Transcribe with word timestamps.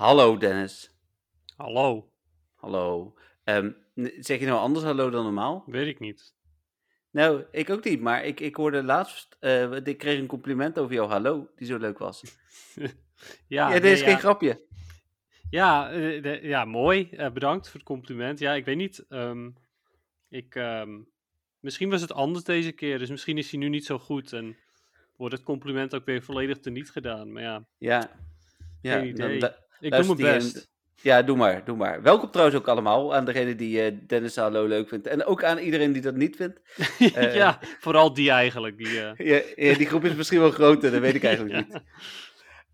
Hallo 0.00 0.36
Dennis. 0.38 0.90
Hallo, 1.56 2.10
Hallo. 2.56 3.14
Ehm, 3.44 3.70
zeg 4.18 4.38
je 4.40 4.46
nou 4.46 4.58
anders 4.58 4.84
hallo 4.84 5.10
dan 5.10 5.24
normaal? 5.24 5.64
weet 5.66 5.86
ik 5.86 5.98
niet. 5.98 6.34
Nou, 7.10 7.44
ik 7.50 7.70
ook 7.70 7.84
niet, 7.84 8.00
maar 8.00 8.24
ik, 8.24 8.40
ik 8.40 8.54
hoorde 8.56 8.82
laatst, 8.82 9.36
eh, 9.40 9.72
ik 9.84 9.98
kreeg 9.98 10.18
een 10.18 10.26
compliment 10.26 10.78
over 10.78 10.94
jouw 10.94 11.06
hallo, 11.08 11.50
die 11.56 11.66
zo 11.66 11.76
leuk 11.78 11.98
was. 11.98 12.22
Ja, 13.46 13.66
Ja, 13.68 13.72
dit 13.72 13.82
nee, 13.82 13.92
is 13.92 14.02
geen 14.02 14.18
grapje. 14.18 14.66
Ja, 15.50 15.90
eh, 15.90 16.22
de- 16.22 16.40
ja 16.42 16.64
mooi. 16.64 17.10
Eh, 17.10 17.30
bedankt 17.30 17.66
voor 17.68 17.74
het 17.80 17.88
compliment. 17.88 18.38
Ja, 18.38 18.52
ik 18.54 18.64
weet 18.64 18.76
niet. 18.76 19.04
ehm, 19.08 19.50
ik, 20.28 20.54
ehm, 20.54 20.98
misschien 21.58 21.90
was 21.90 22.00
het 22.00 22.12
anders 22.12 22.44
deze 22.44 22.72
keer, 22.72 22.98
dus 22.98 23.10
misschien 23.10 23.38
is 23.38 23.50
hij 23.50 23.60
nu 23.60 23.68
niet 23.68 23.84
zo 23.84 23.98
goed 23.98 24.32
en 24.32 24.56
wordt 25.16 25.34
het 25.34 25.42
compliment 25.44 25.94
ook 25.94 26.04
weer 26.04 26.22
volledig 26.22 26.58
teniet 26.58 26.90
gedaan. 26.90 27.32
Maar 27.32 27.42
ja, 27.42 27.64
Ja. 27.78 28.10
ja 28.82 28.98
Geen 28.98 29.14
dan 29.14 29.30
idee. 29.30 29.50
Ik 29.80 29.92
doe 29.92 30.04
mijn 30.16 30.16
best. 30.38 30.68
Ja, 31.02 31.22
doe 31.22 31.36
maar, 31.36 31.64
doe 31.64 31.76
maar. 31.76 32.02
Welkom 32.02 32.30
trouwens 32.30 32.58
ook 32.58 32.68
allemaal 32.68 33.14
aan 33.14 33.24
degene 33.24 33.54
die 33.56 33.82
eh, 33.82 33.96
Dennis 34.06 34.36
hallo 34.36 34.66
leuk 34.66 34.88
vindt. 34.88 35.06
En 35.06 35.24
ook 35.24 35.44
aan 35.44 35.58
iedereen 35.58 35.92
die 35.92 36.02
dat 36.02 36.14
niet 36.16 36.36
vindt. 36.36 36.60
Eh. 37.14 37.34
ja, 37.34 37.58
vooral 37.78 38.14
die 38.14 38.30
eigenlijk. 38.30 38.76
Die, 38.78 39.00
eh, 39.00 39.26
Ja, 39.26 39.40
ja, 39.68 39.76
die 39.76 39.86
groep 39.86 40.04
is 40.04 40.14
misschien 40.14 40.40
wel 40.40 40.50
groter, 40.50 40.90
dat 40.90 41.00
weet 41.00 41.14
ik 41.14 41.24
eigenlijk 41.30 41.54
ja. 41.54 41.64
niet. 41.74 41.82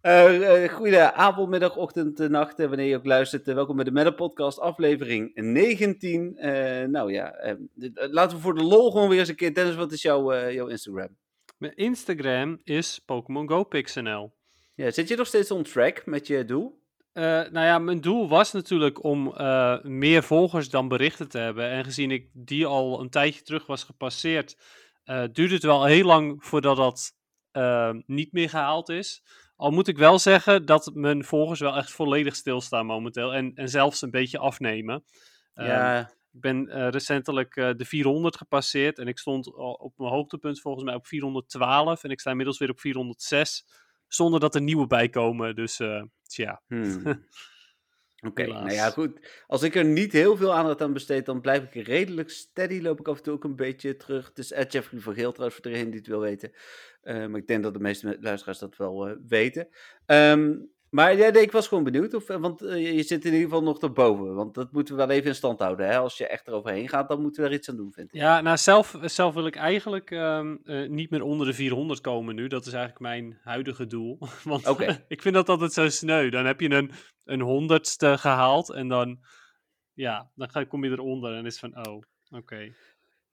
Eh 0.00 0.68
goede 0.72 1.12
avond, 1.12 1.48
middag, 1.48 1.76
ochtend, 1.76 2.18
nacht, 2.28 2.58
wanneer 2.58 2.86
je 2.86 2.96
ook 2.96 3.04
luistert. 3.06 3.46
Welkom 3.46 3.76
bij 3.76 3.84
de 3.84 3.90
Meta 3.90 4.10
Podcast, 4.10 4.60
aflevering 4.60 5.30
19. 5.34 6.36
Eh, 6.36 6.84
nou 6.88 7.12
ja, 7.12 7.32
eh, 7.32 7.54
dit- 7.74 7.98
eh, 7.98 8.08
laten 8.10 8.36
we 8.36 8.42
voor 8.42 8.54
de 8.54 8.62
lol 8.62 8.90
gewoon 8.90 9.08
weer 9.08 9.18
eens 9.18 9.28
een 9.28 9.34
keer. 9.36 9.54
Dennis, 9.54 9.74
wat 9.74 9.92
is 9.92 10.02
jouw, 10.02 10.50
jouw 10.50 10.66
Instagram? 10.66 11.08
Mijn 11.58 11.74
Instagram 11.76 12.60
is 12.64 13.02
Pokémon 13.06 13.48
Go 13.48 13.64
Pixnl. 13.64 14.32
Ja, 14.74 14.90
zit 14.90 15.08
je 15.08 15.16
nog 15.16 15.26
steeds 15.26 15.50
on 15.50 15.62
track 15.62 16.06
met 16.06 16.26
je 16.26 16.44
doel? 16.44 16.84
Eh, 17.16 17.22
nou 17.24 17.66
ja, 17.66 17.78
mijn 17.78 18.00
doel 18.00 18.28
was 18.28 18.52
natuurlijk 18.52 19.04
om 19.04 19.32
eh, 19.32 19.82
meer 19.82 20.22
volgers 20.22 20.70
dan 20.70 20.88
berichten 20.88 21.28
te 21.28 21.38
hebben. 21.38 21.70
En 21.70 21.84
gezien 21.84 22.10
ik 22.10 22.28
die 22.32 22.66
al 22.66 23.00
een 23.00 23.10
tijdje 23.10 23.42
terug 23.42 23.66
was 23.66 23.84
gepasseerd, 23.84 24.56
eh 25.04 25.24
duurde 25.32 25.54
het 25.54 25.62
wel 25.62 25.84
heel 25.84 26.04
lang 26.04 26.44
voordat 26.44 26.76
dat 26.76 27.14
niet 28.06 28.32
meer 28.32 28.48
gehaald 28.48 28.88
is. 28.88 29.22
Al 29.56 29.70
moet 29.70 29.88
ik 29.88 29.98
wel 29.98 30.18
zeggen 30.18 30.66
dat 30.66 30.90
mijn 30.94 31.24
volgers 31.24 31.60
wel 31.60 31.76
echt 31.76 31.90
volledig 31.90 32.36
stilstaan 32.36 32.86
momenteel. 32.86 33.34
En, 33.34 33.54
en 33.54 33.68
zelfs 33.68 34.02
een 34.02 34.10
beetje 34.10 34.38
afnemen. 34.38 35.04
Ehm, 35.54 35.68
ja, 35.68 36.00
Ik 36.32 36.40
ben 36.40 36.90
recentelijk 36.90 37.54
de 37.54 37.84
400 37.84 38.36
gepasseerd. 38.36 38.98
En 38.98 39.08
ik 39.08 39.18
stond 39.18 39.54
op 39.56 39.92
mijn 39.96 40.12
hoogtepunt 40.12 40.60
volgens 40.60 40.84
mij 40.84 40.94
op 40.94 41.06
412. 41.06 42.04
En 42.04 42.10
ik 42.10 42.20
sta 42.20 42.30
inmiddels 42.30 42.58
weer 42.58 42.70
op 42.70 42.80
406. 42.80 43.64
Zonder 44.08 44.40
dat 44.40 44.54
er 44.54 44.62
nieuwe 44.62 44.86
bij 44.86 45.08
komen. 45.08 45.54
Dus 45.54 45.80
eh, 45.80 46.02
tja. 46.22 46.62
hmm. 46.66 47.02
Oké, 48.26 48.46
nou 48.46 48.72
ja, 48.72 48.90
goed. 48.90 49.42
Als 49.46 49.62
ik 49.62 49.74
er 49.74 49.84
niet 49.84 50.12
heel 50.12 50.36
veel 50.36 50.54
aandacht 50.54 50.82
aan 50.82 50.92
besteed, 50.92 51.26
dan 51.26 51.40
blijf 51.40 51.74
ik 51.74 51.86
redelijk 51.86 52.30
steady. 52.30 52.80
Loop 52.80 53.00
ik 53.00 53.08
af 53.08 53.16
en 53.16 53.22
toe 53.22 53.34
ook 53.34 53.44
een 53.44 53.56
beetje 53.56 53.96
terug. 53.96 54.28
Het 54.28 54.38
is 54.38 54.52
Ed 54.52 54.72
Jeffrey 54.72 55.00
van 55.00 55.14
Geel 55.14 55.32
trouwens, 55.32 55.60
voor 55.60 55.70
degene 55.70 55.90
die 55.90 55.98
het 55.98 56.08
wil 56.08 56.20
weten. 56.20 56.52
Eh, 57.00 57.26
maar 57.26 57.40
ik 57.40 57.46
denk 57.46 57.62
dat 57.62 57.74
de 57.74 57.80
meeste 57.80 58.06
me- 58.06 58.16
luisteraars 58.20 58.58
dat 58.58 58.76
wel 58.76 59.08
eh, 59.08 59.16
weten. 59.26 59.68
Ehm, 60.06 60.54
maar 60.90 61.16
ja, 61.16 61.30
nee, 61.30 61.42
ik 61.42 61.52
was 61.52 61.68
gewoon 61.68 61.84
benieuwd. 61.84 62.14
Of, 62.14 62.28
eh, 62.28 62.36
want 62.36 62.62
eh, 62.62 62.94
je 62.96 63.02
zit 63.02 63.24
in 63.24 63.32
ieder 63.32 63.48
geval 63.48 63.62
nog 63.62 63.80
erboven. 63.80 64.34
Want 64.34 64.54
dat 64.54 64.72
moeten 64.72 64.96
we 64.96 65.06
wel 65.06 65.16
even 65.16 65.28
in 65.28 65.34
stand 65.34 65.58
houden. 65.58 65.86
Hè? 65.86 65.98
Als 65.98 66.18
je 66.18 66.26
echt 66.26 66.46
eroverheen 66.46 66.88
gaat, 66.88 67.08
dan 67.08 67.22
moeten 67.22 67.42
we 67.42 67.48
er 67.48 67.54
iets 67.54 67.68
aan 67.68 67.76
doen, 67.76 67.92
vind 67.92 68.14
ik. 68.14 68.20
Ja, 68.20 68.40
nou 68.40 68.56
zelf, 68.56 68.98
zelf 69.02 69.34
wil 69.34 69.46
ik 69.46 69.56
eigenlijk 69.56 70.10
ehm, 70.10 70.56
eh, 70.64 70.88
niet 70.88 71.10
meer 71.10 71.22
onder 71.22 71.46
de 71.46 71.54
400 71.54 72.00
komen 72.00 72.34
nu. 72.34 72.46
Dat 72.46 72.66
is 72.66 72.72
eigenlijk 72.72 73.02
mijn 73.02 73.38
huidige 73.42 73.86
doel. 73.86 74.18
Want 74.44 74.66
ik 75.08 75.22
vind 75.22 75.34
dat 75.34 75.48
altijd 75.48 75.72
zo 75.72 75.88
sneu. 75.88 76.30
Dan 76.30 76.46
heb 76.46 76.60
je 76.60 76.70
een, 76.70 76.90
een 77.24 77.40
honderdste 77.40 78.18
gehaald 78.18 78.70
en 78.70 78.88
dan, 78.88 79.18
ja, 79.92 80.30
dan 80.34 80.50
ga, 80.50 80.64
kom 80.64 80.84
je 80.84 80.90
eronder 80.90 81.34
en 81.34 81.46
is 81.46 81.58
van, 81.58 81.86
oh, 81.86 82.02
oké. 82.30 82.74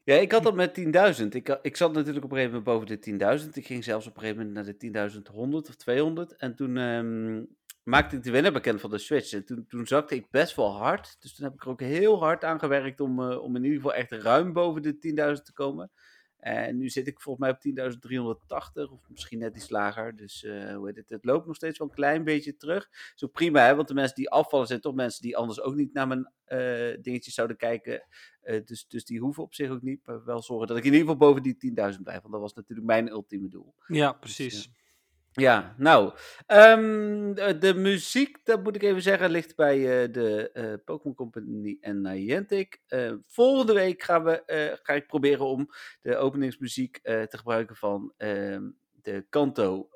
Ja, 0.05 0.15
ik 0.15 0.31
had 0.31 0.43
dat 0.43 0.55
met 0.55 0.79
10.000. 1.21 1.27
Ik, 1.27 1.59
ik 1.61 1.77
zat 1.77 1.93
natuurlijk 1.93 2.25
op 2.25 2.31
een 2.31 2.37
gegeven 2.37 2.63
moment 2.63 2.63
boven 2.63 3.17
de 3.17 3.39
10.000. 3.43 3.49
Ik 3.53 3.65
ging 3.65 3.83
zelfs 3.83 4.07
op 4.07 4.15
een 4.15 4.21
gegeven 4.21 4.45
moment 4.45 4.65
naar 4.65 4.75
de 5.13 5.21
10.100 5.31 5.69
of 5.69 5.75
200. 5.75 6.35
En 6.35 6.55
toen 6.55 6.77
ehm, 6.77 7.43
maakte 7.83 8.15
ik 8.15 8.23
de 8.23 8.31
winnaar 8.31 8.51
bekend 8.51 8.81
van 8.81 8.89
de 8.89 8.97
Switch. 8.97 9.33
En 9.33 9.45
toen, 9.45 9.65
toen 9.67 9.87
zakte 9.87 10.15
ik 10.15 10.29
best 10.29 10.55
wel 10.55 10.77
hard. 10.77 11.21
Dus 11.21 11.35
toen 11.35 11.45
heb 11.45 11.53
ik 11.53 11.63
er 11.63 11.69
ook 11.69 11.81
heel 11.81 12.19
hard 12.19 12.43
aan 12.43 12.59
gewerkt 12.59 12.99
om, 12.99 13.19
eh, 13.19 13.41
om 13.41 13.55
in 13.55 13.63
ieder 13.63 13.81
geval 13.81 13.93
echt 13.93 14.11
ruim 14.11 14.53
boven 14.53 14.81
de 14.81 14.97
10.000 14.97 15.45
te 15.45 15.53
komen. 15.53 15.91
En 16.43 16.77
nu 16.77 16.89
zit 16.89 17.07
ik 17.07 17.21
volgens 17.21 17.45
mij 17.45 17.73
op 17.75 17.91
10.380 18.87 18.91
of 18.91 19.09
misschien 19.09 19.39
net 19.39 19.55
iets 19.55 19.69
lager. 19.69 20.15
Dus 20.15 20.43
eh, 20.43 20.75
hoe 20.75 20.87
heet 20.87 20.95
het? 20.95 21.09
het 21.09 21.25
loopt 21.25 21.45
nog 21.45 21.55
steeds 21.55 21.77
wel 21.77 21.87
een 21.87 21.93
klein 21.93 22.23
beetje 22.23 22.55
terug. 22.55 22.89
Ook 23.19 23.31
prima, 23.31 23.65
hè? 23.65 23.75
want 23.75 23.87
de 23.87 23.93
mensen 23.93 24.15
die 24.15 24.29
afvallen 24.29 24.67
zijn 24.67 24.81
toch 24.81 24.95
mensen 24.95 25.21
die 25.21 25.37
anders 25.37 25.61
ook 25.61 25.75
niet 25.75 25.93
naar 25.93 26.07
mijn 26.07 26.31
eh, 26.45 27.01
dingetjes 27.01 27.33
zouden 27.33 27.57
kijken. 27.57 28.07
Eh, 28.41 28.65
dus, 28.65 28.87
dus 28.87 29.05
die 29.05 29.19
hoeven 29.19 29.43
op 29.43 29.53
zich 29.53 29.69
ook 29.69 29.81
niet. 29.81 30.05
Maar 30.05 30.25
wel 30.25 30.41
zorgen 30.41 30.67
dat 30.67 30.77
ik 30.77 30.83
in 30.83 30.93
ieder 30.93 31.07
geval 31.07 31.27
boven 31.27 31.43
die 31.43 31.71
10.000 31.95 32.01
blijf. 32.01 32.21
Want 32.21 32.33
dat 32.33 32.41
was 32.41 32.53
natuurlijk 32.53 32.87
mijn 32.87 33.09
ultieme 33.09 33.47
doel. 33.47 33.73
Ja, 33.87 34.13
precies. 34.13 34.71
Ja, 35.35 35.73
nou. 35.77 36.13
ehm, 36.45 37.33
de, 37.59 37.73
muziek, 37.75 38.45
dat 38.45 38.63
moet 38.63 38.75
ik 38.75 38.83
even 38.83 39.01
zeggen, 39.01 39.29
ligt 39.29 39.55
bij 39.55 39.77
eh, 39.77 40.13
de 40.13 40.51
eh, 40.51 40.73
Pokémon 40.85 41.15
Company 41.15 41.77
en 41.81 42.01
Niantic. 42.01 42.81
Eh, 42.87 43.13
volgende 43.27 43.73
week 43.73 44.03
gaan 44.03 44.23
we, 44.23 44.77
ga 44.83 44.93
ik 44.93 45.07
proberen 45.07 45.45
om 45.45 45.69
de 46.01 46.17
openingsmuziek 46.17 46.99
te 47.03 47.37
gebruiken 47.37 47.75
van 47.75 48.13
ehm, 48.17 48.69
de 49.01 49.25
Kanto 49.29 49.89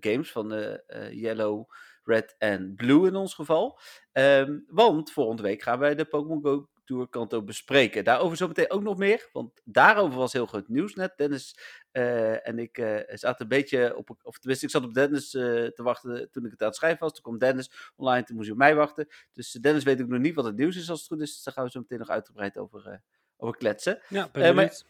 games. 0.00 0.32
Van 0.32 0.48
de 0.48 0.84
Yellow, 1.12 1.70
Red 2.04 2.34
en 2.38 2.74
Blue 2.74 3.06
in 3.06 3.14
ons 3.14 3.34
geval. 3.34 3.78
Ehm, 4.12 4.58
want 4.66 5.12
volgende 5.12 5.42
week 5.42 5.62
gaan 5.62 5.78
wij 5.78 5.94
de 5.94 6.04
Pokémon 6.04 6.68
Tour 6.86 7.08
Kanto 7.08 7.42
bespreken. 7.42 8.04
Daarover 8.04 8.36
zometeen 8.36 8.70
ook 8.70 8.82
nog 8.82 8.96
meer, 8.96 9.28
want 9.32 9.60
daarover 9.64 10.18
was 10.18 10.32
heel 10.32 10.46
goed 10.46 10.68
nieuws 10.68 10.94
net. 10.94 11.12
Dennis 11.16 11.58
eh, 11.90 12.48
en 12.48 12.58
ik 12.58 12.78
eh, 12.78 13.16
zaten 13.16 13.42
een 13.42 13.48
beetje 13.48 13.96
op, 13.96 14.16
of 14.22 14.38
tenminste 14.38 14.66
ik 14.66 14.72
zat 14.72 14.84
op 14.84 14.94
Dennis 14.94 15.34
eh, 15.34 15.42
te 15.42 15.82
wachten 15.82 16.30
toen 16.30 16.44
ik 16.44 16.50
het 16.50 16.60
aan 16.60 16.66
het 16.66 16.76
schrijven 16.76 17.00
was. 17.00 17.12
Toen 17.12 17.22
kwam 17.22 17.38
Dennis 17.38 17.92
online, 17.96 18.24
toen 18.24 18.36
moest 18.36 18.48
hij 18.48 18.56
op 18.56 18.62
mij 18.62 18.74
wachten. 18.74 19.08
Dus 19.32 19.52
Dennis 19.52 19.84
weet 19.84 20.02
ook 20.02 20.08
nog 20.08 20.20
niet 20.20 20.34
wat 20.34 20.44
het 20.44 20.56
nieuws 20.56 20.76
is 20.76 20.90
als 20.90 20.98
het 20.98 21.08
goed 21.08 21.20
is. 21.20 21.34
Dus 21.34 21.42
daar 21.42 21.54
gaan 21.54 21.64
we 21.64 21.70
zo 21.70 21.80
meteen 21.80 21.98
nog 21.98 22.08
uitgebreid 22.08 22.58
over, 22.58 23.02
over 23.36 23.56
kletsen. 23.56 24.00
Ja, 24.08 24.28
maar-. 24.32 24.82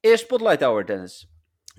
Eerst 0.00 0.24
Spotlight 0.24 0.62
Hour, 0.62 0.86
Dennis. 0.86 1.28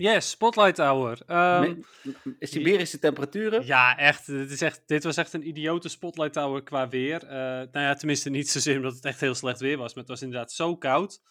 Yes, 0.01 0.29
Spotlight 0.29 0.77
Hour. 0.79 1.17
Ehm, 1.25 1.61
Me- 1.61 2.13
m- 2.23 2.35
Siberische 2.39 2.99
temperaturen. 2.99 3.65
Ja, 3.65 3.97
echt. 3.97 4.25
Dit, 4.25 4.51
is 4.51 4.61
echt. 4.61 4.81
dit 4.85 5.03
was 5.03 5.17
echt 5.17 5.33
een 5.33 5.47
idiote 5.47 5.89
Spotlight 5.89 6.33
Tower 6.33 6.63
qua 6.63 6.87
weer. 6.89 7.23
Eh, 7.23 7.29
nou 7.39 7.69
ja, 7.71 7.93
tenminste 7.93 8.29
niet 8.29 8.49
zozeer 8.49 8.75
omdat 8.75 8.93
het 8.95 9.05
echt 9.05 9.19
heel 9.19 9.35
slecht 9.35 9.59
weer 9.59 9.77
was. 9.77 9.93
Maar 9.93 10.03
het 10.03 10.11
was 10.11 10.21
inderdaad 10.21 10.51
zo 10.51 10.77
koud. 10.77 11.21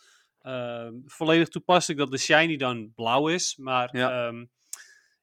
Ehm, 0.40 0.92
volledig 1.06 1.48
toepasselijk 1.48 2.00
dat 2.00 2.10
de 2.10 2.18
shiny 2.18 2.56
dan 2.56 2.92
blauw 2.94 3.28
is. 3.28 3.56
Maar 3.56 3.96
Ja. 3.96 4.26
ja, 4.26 4.46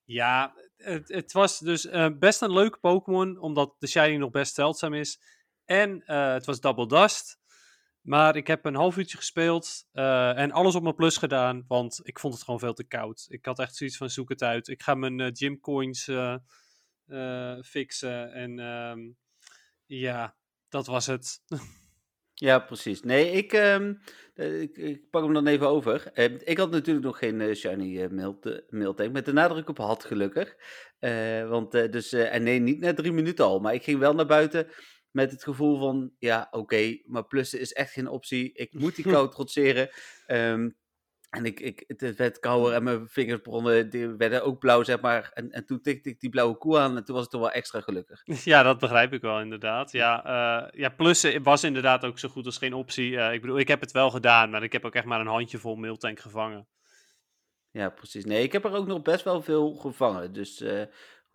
ja 0.06 0.54
het, 0.78 1.08
het 1.08 1.32
was 1.32 1.60
dus 1.60 1.86
eh, 1.88 2.08
best 2.20 2.42
een 2.42 2.54
leuke 2.54 2.78
Pokémon. 2.80 3.40
Omdat 3.40 3.76
de 3.80 3.88
shiny 3.88 4.16
nog 4.16 4.32
best 4.32 4.56
zeldzaam 4.56 4.94
is. 4.94 5.20
En 5.66 6.02
eh, 6.06 6.34
het 6.34 6.46
was 6.46 6.60
Double 6.60 6.88
Dust. 6.88 7.40
Maar 8.06 8.36
ik 8.36 8.48
heb 8.48 8.66
een 8.66 8.76
half 8.76 8.98
uurtje 8.98 9.18
gespeeld 9.18 9.88
eh, 9.92 10.38
en 10.38 10.52
alles 10.52 10.76
op 10.76 10.84
mijn 10.84 10.96
plus 10.96 11.18
gedaan, 11.18 11.66
want 11.68 12.00
ik 12.04 12.20
vond 12.20 12.34
het 12.34 12.44
gewoon 12.44 12.60
veel 12.60 12.74
te 12.74 12.84
koud. 12.84 13.26
Ik 13.30 13.46
had 13.46 13.60
echt 13.60 13.76
zoiets 13.76 13.98
van 13.98 14.10
zoek 14.10 14.30
het 14.30 14.44
uit. 14.44 14.68
Ik 14.68 14.84
ga 14.84 14.96
mijn 14.96 15.20
eh, 15.20 15.30
gym 15.34 15.60
coins 15.60 16.08
eh, 17.06 17.60
fixen 17.62 18.34
en 18.34 18.60
ehm, 18.60 19.00
ja, 19.86 20.36
dat 20.70 20.86
was 20.86 21.06
het. 21.06 21.40
Ja, 22.38 22.60
precies. 22.60 23.02
Nee, 23.02 23.32
ik, 23.32 23.54
ehm, 23.54 23.94
eh, 24.34 24.62
ik, 24.62 24.78
ik 24.78 25.10
pak 25.10 25.24
hem 25.24 25.34
dan 25.34 25.48
even 25.48 25.68
over. 25.68 26.12
Eh, 26.14 26.34
ik 26.44 26.58
had 26.58 26.72
natuurlijk 26.72 27.06
nog 27.06 27.18
geen 27.18 27.56
shiny 27.56 28.08
mail- 28.08 28.40
mailtank, 28.70 29.12
met 29.12 29.26
de 29.26 29.34
nadruk 29.34 29.70
op 29.70 29.78
had 29.78 30.06
gelukkig. 30.06 30.56
Want, 31.50 31.72
dus, 31.72 32.14
en 32.14 32.44
nee, 32.44 32.60
niet 32.60 32.80
na 32.80 32.94
drie 32.94 33.12
minuten 33.12 33.46
al, 33.46 33.60
maar 33.60 33.74
ik 33.74 33.84
ging 33.84 34.00
wel 34.00 34.14
naar 34.14 34.26
buiten 34.26 34.68
met 35.16 35.32
het 35.32 35.44
gevoel 35.44 35.80
van, 35.80 36.12
ja, 36.20 36.48
oké, 36.52 36.98
maar 37.06 37.26
plussen 37.26 37.60
is 37.60 37.74
echt 37.74 37.92
geen 37.92 38.08
optie. 38.08 38.54
Ik 38.54 38.74
moet 38.74 38.96
die 38.96 39.06
kou 39.14 39.32
trotseren. 39.32 39.90
Ehm, 40.26 40.70
en 41.30 41.46
ik, 41.46 41.60
ik, 41.60 41.84
het- 41.88 42.16
werd 42.16 42.40
kouder 42.40 42.74
en 42.74 42.84
mijn 42.84 43.08
vingers 43.08 43.42
begonnen, 43.42 43.90
die 43.90 44.08
werden 44.08 44.44
ook 44.44 44.60
blauw, 44.60 44.84
zeg 44.84 45.02
maar. 45.02 45.32
En, 45.34 45.52
en 45.52 45.66
toen 45.66 45.82
tikte 45.82 46.10
ik 46.10 46.20
die 46.20 46.30
blauwe 46.30 46.58
koe 46.58 46.80
aan 46.80 46.98
en 46.98 47.04
toen 47.04 47.14
was 47.16 47.24
het 47.24 47.32
toch 47.32 47.42
wel 47.42 47.52
extra 47.52 47.82
gelukkig. 47.82 48.22
ja, 48.44 48.64
dat 48.64 48.80
begrijp 48.80 49.14
ik 49.14 49.22
wel 49.22 49.40
inderdaad. 49.42 49.92
Ja, 49.92 50.26
eh, 50.26 50.80
ja, 50.80 50.90
plussen 50.90 51.44
was 51.44 51.64
inderdaad 51.64 52.06
ook 52.06 52.20
zo 52.20 52.30
goed 52.30 52.46
als 52.46 52.58
geen 52.58 52.74
optie. 52.74 53.18
Eh, 53.18 53.34
ik 53.34 53.42
bedoel, 53.42 53.60
ik 53.60 53.68
heb 53.68 53.82
het 53.82 53.92
wel 53.92 54.10
gedaan, 54.10 54.50
maar 54.50 54.64
ik 54.64 54.72
heb 54.72 54.86
ook 54.86 54.96
echt 54.96 55.06
maar 55.06 55.20
een 55.20 55.28
handjevol 55.28 55.76
mailtank 55.76 56.20
gevangen. 56.20 56.68
Ja, 57.72 57.90
precies. 57.90 58.26
Nee, 58.26 58.44
ik 58.44 58.52
heb 58.52 58.66
er 58.66 58.74
ook 58.74 58.88
nog 58.88 59.02
best 59.02 59.24
wel 59.24 59.42
veel 59.42 59.74
gevangen. 59.74 60.34
Dus 60.34 60.62
eh, 60.62 60.82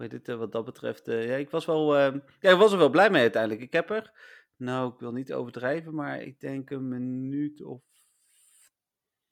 heet 0.01 0.13
het, 0.13 0.29
eh, 0.29 0.37
wat 0.37 0.53
dat 0.53 0.65
betreft, 0.65 1.09
eh, 1.09 1.29
ja, 1.29 1.35
ik 1.37 1.51
was 1.51 1.65
wel, 1.65 1.97
eh, 1.97 2.15
ja, 2.41 2.51
ik 2.51 2.59
was 2.59 2.73
er 2.73 2.79
wel 2.79 2.91
blij 2.91 3.11
mee 3.11 3.21
uiteindelijk. 3.23 3.63
Ik 3.63 3.73
heb 3.73 3.91
er, 3.91 4.11
nou, 4.57 4.93
ik 4.93 4.99
wil 5.01 5.13
niet 5.13 5.33
overdrijven, 5.33 5.95
maar 5.95 6.23
ik 6.23 6.41
denk 6.41 6.71
een 6.71 6.89
minuut 6.89 7.63
of 7.63 7.81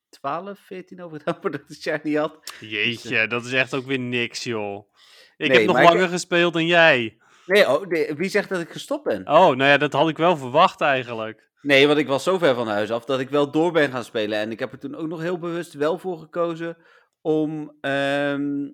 12, 0.09 0.59
14 0.59 1.03
over 1.03 1.19
gedaan 1.19 1.39
voordat 1.41 1.61
ik 1.61 1.67
de 1.69 1.75
shiny 1.83 2.15
had. 2.15 2.55
Jeetje, 2.61 3.27
dat 3.27 3.45
is 3.45 3.53
echt 3.53 3.75
ook 3.75 3.85
weer 3.87 3.99
niks, 3.99 4.45
joh. 4.45 4.93
Ik 5.37 5.49
Nee, 5.49 5.59
heb 5.59 5.67
nog 5.67 5.79
ik- 5.79 5.85
langer 5.85 6.09
gespeeld 6.09 6.53
dan 6.53 6.67
jij. 6.67 7.19
Nee, 7.47 7.69
oh, 7.69 7.87
nee, 7.87 8.15
wie 8.15 8.29
zegt 8.29 8.49
dat 8.49 8.61
ik 8.61 8.71
gestopt 8.71 9.05
ben? 9.05 9.21
Oh, 9.21 9.47
nou 9.47 9.63
ja, 9.65 9.77
dat 9.79 9.93
had 9.93 10.09
ik 10.09 10.17
wel 10.17 10.37
verwacht 10.37 10.81
eigenlijk. 10.81 11.47
Nee, 11.63 11.87
want 11.87 11.99
ik 11.99 12.07
was 12.07 12.23
zo 12.23 12.39
ver 12.39 12.55
van 12.55 12.69
huis 12.69 12.91
af 12.91 13.05
dat 13.05 13.21
ik 13.21 13.29
wel 13.29 13.51
door 13.51 13.73
ben 13.73 13.91
gaan 13.91 14.05
spelen. 14.05 14.39
En 14.39 14.51
ik 14.51 14.59
heb 14.59 14.73
er 14.73 14.79
toen 14.79 14.95
ook 14.95 15.09
nog 15.09 15.21
heel 15.21 15.39
bewust 15.39 15.73
wel 15.75 15.99
voor 15.99 16.19
gekozen 16.19 16.77
om, 17.21 17.77
ehm, 17.81 18.69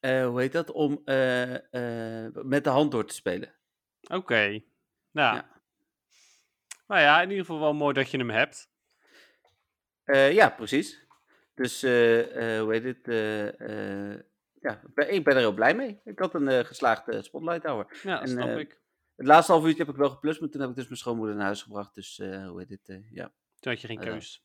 eh, 0.00 0.26
hoe 0.26 0.40
heet 0.40 0.52
dat, 0.52 0.70
om 0.70 1.02
eh, 1.04 1.54
eh, 2.24 2.32
met 2.34 2.64
de 2.64 2.70
hand 2.70 2.90
door 2.90 3.06
te 3.06 3.14
spelen. 3.14 3.54
Oké. 4.00 4.62
Nou. 5.10 5.36
Ja. 5.36 5.58
Nou 6.86 7.00
ja, 7.00 7.22
in 7.22 7.30
ieder 7.30 7.44
geval 7.44 7.60
wel 7.60 7.74
mooi 7.74 7.94
dat 7.94 8.10
je 8.10 8.18
hem 8.18 8.30
hebt. 8.30 8.68
Ja, 10.32 10.50
precies. 10.50 11.06
Dus, 11.54 11.80
hoe 11.82 12.66
heet 12.70 12.84
het, 12.84 13.06
ja, 14.60 14.72
ik 14.72 14.94
ben- 14.94 15.14
ik 15.14 15.24
ben 15.24 15.34
er 15.34 15.40
heel 15.40 15.54
blij 15.54 15.74
mee. 15.74 16.00
Ik 16.04 16.18
had 16.18 16.34
een 16.34 16.66
geslaagde 16.66 17.22
Spotlight 17.22 17.62
Hour. 17.64 18.00
Ja, 18.02 18.20
En, 18.20 18.28
snap 18.28 18.56
ik. 18.56 18.80
Het 19.16 19.26
laatste 19.26 19.52
half 19.52 19.64
uurtje 19.64 19.82
heb 19.84 19.92
ik 19.92 19.98
wel 19.98 20.10
geplust, 20.10 20.40
maar 20.40 20.48
toen 20.48 20.60
heb 20.60 20.70
ik 20.70 20.76
dus 20.76 20.84
mijn 20.84 20.96
schoonmoeder 20.96 21.36
naar 21.36 21.44
huis 21.44 21.62
gebracht. 21.62 21.94
Dus, 21.94 22.16
hoe 22.16 22.54
heet 22.58 22.70
het, 22.70 22.88
eh, 22.88 23.10
ja. 23.10 23.32
Toen 23.58 23.72
had 23.72 23.80
je 23.80 23.86
geen 23.86 24.00
keus. 24.00 24.44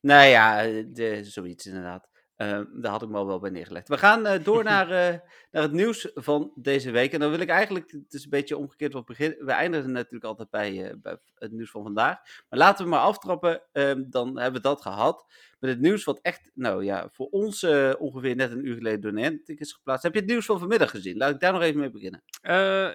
Nou 0.00 0.26
ja, 0.26 0.62
de, 0.86 1.24
zoiets 1.24 1.66
inderdaad. 1.66 2.10
Eh, 2.36 2.60
daar 2.72 2.90
had 2.90 3.02
ik 3.02 3.08
me 3.08 3.16
al 3.16 3.26
wel 3.26 3.38
bij 3.38 3.50
neergelegd. 3.50 3.88
We 3.88 3.98
gaan 3.98 4.26
eh, 4.26 4.44
door 4.44 4.64
naar, 4.72 4.90
eh, 4.90 5.18
naar 5.50 5.62
het 5.62 5.72
nieuws 5.72 6.10
van 6.14 6.52
deze 6.54 6.90
week. 6.90 7.12
En 7.12 7.20
dan 7.20 7.30
wil 7.30 7.40
ik 7.40 7.48
eigenlijk, 7.48 7.90
het 7.90 8.14
is 8.14 8.24
een 8.24 8.30
beetje 8.30 8.56
omgekeerd 8.56 8.92
wat 8.92 9.04
begin. 9.04 9.36
We 9.38 9.52
eindigen 9.52 9.92
natuurlijk 9.92 10.24
altijd 10.24 10.50
bij, 10.50 10.84
eh, 10.84 10.94
bij 11.02 11.18
het 11.34 11.52
nieuws 11.52 11.70
van 11.70 11.82
vandaag. 11.82 12.18
Maar 12.48 12.58
laten 12.58 12.84
we 12.84 12.90
maar 12.90 13.00
aftrappen, 13.00 13.62
ehm, 13.72 14.04
dan 14.10 14.38
hebben 14.38 14.62
we 14.62 14.68
dat 14.68 14.82
gehad. 14.82 15.26
Met 15.58 15.70
het 15.70 15.80
nieuws 15.80 16.04
wat 16.04 16.18
echt, 16.22 16.50
nou 16.54 16.84
ja, 16.84 17.08
voor 17.12 17.26
ons 17.26 17.64
ongeveer 17.98 18.36
net 18.36 18.50
een 18.50 18.66
uur 18.66 18.74
geleden 18.74 19.00
door 19.00 19.12
Niantic 19.12 19.60
is 19.60 19.72
geplaatst. 19.72 20.02
Heb 20.02 20.14
je 20.14 20.20
het 20.20 20.28
nieuws 20.28 20.46
van 20.46 20.58
vanmiddag 20.58 20.90
gezien? 20.90 21.16
Laat 21.16 21.34
ik 21.34 21.40
daar 21.40 21.52
nog 21.52 21.62
even 21.62 21.80
mee 21.80 21.90
beginnen. 21.90 22.22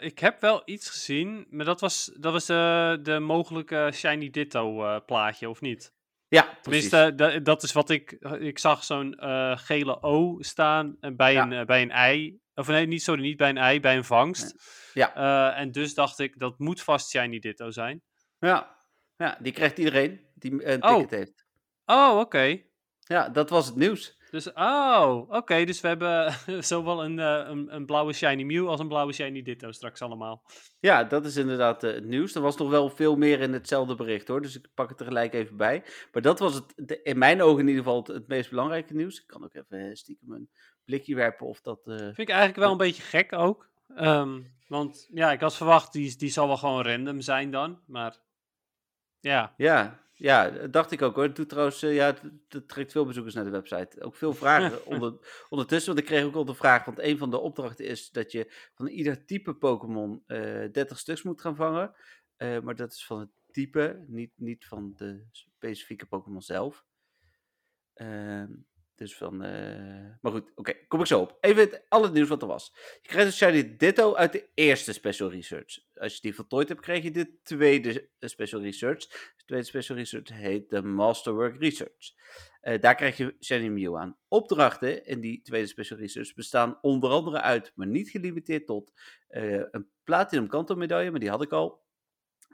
Ik 0.03 0.19
heb 0.19 0.41
wel 0.41 0.61
iets 0.65 0.89
gezien, 0.89 1.47
maar 1.49 1.65
dat 1.65 1.81
was, 1.81 2.11
dat 2.19 2.31
was 2.31 2.45
de 2.45 3.17
mogelijke 3.21 3.89
Shiny 3.93 4.29
Ditto 4.29 4.99
plaatje, 5.05 5.49
of 5.49 5.61
niet? 5.61 5.93
Ja, 6.31 6.41
precies. 6.61 6.89
Tenminste, 6.89 7.15
da- 7.15 7.39
dat 7.39 7.63
is 7.63 7.71
wat 7.71 7.89
ik... 7.89 8.11
Ik 8.39 8.59
zag 8.59 8.83
zo'n 8.83 9.13
eh, 9.15 9.57
gele 9.57 10.01
O 10.03 10.35
staan 10.39 10.97
eh, 10.99 11.11
bij, 11.15 11.33
Ja. 11.33 11.43
een, 11.43 11.51
eh, 11.53 11.65
bij 11.65 11.81
een 11.81 11.91
ei. 11.91 12.39
Of 12.53 12.67
nee, 12.67 12.85
niet, 12.87 13.03
sorry, 13.03 13.21
niet 13.21 13.37
bij 13.37 13.49
een 13.49 13.57
ei, 13.57 13.79
bij 13.79 13.95
een 13.97 14.03
vangst. 14.03 14.55
Ja. 14.93 15.53
En 15.55 15.71
dus 15.71 15.93
dacht 15.93 16.19
ik, 16.19 16.39
dat 16.39 16.59
moet 16.59 16.81
vast 16.81 17.09
Shiny 17.09 17.39
Ditto 17.39 17.71
zijn. 17.71 18.01
Ja. 18.39 18.77
ja, 19.15 19.37
die 19.41 19.51
krijgt 19.53 19.77
iedereen 19.77 20.27
die 20.35 20.65
een 20.65 20.83
Oh. 20.83 20.93
ticket 20.95 21.09
heeft. 21.11 21.45
Oh, 21.85 22.17
oké. 22.19 22.61
Ja, 22.99 23.29
dat 23.29 23.49
was 23.49 23.65
het 23.65 23.75
nieuws. 23.75 24.20
Dus, 24.31 24.53
oh, 24.53 25.23
oké. 25.29 25.63
Dus 25.65 25.81
we 25.81 25.87
hebben 25.87 26.33
zowel 26.63 27.03
een, 27.03 27.19
eh, 27.19 27.43
een, 27.49 27.75
een 27.75 27.85
blauwe 27.85 28.13
Shiny 28.13 28.43
Mew 28.43 28.67
als 28.67 28.79
een 28.79 28.87
blauwe 28.87 29.13
Shiny 29.13 29.41
Ditto 29.41 29.71
straks 29.71 30.01
allemaal. 30.01 30.43
Ja, 30.79 31.03
dat 31.03 31.25
is 31.25 31.35
inderdaad 31.35 31.83
eh, 31.83 31.93
het 31.93 32.05
nieuws. 32.05 32.35
Er 32.35 32.41
was 32.41 32.57
nog 32.57 32.69
wel 32.69 32.89
veel 32.89 33.15
meer 33.15 33.39
in 33.39 33.53
hetzelfde 33.53 33.95
bericht 33.95 34.27
hoor, 34.27 34.41
dus 34.41 34.55
ik 34.55 34.67
pak 34.73 34.89
het 34.89 34.99
er 34.99 35.05
gelijk 35.05 35.33
even 35.33 35.57
bij. 35.57 35.83
Maar 36.11 36.21
dat 36.21 36.39
was 36.39 36.53
het, 36.53 36.73
de- 36.75 37.01
in 37.01 37.17
mijn 37.17 37.41
ogen 37.41 37.59
in 37.59 37.67
ieder 37.67 37.83
geval 37.83 37.97
het, 37.99 38.07
het 38.07 38.27
meest 38.27 38.49
belangrijke 38.49 38.93
nieuws. 38.93 39.19
Ik 39.19 39.27
kan 39.27 39.43
ook 39.43 39.53
even 39.53 39.87
eh, 39.87 39.93
stiekem 39.95 40.31
een 40.31 40.49
blikje 40.85 41.15
werpen 41.15 41.47
of 41.47 41.61
dat... 41.61 41.79
Vind 41.83 42.17
ik 42.19 42.29
eigenlijk 42.29 42.59
wel 42.59 42.71
een 42.71 42.77
beetje 42.77 43.03
gek 43.03 43.33
ook. 43.33 43.69
Ehm, 43.95 44.41
want 44.67 45.07
ja, 45.13 45.31
ik 45.31 45.41
had 45.41 45.55
verwacht, 45.55 45.93
die, 45.93 46.17
die 46.17 46.29
zal 46.29 46.47
wel 46.47 46.57
gewoon 46.57 46.83
random 46.85 47.21
zijn 47.21 47.51
dan. 47.51 47.79
Maar 47.87 48.17
ja, 49.19 49.53
Ja, 49.57 50.00
ja, 50.21 50.49
dat 50.49 50.73
dacht 50.73 50.91
ik 50.91 51.01
ook 51.01 51.15
hoor. 51.15 51.33
Doet 51.33 51.49
trouwens, 51.49 51.83
eh, 51.83 51.95
ja, 51.95 52.15
het 52.49 52.67
trekt 52.67 52.91
veel 52.91 53.05
bezoekers 53.05 53.35
naar 53.35 53.43
de 53.43 53.49
website. 53.49 54.03
Ook 54.03 54.15
veel 54.15 54.33
vragen 54.33 54.85
onder, 54.93 55.43
ondertussen, 55.49 55.93
want 55.93 56.05
ik 56.05 56.11
kreeg 56.11 56.23
ook 56.23 56.35
al 56.35 56.45
de 56.45 56.53
vraag, 56.53 56.85
want 56.85 56.99
een 56.99 57.17
van 57.17 57.29
de 57.29 57.37
opdrachten 57.39 57.85
is 57.85 58.09
dat 58.09 58.31
je 58.31 58.69
van 58.73 58.87
ieder 58.87 59.25
type 59.25 59.53
Pokémon 59.53 60.23
eh 60.27 60.71
30 60.71 60.99
stuks 60.99 61.23
moet 61.23 61.41
gaan 61.41 61.55
vangen. 61.55 61.93
Eh, 62.37 62.59
maar 62.59 62.75
dat 62.75 62.91
is 62.91 63.05
van 63.05 63.19
het 63.19 63.29
type, 63.51 64.03
niet, 64.07 64.31
niet 64.35 64.65
van 64.65 64.93
de 64.95 65.25
specifieke 65.31 66.05
Pokémon 66.05 66.41
zelf. 66.41 66.85
Ehm, 67.93 68.51
dus 69.01 69.17
van, 69.17 69.43
eh, 69.43 70.05
maar 70.21 70.31
goed, 70.31 70.51
oké, 70.55 70.73
kom 70.87 70.99
ik 70.99 71.05
zo 71.05 71.19
op. 71.19 71.37
Even 71.39 71.61
het, 71.61 71.85
al 71.89 72.03
het 72.03 72.13
nieuws 72.13 72.27
wat 72.27 72.41
er 72.41 72.47
was. 72.47 72.71
Je 73.01 73.07
krijgt 73.07 73.27
een 73.27 73.33
Shiny 73.33 73.75
Ditto 73.77 74.15
uit 74.15 74.31
de 74.31 74.49
eerste 74.53 74.93
Special 74.93 75.29
Research. 75.29 75.79
Als 75.93 76.13
je 76.13 76.21
die 76.21 76.35
voltooid 76.35 76.67
hebt, 76.67 76.81
krijg 76.81 77.03
je 77.03 77.11
de 77.11 77.41
tweede 77.43 78.09
eh, 78.19 78.29
Special 78.29 78.61
Research. 78.61 79.07
De 79.07 79.43
tweede 79.45 79.65
Special 79.65 79.97
Research 79.97 80.29
heet 80.29 80.69
de 80.69 80.81
Masterwork 80.81 81.59
Research. 81.59 82.13
Eh, 82.61 82.79
daar 82.79 82.95
krijg 82.95 83.17
je 83.17 83.35
Shiny 83.39 83.67
Mew 83.67 83.97
aan. 83.97 84.17
Opdrachten 84.27 85.05
in 85.05 85.21
die 85.21 85.41
tweede 85.41 85.67
Special 85.67 85.99
Research 85.99 86.33
bestaan 86.33 86.77
onder 86.81 87.09
andere 87.09 87.41
uit, 87.41 87.71
maar 87.75 87.87
niet 87.87 88.09
gelimiteerd 88.09 88.65
tot, 88.65 88.91
een 89.27 89.89
Platinum 90.03 90.47
Kanto 90.47 90.75
medaille, 90.75 91.11
maar 91.11 91.19
die 91.19 91.29
had 91.29 91.41
ik 91.41 91.51
al. 91.51 91.83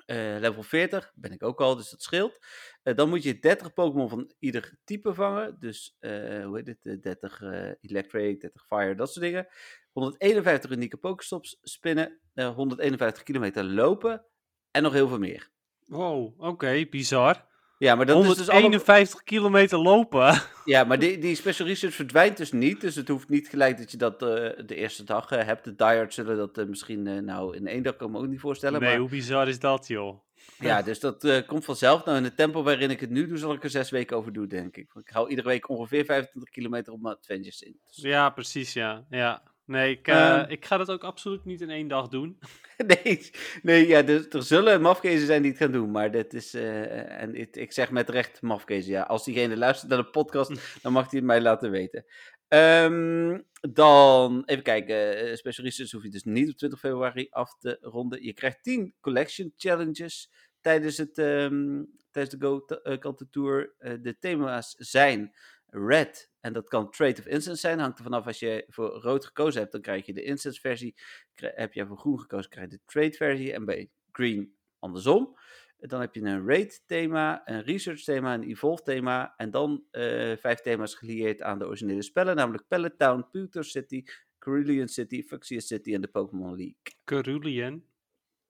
Eh, 0.06 0.16
level 0.40 0.64
40 0.64 1.12
ben 1.16 1.32
ik 1.32 1.44
ook 1.44 1.62
al, 1.62 1.76
dus 1.76 1.90
dat 1.90 2.02
scheelt. 2.02 2.38
Eh, 2.84 2.96
dan 2.96 3.10
moet 3.10 3.24
je 3.24 3.40
30 3.40 3.74
Pokémon 3.74 4.10
van 4.10 4.32
ieder 4.40 4.78
type 4.84 5.14
vangen. 5.14 5.60
Dus, 5.60 5.96
eh, 6.00 6.46
hoe 6.46 6.56
heet 6.58 6.68
het? 6.68 6.86
eh, 6.86 7.02
30 7.02 7.42
eh, 7.42 7.72
Electric, 7.82 8.40
30 8.42 8.66
Fire, 8.66 8.96
dat 8.96 9.12
soort 9.12 9.26
dingen. 9.26 9.48
151 9.92 10.72
unieke 10.72 10.98
Pokestops 10.98 11.58
spinnen. 11.62 12.20
eh, 12.34 12.56
151 12.56 13.24
kilometer 13.24 13.64
lopen. 13.64 14.26
En 14.72 14.84
nog 14.84 14.94
heel 14.94 15.08
veel 15.08 15.20
meer. 15.20 15.50
wow, 15.86 16.42
oké, 16.42 16.86
bizar. 16.90 17.47
Ja, 17.78 17.96
maar 17.96 18.06
dat 18.06 18.24
is 18.26 18.36
dus. 18.36 18.48
151 18.48 19.24
kilometer 19.24 19.78
lopen. 19.80 20.42
Ja, 20.66 20.84
maar 20.84 21.00
die, 21.00 21.18
die 21.18 21.36
special 21.36 21.68
research 21.68 21.94
verdwijnt 21.96 22.38
dus 22.38 22.52
niet. 22.52 22.82
Dus 22.82 22.96
het 22.96 23.08
hoeft 23.08 23.30
niet 23.30 23.48
gelijk 23.48 23.78
dat 23.78 23.92
je 23.92 23.98
dat 23.98 24.22
eh, 24.22 24.28
de 24.66 24.76
eerste 24.76 25.04
dag 25.04 25.32
eh, 25.32 25.46
hebt. 25.46 25.64
De 25.64 25.76
diehards 25.76 26.16
zullen 26.16 26.38
dat 26.38 26.58
eh, 26.58 26.66
misschien 26.66 27.26
nou 27.26 27.56
in 27.56 27.68
één 27.68 27.84
dag 27.84 27.96
kan 27.96 28.08
ik 28.08 28.14
me 28.14 28.20
ook 28.20 28.28
niet 28.28 28.40
voorstellen. 28.40 28.80
nee, 28.82 28.90
maar 28.90 29.00
hoe 29.00 29.10
bizar 29.10 29.48
is 29.48 29.60
dat, 29.60 29.88
joh? 29.88 30.20
ja, 30.60 30.82
dus 30.82 31.00
dat 31.00 31.44
komt 31.46 31.66
vanzelf. 31.66 32.06
Nou, 32.06 32.18
in 32.18 32.24
het 32.24 32.38
tempo 32.38 32.64
waarin 32.64 32.90
ik 32.90 33.00
het 33.00 33.10
nu 33.10 33.28
doe, 33.28 33.38
zal 33.38 33.54
ik 33.54 33.64
er 33.64 33.70
zes 33.70 33.90
weken 33.90 34.18
over 34.18 34.34
doen, 34.34 34.48
denk 34.48 34.78
ik. 34.78 34.92
Want 34.94 35.08
ik 35.08 35.14
hou 35.14 35.30
iedere 35.30 35.48
week 35.48 35.70
ongeveer 35.70 36.06
25 36.06 36.50
kilometer 36.54 36.94
op 36.94 37.02
mijn 37.02 37.16
adventures 37.16 37.62
in. 37.62 37.80
Dus- 37.88 37.96
Ja, 37.98 38.30
precies, 38.30 38.74
ja. 38.74 39.06
ja. 39.10 39.44
Nee, 39.66 39.92
ik, 39.92 40.08
eh, 40.08 40.30
Ehm. 40.40 40.50
ik 40.52 40.66
ga 40.66 40.78
dat 40.78 40.92
ook 40.92 41.04
absoluut 41.04 41.46
niet 41.46 41.62
in 41.62 41.70
één 41.70 41.88
dag 41.88 42.08
doen. 42.08 42.38
nee, 42.88 43.32
nee 43.62 43.88
ja, 43.88 44.02
dus, 44.02 44.28
er 44.30 44.44
zullen 44.44 44.82
mafkezen 44.82 45.28
zijn 45.28 45.42
die 45.42 45.52
het 45.52 45.60
gaan 45.60 45.72
doen. 45.72 45.92
Maar 45.92 46.12
dat 46.12 46.34
is, 46.34 46.54
eh, 46.54 47.22
en 47.22 47.36
ik, 47.36 47.56
ik 47.56 47.72
zeg 47.72 47.92
met 47.92 48.10
recht 48.10 48.42
mafkezen, 48.42 48.92
ja. 48.92 49.02
Als 49.02 49.26
diegene 49.26 49.58
luistert 49.58 49.90
naar 49.90 50.02
de 50.02 50.10
podcast, 50.10 50.52
dan 50.84 50.94
mag 50.94 51.10
hij 51.10 51.20
het 51.20 51.28
mij 51.28 51.42
laten 51.42 51.72
weten. 51.72 52.06
Ehm, 52.48 53.40
dan, 53.72 54.44
even 54.46 54.64
kijken, 54.64 55.18
eh, 55.18 55.36
Special 55.36 55.66
Research 55.66 55.92
hoef 55.92 56.04
je 56.04 56.10
dus 56.10 56.24
niet 56.24 56.50
op 56.50 56.58
20 56.58 56.80
februari 56.80 57.28
af 57.30 57.58
te 57.58 57.78
ronden. 57.82 58.24
Je 58.24 58.34
krijgt 58.34 58.64
10 58.64 58.94
collection 59.00 59.54
challenges 59.56 60.32
tijdens, 60.62 60.98
het, 60.98 61.18
ehm, 61.18 61.84
tijdens 62.12 62.36
de 62.36 62.46
Go 62.46 62.66
uh, 62.84 62.98
Kanto 62.98 63.26
Tour. 63.32 63.74
Eh, 63.78 63.94
de 64.02 64.18
thema's 64.20 64.76
zijn 64.78 65.34
Red, 65.70 66.32
en 66.40 66.54
dat 66.54 66.70
kan 66.70 66.92
Trade 66.92 67.20
of 67.20 67.26
Instance 67.26 67.60
zijn. 67.60 67.80
Hangt 67.80 67.98
er 67.98 68.04
vanaf 68.04 68.26
als 68.26 68.40
je 68.40 68.66
voor 68.68 68.90
rood 68.90 69.26
gekozen 69.26 69.60
hebt, 69.60 69.72
dan 69.72 69.82
krijg 69.82 70.06
je 70.06 70.14
de 70.14 70.24
Instance 70.24 70.60
versie. 70.60 70.96
Heb 71.34 71.74
je 71.74 71.86
voor 71.86 71.98
groen 71.98 72.20
gekozen, 72.20 72.50
krijg 72.50 72.72
je 72.72 72.78
de 72.78 72.84
Trade 72.86 73.14
versie. 73.14 73.54
En 73.54 73.66
bij 73.66 73.90
Green 74.12 74.56
andersom. 74.80 75.38
Dan 75.78 76.02
heb 76.02 76.16
je 76.16 76.22
een 76.22 76.48
raid 76.48 76.84
thema, 76.86 77.42
een 77.46 77.64
research 77.64 78.04
thema, 78.04 78.34
een 78.34 78.44
evolve 78.44 78.84
thema. 78.84 79.34
En 79.38 79.52
dan 79.52 79.84
eh, 79.92 80.38
vijf 80.38 80.60
thema's 80.62 80.96
gelieerd 80.96 81.42
aan 81.42 81.60
de 81.60 81.66
originele 81.66 82.02
spellen. 82.02 82.36
Namelijk 82.36 82.68
Pallet 82.68 82.98
Town, 82.98 83.26
Pewter 83.32 83.64
City, 83.64 84.04
Cerulean 84.40 84.88
City, 84.88 85.24
Fuchsia 85.24 85.60
City 85.60 85.94
en 85.94 86.02
de 86.02 86.08
Pokémon 86.08 86.56
League. 86.56 86.76
Cerulean. 87.06 87.84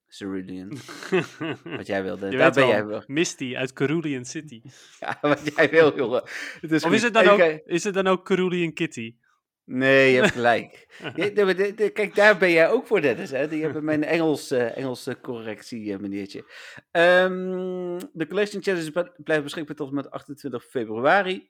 Cerulean, 0.08 0.78
wat 1.78 1.88
jij 1.88 2.04
wilde. 2.04 2.30
Je 2.30 2.38
Daar 2.38 2.52
ben 2.52 2.64
wel, 2.64 2.72
jij 2.72 2.86
wel. 2.86 3.04
Misty 3.08 3.56
uit 3.56 3.72
Cerulean 3.76 4.26
City. 4.26 4.62
Ja, 5.00 5.18
wat 5.22 5.56
jij 5.56 5.70
wil, 5.70 5.96
jongen. 5.96 6.24
Het 6.62 6.72
is 6.72 6.84
Of 6.84 6.92
is 6.92 7.02
het 7.02 7.14
dan 7.14 7.28
ook, 7.28 7.40
is 7.66 7.84
het 7.84 7.94
dan 7.94 8.08
ook 8.08 8.28
Cerulean 8.28 8.74
Kitty? 8.74 9.16
Nee, 9.64 10.12
je 10.12 10.22
hebt 10.22 10.34
gelijk. 10.34 10.88
Kijk, 11.94 12.16
daar 12.16 12.38
ben 12.38 12.52
jij 12.52 12.70
ook 12.70 12.88
voor, 12.88 13.02
Dennis. 13.02 13.32
Hè? 13.32 13.48
Die 13.48 13.64
hebben 13.64 13.84
mijn 13.84 14.04
Engels, 14.04 14.52
eh, 14.52 14.78
Engelse 14.78 15.20
correctie, 15.22 15.94
eh, 15.94 16.00
meneertje. 16.00 16.52
Ehm, 16.92 18.00
de 18.14 18.28
Collection 18.28 18.64
Challenge 18.64 19.14
blijft 19.24 19.44
beschikbaar 19.44 19.76
tot 19.76 19.90
en 19.90 19.96
met 19.96 20.12
28 20.12 20.66
februari. 20.66 21.50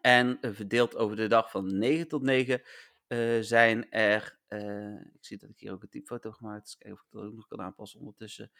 En 0.00 0.38
eh, 0.40 0.50
verdeeld 0.52 0.96
over 0.96 1.16
de 1.16 1.26
dag 1.26 1.50
van 1.50 1.78
9 1.78 2.08
tot 2.08 2.22
9 2.22 2.62
eh, 3.06 3.18
zijn 3.40 3.90
er... 3.90 4.40
eh, 4.52 5.14
ik 5.14 5.24
zie 5.24 5.38
dat 5.38 5.50
ik 5.50 5.60
hier 5.60 5.72
ook 5.72 5.82
een 5.82 5.88
typfoto 5.88 6.28
heb 6.28 6.38
gemaakt. 6.38 6.64
Dus 6.64 6.76
kijken 6.76 6.98
of 6.98 7.06
ik 7.06 7.12
dat 7.12 7.24
ook 7.24 7.34
nog 7.34 7.46
kan 7.46 7.60
aanpassen 7.60 7.98
ondertussen. 8.00 8.50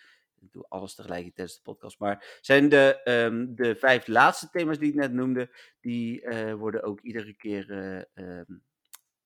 Ik 0.40 0.52
doe 0.52 0.64
alles 0.68 0.94
tegelijk 0.94 1.34
tijdens 1.34 1.56
de 1.56 1.62
podcast. 1.62 1.98
Maar 1.98 2.38
zijn 2.40 2.68
de, 2.68 3.00
ehm, 3.02 3.54
de 3.54 3.76
vijf 3.76 4.06
laatste 4.06 4.48
thema's 4.50 4.78
die 4.78 4.88
ik 4.88 4.94
net 4.94 5.12
noemde... 5.12 5.56
die 5.80 6.22
eh, 6.22 6.54
worden 6.54 6.82
ook 6.82 7.00
iedere 7.00 7.34
keer... 7.34 7.70
eh, 7.70 8.38
ehm, 8.38 8.52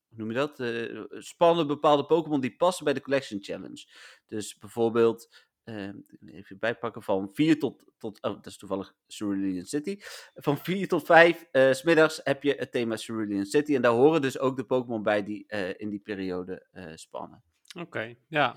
hoe 0.08 0.18
noem 0.18 0.28
je 0.28 0.34
dat? 0.34 0.60
eh, 0.60 1.04
spannen 1.08 1.66
bepaalde 1.66 2.06
Pokémon 2.06 2.40
die 2.40 2.56
passen 2.56 2.84
bij 2.84 2.94
de 2.94 3.00
Collection 3.00 3.42
Challenge. 3.42 3.86
Dus 4.26 4.58
bijvoorbeeld, 4.58 5.46
eh, 5.66 5.88
even 6.26 6.58
bijpakken, 6.58 7.02
van 7.02 7.30
4 7.32 7.58
tot, 7.58 7.84
tot 7.98 8.22
oh, 8.22 8.34
dat 8.34 8.46
is 8.46 8.56
toevallig 8.56 8.94
Cerulean 9.06 9.64
City. 9.64 9.96
Van 10.34 10.58
4 10.58 10.88
tot 10.88 11.04
5 11.04 11.44
eh, 11.50 11.72
s 11.72 11.78
smiddags 11.78 12.20
heb 12.24 12.42
je 12.42 12.54
het 12.58 12.72
thema 12.72 12.96
Cerulean 12.96 13.44
City. 13.44 13.74
En 13.74 13.82
daar 13.82 13.92
horen 13.92 14.22
dus 14.22 14.38
ook 14.38 14.56
de 14.56 14.64
Pokémon 14.64 15.02
bij 15.02 15.24
die 15.24 15.44
eh, 15.46 15.68
in 15.76 15.88
die 15.90 16.00
periode 16.00 16.66
eh, 16.72 16.84
spannen. 16.94 17.42
Oké, 17.78 18.14
ja. 18.28 18.56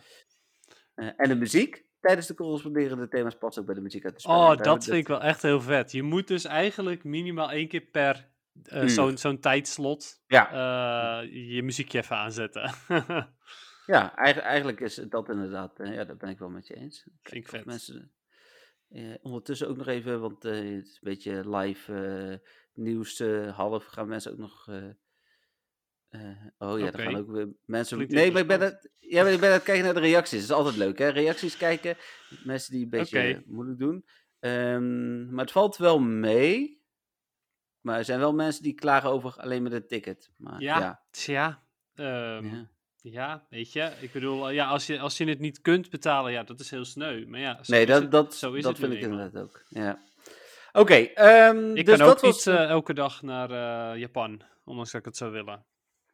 Eh, 0.93 1.07
en 1.17 1.29
de 1.29 1.35
muziek 1.35 1.85
tijdens 1.99 2.27
de 2.27 2.33
corresponderende 2.33 3.07
thema's 3.07 3.37
past 3.37 3.59
ook 3.59 3.65
bij 3.65 3.75
de 3.75 3.81
muziek 3.81 4.05
uit 4.05 4.13
de 4.13 4.19
spellen. 4.19 4.39
Oh, 4.39 4.57
dat 4.57 4.83
vind 4.83 4.97
ik 4.97 5.07
wel 5.07 5.21
echt 5.21 5.41
heel 5.41 5.61
vet. 5.61 5.91
Je 5.91 6.03
moet 6.03 6.27
dus 6.27 6.45
eigenlijk 6.45 7.03
minimaal 7.03 7.51
één 7.51 7.67
keer 7.67 7.81
per 7.81 8.29
eh, 8.63 8.87
zo'n 8.87 9.17
zo'n 9.17 9.39
tijdslot 9.39 10.21
Ja, 10.27 10.51
eh, 11.21 11.53
je 11.55 11.63
muziekje 11.63 11.97
even 11.97 12.15
aanzetten. 12.15 12.73
ja 13.93 14.15
eigenlijk, 14.15 14.79
is 14.79 14.95
dat 14.95 15.29
inderdaad, 15.29 15.79
eh, 15.79 15.93
ja, 15.93 16.03
daar 16.05 16.17
ben 16.17 16.29
ik 16.29 16.39
wel 16.39 16.49
met 16.49 16.67
je 16.67 16.75
eens. 16.75 17.03
Vind 17.21 17.43
ik 17.45 17.47
vet. 17.49 17.65
Mensen, 17.65 18.11
eh, 18.89 19.15
ondertussen 19.21 19.67
ook 19.67 19.77
nog 19.77 19.87
even, 19.87 20.21
want 20.21 20.45
eh, 20.45 20.51
het 20.53 20.85
is 20.85 20.93
een 20.93 20.99
beetje 21.01 21.49
live 21.57 21.93
eh, 21.93 22.49
nieuws, 22.73 23.19
eh, 23.19 23.55
half 23.57 23.85
gaan 23.85 24.07
mensen 24.07 24.31
ook 24.31 24.37
nog... 24.37 24.67
eh, 24.67 24.85
oh 26.57 26.79
ja, 26.79 26.85
er 26.85 26.99
gaan 26.99 27.15
ook 27.15 27.31
weer 27.31 27.47
mensen... 27.65 27.97
Klinkt 27.97 28.13
nee, 28.13 28.31
maar 28.31 28.41
ik 28.41 28.47
ben, 28.47 28.61
het, 28.61 28.91
ja, 28.99 29.27
ik 29.27 29.39
ben 29.39 29.53
het 29.53 29.63
kijken 29.63 29.83
naar 29.85 29.93
de 29.93 29.99
reacties. 29.99 30.39
Dat 30.47 30.49
is 30.49 30.55
altijd 30.65 30.75
leuk, 30.75 30.97
hè? 30.97 31.07
Reacties 31.07 31.57
kijken. 31.57 31.97
Mensen 32.43 32.73
die 32.73 32.83
een 32.83 32.89
beetje 32.89 33.19
eh, 33.19 33.39
moeilijk 33.45 33.79
doen. 33.79 34.05
Ehm, 34.39 35.29
maar 35.33 35.43
het 35.43 35.53
valt 35.53 35.77
wel 35.77 35.99
mee. 35.99 36.83
Maar 37.81 37.97
er 37.97 38.05
zijn 38.05 38.19
wel 38.19 38.33
mensen 38.33 38.63
die 38.63 38.73
klagen 38.73 39.09
over 39.09 39.33
alleen 39.37 39.63
met 39.63 39.71
een 39.71 39.87
ticket. 39.87 40.31
Maar 40.37 40.61
Ja, 40.61 40.79
ja, 40.79 41.03
tja. 41.11 41.63
ehm, 41.93 42.45
ja. 42.45 42.69
Ja. 43.11 43.45
weet 43.49 43.73
je. 43.73 43.91
Ik 44.01 44.11
bedoel, 44.11 44.49
eh, 44.49 44.55
ja, 44.55 44.67
als, 44.67 44.87
je, 44.87 44.99
als 44.99 45.17
je 45.17 45.25
het 45.25 45.39
niet 45.39 45.61
kunt 45.61 45.89
betalen, 45.89 46.31
ja, 46.31 46.43
dat 46.43 46.59
is 46.59 46.69
heel 46.69 46.85
sneu. 46.85 47.25
Maar 47.27 47.39
ja, 47.39 47.63
zo 47.63 47.71
Nee, 47.73 47.81
is 47.81 47.87
dat, 47.87 48.01
het, 48.01 48.11
dat, 48.11 48.35
zo 48.35 48.53
is 48.53 48.63
dat 48.63 48.71
het 48.77 48.81
vind 48.81 48.93
ik 48.93 49.01
eenmaal. 49.01 49.17
inderdaad 49.19 49.43
ook. 49.43 49.63
Ja. 49.69 49.99
Oké, 50.71 50.93
ehm, 50.95 51.75
Ik 51.75 51.85
dus 51.85 51.97
kan 51.97 52.07
dat 52.07 52.15
ook 52.17 52.21
was... 52.21 52.45
niet 52.45 52.55
eh, 52.55 52.69
elke 52.69 52.93
dag 52.93 53.21
naar 53.21 53.51
eh, 53.51 53.99
Japan, 53.99 54.41
ondanks 54.65 54.91
dat 54.91 54.99
ik 54.99 55.05
het 55.07 55.17
zou 55.17 55.31
willen. 55.31 55.65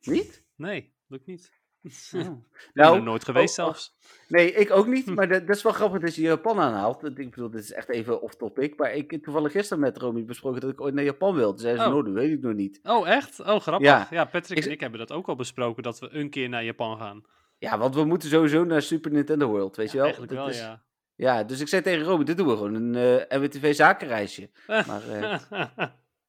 Niet? 0.01 0.43
Nee, 0.55 0.93
lukt 1.07 1.25
niet. 1.25 1.51
Oh. 1.85 2.19
Ik 2.21 2.25
ben 2.25 2.43
Nou, 2.73 2.95
er 2.97 3.03
nooit 3.03 3.23
geweest 3.25 3.53
zelfs. 3.53 3.95
Nee, 4.27 4.51
ik 4.53 4.71
ook 4.71 4.87
niet. 4.87 5.05
Hm. 5.05 5.13
Maar 5.13 5.27
dat, 5.27 5.47
dat 5.47 5.55
is 5.55 5.61
wel 5.63 5.71
grappig 5.71 6.01
dat 6.01 6.15
je 6.15 6.21
Japan 6.21 6.59
aanhaalt. 6.59 7.01
Want 7.01 7.19
Ik 7.19 7.29
bedoel, 7.29 7.49
dit 7.49 7.63
is 7.63 7.71
echt 7.71 7.89
even 7.89 8.21
off-topic. 8.21 8.77
Maar 8.77 8.93
ik 8.93 9.11
heb 9.11 9.23
toevallig 9.23 9.51
gisteren 9.51 9.83
met 9.83 9.97
Romy 9.97 10.25
besproken 10.25 10.61
dat 10.61 10.69
ik 10.69 10.81
ooit 10.81 10.93
naar 10.93 11.03
Japan 11.03 11.35
wil. 11.35 11.49
Toen 11.49 11.59
zei 11.59 11.75
ze, 11.77 11.81
Oh. 11.83 11.87
nou, 11.89 12.03
dat 12.03 12.13
weet 12.13 12.31
ik 12.31 12.41
nog 12.41 12.53
niet. 12.53 12.79
Oh, 12.83 13.09
echt? 13.09 13.39
Oh, 13.39 13.59
grappig. 13.59 13.87
Ja. 13.87 14.07
Ja, 14.09 14.25
Patrick 14.25 14.65
en 14.65 14.71
ik 14.71 14.79
hebben 14.79 14.99
dat 14.99 15.11
ook 15.11 15.27
al 15.27 15.35
besproken, 15.35 15.83
dat 15.83 15.99
we 15.99 16.09
een 16.11 16.29
keer 16.29 16.49
naar 16.49 16.63
Japan 16.63 16.97
gaan. 16.97 17.23
Ja, 17.57 17.77
want 17.77 17.95
we 17.95 18.03
moeten 18.05 18.29
sowieso 18.29 18.63
naar 18.63 18.81
Super 18.81 19.11
Nintendo 19.11 19.47
World, 19.47 19.75
weet 19.75 19.91
je 19.91 19.97
wel? 19.97 20.05
Eigenlijk 20.05 20.33
Dat 20.35 20.41
wel, 20.43 20.53
is- 20.53 20.59
ja. 20.59 20.83
Ja, 21.15 21.43
dus 21.43 21.59
ik 21.59 21.67
zei 21.67 21.81
tegen 21.81 22.03
Romy, 22.05 22.23
dit 22.23 22.37
doen 22.37 22.47
we 22.47 22.55
gewoon 22.55 22.73
een 22.73 22.95
eh 23.29 23.39
MWTV 23.39 23.75
zakenreisje. 23.75 24.49
Maar, 24.87 25.09
eh, 25.09 25.39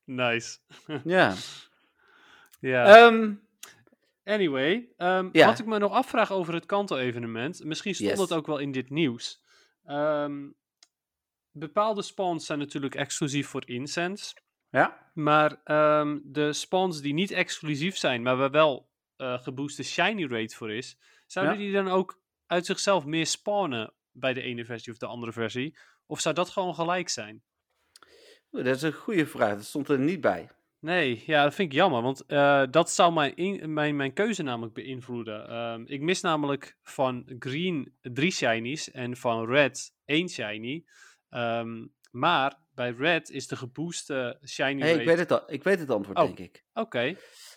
nice. 0.05 0.59
ja. 1.05 1.35
Ja. 2.61 2.97
Ehm, 2.97 3.33
Anyway, 4.27 4.89
ehm, 4.97 5.29
Ja. 5.33 5.47
wat 5.47 5.59
ik 5.59 5.67
me 5.67 5.79
nog 5.79 5.93
afvraag 5.93 6.33
over 6.33 6.55
het 6.55 6.67
Kanto-evenement, 6.67 7.65
misschien 7.65 7.95
stond 7.95 8.11
Yes. 8.11 8.21
het 8.21 8.33
ook 8.33 8.47
wel 8.47 8.59
in 8.59 8.73
dit 8.73 8.91
nieuws. 8.91 9.43
Ehm, 9.85 10.49
bepaalde 11.51 12.03
spawns 12.03 12.47
zijn 12.47 12.59
natuurlijk 12.59 12.95
exclusief 12.95 13.49
voor 13.49 13.69
Incense, 13.69 14.35
ja. 14.71 15.11
maar 15.15 15.61
ehm, 15.65 16.19
de 16.23 16.53
spawns 16.53 17.01
die 17.01 17.15
niet 17.15 17.31
exclusief 17.31 17.97
zijn, 17.97 18.23
maar 18.23 18.37
waar 18.37 18.51
wel 18.51 18.89
eh 19.17 19.43
gebooste 19.43 19.83
shiny 19.83 20.27
rate 20.27 20.55
voor 20.57 20.73
is, 20.73 20.99
zouden 21.27 21.55
Ja. 21.55 21.61
die 21.61 21.73
dan 21.73 21.89
ook 21.89 22.21
uit 22.47 22.67
zichzelf 22.67 23.05
meer 23.05 23.27
spawnen 23.27 23.93
bij 24.13 24.33
de 24.35 24.43
ene 24.43 24.65
versie 24.65 24.93
of 24.93 24.99
de 24.99 25.07
andere 25.07 25.33
versie? 25.33 25.79
Of 26.07 26.21
zou 26.21 26.35
dat 26.35 26.49
gewoon 26.51 26.75
gelijk 26.75 27.09
zijn? 27.09 27.43
Dat 28.51 28.67
is 28.67 28.83
een 28.83 28.93
goede 28.93 29.27
vraag, 29.27 29.55
dat 29.55 29.65
stond 29.65 29.89
er 29.89 29.99
niet 29.99 30.21
bij. 30.21 30.51
Nee, 30.87 31.23
ja, 31.27 31.43
dat 31.43 31.55
vind 31.55 31.73
ik 31.73 31.79
jammer, 31.79 32.03
want 32.03 32.25
eh, 32.27 32.63
dat 32.71 32.91
zou 32.91 33.13
mijn, 33.13 33.35
in- 33.37 33.73
mijn, 33.73 33.97
mijn 33.97 34.13
keuze 34.13 34.43
namelijk 34.43 34.75
beïnvloeden. 34.75 35.49
Ehm, 35.49 35.83
ik 35.87 36.01
mis 36.01 36.21
namelijk 36.21 36.77
van 36.83 37.35
Green 37.39 37.95
drie 38.01 38.31
shinies 38.31 38.91
en 38.91 39.17
van 39.17 39.47
Red 39.47 39.93
één 40.05 40.29
shiny. 40.29 40.85
Ehm, 41.29 41.87
maar 42.11 42.59
bij 42.75 42.91
Red 42.91 43.31
is 43.31 43.47
de 43.47 43.57
gebooste 43.57 44.39
shiny 44.45 44.81
Hey, 44.81 44.95
ik, 44.95 45.07
weet 45.07 45.19
het 45.19 45.33
al, 45.33 45.53
ik 45.53 45.63
weet 45.65 45.79
het 45.79 45.91
antwoord, 45.91 46.19
Oh. 46.19 46.25
denk 46.25 46.39
ik. 46.39 46.65
Oké, 46.73 47.15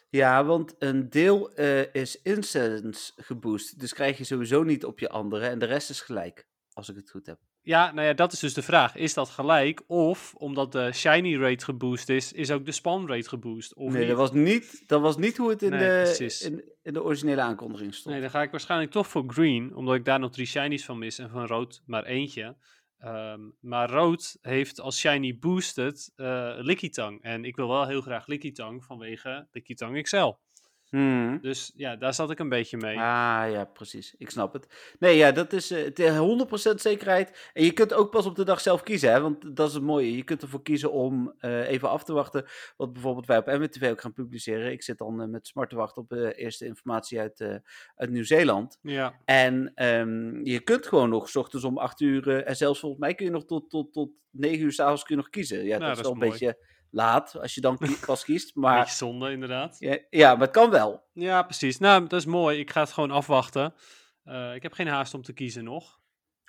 Ja, 0.09 0.43
want 0.45 0.75
een 0.79 1.09
deel 1.09 1.51
eh, 1.53 1.93
is 1.93 2.21
incense 2.21 3.11
geboost. 3.15 3.79
Dus 3.79 3.93
krijg 3.93 4.17
je 4.17 4.23
sowieso 4.23 4.63
niet 4.63 4.85
op 4.85 4.99
je 4.99 5.09
andere. 5.09 5.47
En 5.47 5.59
de 5.59 5.65
rest 5.65 5.89
is 5.89 6.01
gelijk, 6.01 6.47
als 6.73 6.89
ik 6.89 6.95
het 6.95 7.09
goed 7.09 7.25
heb. 7.25 7.39
Ja, 7.61 7.91
nou 7.91 8.07
ja, 8.07 8.13
dat 8.13 8.31
is 8.31 8.39
dus 8.39 8.53
de 8.53 8.61
vraag. 8.61 8.95
Is 8.95 9.13
dat 9.13 9.29
gelijk? 9.29 9.81
Of, 9.87 10.33
omdat 10.35 10.71
de 10.71 10.91
shiny 10.93 11.37
rate 11.37 11.65
geboost 11.65 12.09
is, 12.09 12.33
is 12.33 12.51
ook 12.51 12.65
de 12.65 12.71
spawn 12.71 13.07
rate 13.07 13.29
geboost? 13.29 13.75
Of 13.75 13.91
nee, 13.91 13.99
niet? 13.99 14.07
dat 14.07 14.17
was, 14.17 14.31
niet, 14.31 14.83
dat 14.87 15.01
was 15.01 15.17
niet 15.17 15.37
hoe 15.37 15.49
het 15.49 15.61
in, 15.61 15.69
Nee, 15.69 15.79
de, 15.79 16.39
in, 16.43 16.63
in 16.81 16.93
de 16.93 17.03
originele 17.03 17.41
aankondiging 17.41 17.93
stond. 17.93 18.13
Nee, 18.13 18.21
dan 18.23 18.31
ga 18.31 18.41
ik 18.41 18.51
waarschijnlijk 18.51 18.91
toch 18.91 19.07
voor 19.07 19.23
green, 19.27 19.75
omdat 19.75 19.95
ik 19.95 20.05
daar 20.05 20.19
nog 20.19 20.31
drie 20.31 20.45
shinies 20.45 20.85
van 20.85 20.97
mis 20.97 21.17
en 21.17 21.29
van 21.29 21.45
rood 21.45 21.81
maar 21.85 22.05
eentje. 22.05 22.55
Ehm, 22.99 23.41
maar 23.59 23.89
rood 23.89 24.37
heeft 24.41 24.79
als 24.79 24.99
shiny 24.99 25.37
boosted 25.37 26.11
eh 26.15 26.53
Lickitung. 26.57 27.21
En 27.21 27.45
ik 27.45 27.55
wil 27.55 27.67
wel 27.67 27.87
heel 27.87 28.01
graag 28.01 28.27
Lickitung 28.27 28.83
vanwege 28.83 29.47
Lickitung 29.51 30.03
XL. 30.03 30.33
Hmm. 30.89 31.39
Dus 31.41 31.71
ja, 31.75 31.95
daar 31.95 32.13
zat 32.13 32.31
ik 32.31 32.39
een 32.39 32.49
beetje 32.49 32.77
mee. 32.77 32.97
Ah, 32.97 33.45
ja, 33.51 33.65
precies. 33.73 34.15
Ik 34.17 34.29
snap 34.29 34.53
het. 34.53 34.67
Nee, 34.99 35.17
ja, 35.17 35.31
dat 35.31 35.53
is 35.53 35.71
eh, 35.71 35.83
het 35.83 35.99
is 35.99 36.11
100% 36.71 36.75
zekerheid. 36.81 37.49
En 37.53 37.63
je 37.63 37.71
kunt 37.71 37.93
ook 37.93 38.11
pas 38.11 38.25
op 38.25 38.35
de 38.35 38.43
dag 38.45 38.61
zelf 38.61 38.83
kiezen, 38.83 39.11
hè? 39.11 39.21
Want 39.21 39.55
dat 39.55 39.67
is 39.67 39.73
het 39.73 39.83
mooie. 39.83 40.15
Je 40.15 40.23
kunt 40.23 40.41
ervoor 40.41 40.61
kiezen 40.61 40.91
om 40.91 41.33
eh, 41.39 41.69
even 41.69 41.89
af 41.89 42.03
te 42.03 42.13
wachten. 42.13 42.45
Wat 42.77 42.93
bijvoorbeeld 42.93 43.25
wij 43.25 43.37
op 43.37 43.45
MWTV 43.45 43.87
ook 43.91 44.01
gaan 44.01 44.13
publiceren. 44.13 44.71
Ik 44.71 44.83
zit 44.83 44.97
dan 44.97 45.21
eh, 45.21 45.27
met 45.27 45.47
smart 45.47 45.69
te 45.69 45.75
wachten 45.75 46.01
op 46.01 46.11
eerste 46.11 46.65
informatie 46.65 47.19
uit, 47.19 47.39
eh, 47.39 47.55
uit 47.95 48.09
Nieuw-Zeeland. 48.09 48.77
Ja, 48.81 49.19
En 49.25 49.71
ehm, 49.75 50.45
je 50.45 50.59
kunt 50.59 50.87
gewoon 50.87 51.09
nog 51.09 51.29
's 51.29 51.35
ochtends 51.35 51.65
om 51.65 51.77
8 51.77 51.99
uur. 51.99 52.29
eh, 52.29 52.49
en 52.49 52.55
zelfs 52.55 52.79
volgens 52.79 53.01
mij 53.01 53.15
kun 53.15 53.25
je 53.25 53.31
nog 53.31 53.45
tot, 53.45 53.69
tot, 53.69 53.93
tot 53.93 54.09
9 54.31 54.63
uur 54.63 54.71
s'avonds 54.71 55.03
kun 55.03 55.15
je 55.15 55.21
nog 55.21 55.29
kiezen. 55.31 55.63
Ja, 55.63 55.77
Nou, 55.77 55.89
dat 55.89 55.97
is 55.97 56.01
wel 56.03 56.11
een 56.11 56.17
mooi. 56.17 56.29
beetje 56.31 56.57
laat 56.91 57.39
als 57.41 57.55
je 57.55 57.61
dan 57.61 57.77
pas 58.05 58.23
kiest. 58.23 58.55
Maar 58.55 58.79
beetje 58.79 58.95
zonde 58.95 59.31
inderdaad. 59.31 59.75
ja, 59.79 59.97
ja, 60.09 60.31
maar 60.31 60.41
het 60.41 60.51
kan 60.55 60.69
wel. 60.69 61.03
Ja, 61.13 61.43
precies. 61.43 61.77
Nou, 61.77 62.07
dat 62.07 62.19
is 62.19 62.25
mooi. 62.25 62.59
Ik 62.59 62.71
ga 62.71 62.79
het 62.81 62.91
gewoon 62.91 63.11
afwachten. 63.11 63.73
Eh, 64.23 64.55
ik 64.55 64.61
heb 64.63 64.73
geen 64.73 64.87
haast 64.87 65.13
om 65.13 65.21
te 65.21 65.33
kiezen 65.33 65.63
nog. 65.63 65.97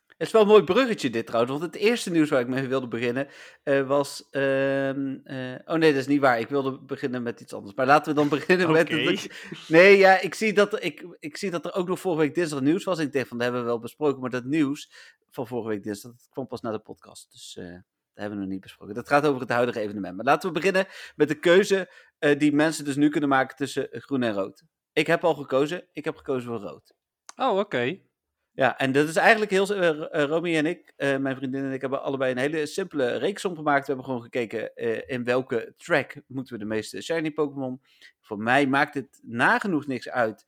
Het 0.06 0.28
is 0.28 0.34
wel 0.34 0.42
een 0.42 0.48
mooi 0.48 0.64
bruggetje 0.64 1.10
dit 1.10 1.26
trouwens, 1.26 1.58
want 1.58 1.72
het 1.72 1.82
eerste 1.82 2.10
nieuws 2.10 2.28
waar 2.30 2.40
ik 2.40 2.46
mee 2.48 2.68
wilde 2.68 2.88
beginnen 2.88 3.28
eh, 3.62 3.86
was... 3.86 4.28
ehm, 4.30 5.16
eh, 5.24 5.54
oh 5.64 5.74
nee, 5.76 5.90
dat 5.92 6.00
is 6.00 6.06
niet 6.06 6.20
waar. 6.20 6.40
Ik 6.40 6.48
wilde 6.48 6.78
beginnen 6.78 7.22
met 7.22 7.40
iets 7.40 7.52
anders. 7.52 7.74
Maar 7.74 7.86
laten 7.86 8.14
we 8.14 8.18
dan 8.20 8.28
beginnen 8.28 8.72
met... 8.72 8.88
Het- 8.88 9.30
Nee, 9.68 9.96
ja, 9.98 10.20
ik 10.20 10.34
zie, 10.34 10.52
dat 10.52 10.72
er, 10.72 10.82
ik, 10.82 11.16
ik 11.18 11.36
zie 11.36 11.50
dat 11.50 11.64
er 11.64 11.74
ook 11.74 11.88
nog 11.88 12.00
vorige 12.00 12.20
week 12.20 12.34
dinsdag 12.34 12.60
nieuws 12.60 12.84
was. 12.84 12.98
En 12.98 13.06
ik 13.06 13.12
denk 13.12 13.26
van, 13.26 13.36
dat 13.36 13.46
hebben 13.46 13.64
we 13.64 13.70
wel 13.70 13.78
besproken. 13.80 14.20
Maar 14.20 14.30
dat 14.30 14.44
nieuws 14.44 14.92
van 15.30 15.46
vorige 15.46 15.68
week 15.68 15.82
dinsdag, 15.82 16.10
dat 16.12 16.28
kwam 16.30 16.46
pas 16.46 16.60
naar 16.60 16.72
de 16.72 16.78
podcast. 16.78 17.30
Dus 17.30 17.58
hebben 18.20 18.38
we 18.38 18.44
nog 18.44 18.52
niet 18.52 18.62
besproken. 18.62 18.94
Dat 18.94 19.08
gaat 19.08 19.26
over 19.26 19.40
het 19.40 19.50
huidige 19.50 19.80
evenement. 19.80 20.16
Maar 20.16 20.24
laten 20.24 20.48
we 20.48 20.54
beginnen 20.54 20.86
met 21.16 21.28
de 21.28 21.38
keuze 21.38 21.90
eh, 22.18 22.38
die 22.38 22.52
mensen 22.52 22.84
dus 22.84 22.96
nu 22.96 23.08
kunnen 23.08 23.28
maken 23.28 23.56
tussen 23.56 23.88
groen 23.90 24.22
en 24.22 24.32
rood. 24.32 24.62
Ik 24.92 25.06
heb 25.06 25.24
al 25.24 25.34
gekozen. 25.34 25.84
Ik 25.92 26.04
heb 26.04 26.16
gekozen 26.16 26.48
voor 26.48 26.60
rood. 26.60 26.94
Oh, 27.36 27.58
oké. 27.58 27.98
Ja, 28.52 28.78
en 28.78 28.92
dat 28.92 29.08
is 29.08 29.16
eigenlijk 29.16 29.50
heel... 29.50 29.74
eh, 29.74 30.24
Romy 30.24 30.56
en 30.56 30.66
ik, 30.66 30.92
mijn 30.96 31.36
vriendin 31.36 31.64
en 31.64 31.72
ik, 31.72 31.80
hebben 31.80 32.02
allebei 32.02 32.32
een 32.32 32.38
hele 32.38 32.66
simpele 32.66 33.16
reeksom 33.16 33.56
gemaakt. 33.56 33.80
We 33.80 33.86
hebben 33.86 34.04
gewoon 34.04 34.22
gekeken 34.22 34.74
in 35.06 35.24
welke 35.24 35.74
track 35.76 36.14
moeten 36.26 36.52
we 36.52 36.58
de 36.58 36.64
meeste 36.64 37.00
shiny 37.00 37.30
Pokémon. 37.30 37.80
Voor 38.20 38.38
mij 38.38 38.66
maakt 38.66 38.94
het 38.94 39.20
nagenoeg 39.22 39.86
niks 39.86 40.08
uit. 40.08 40.46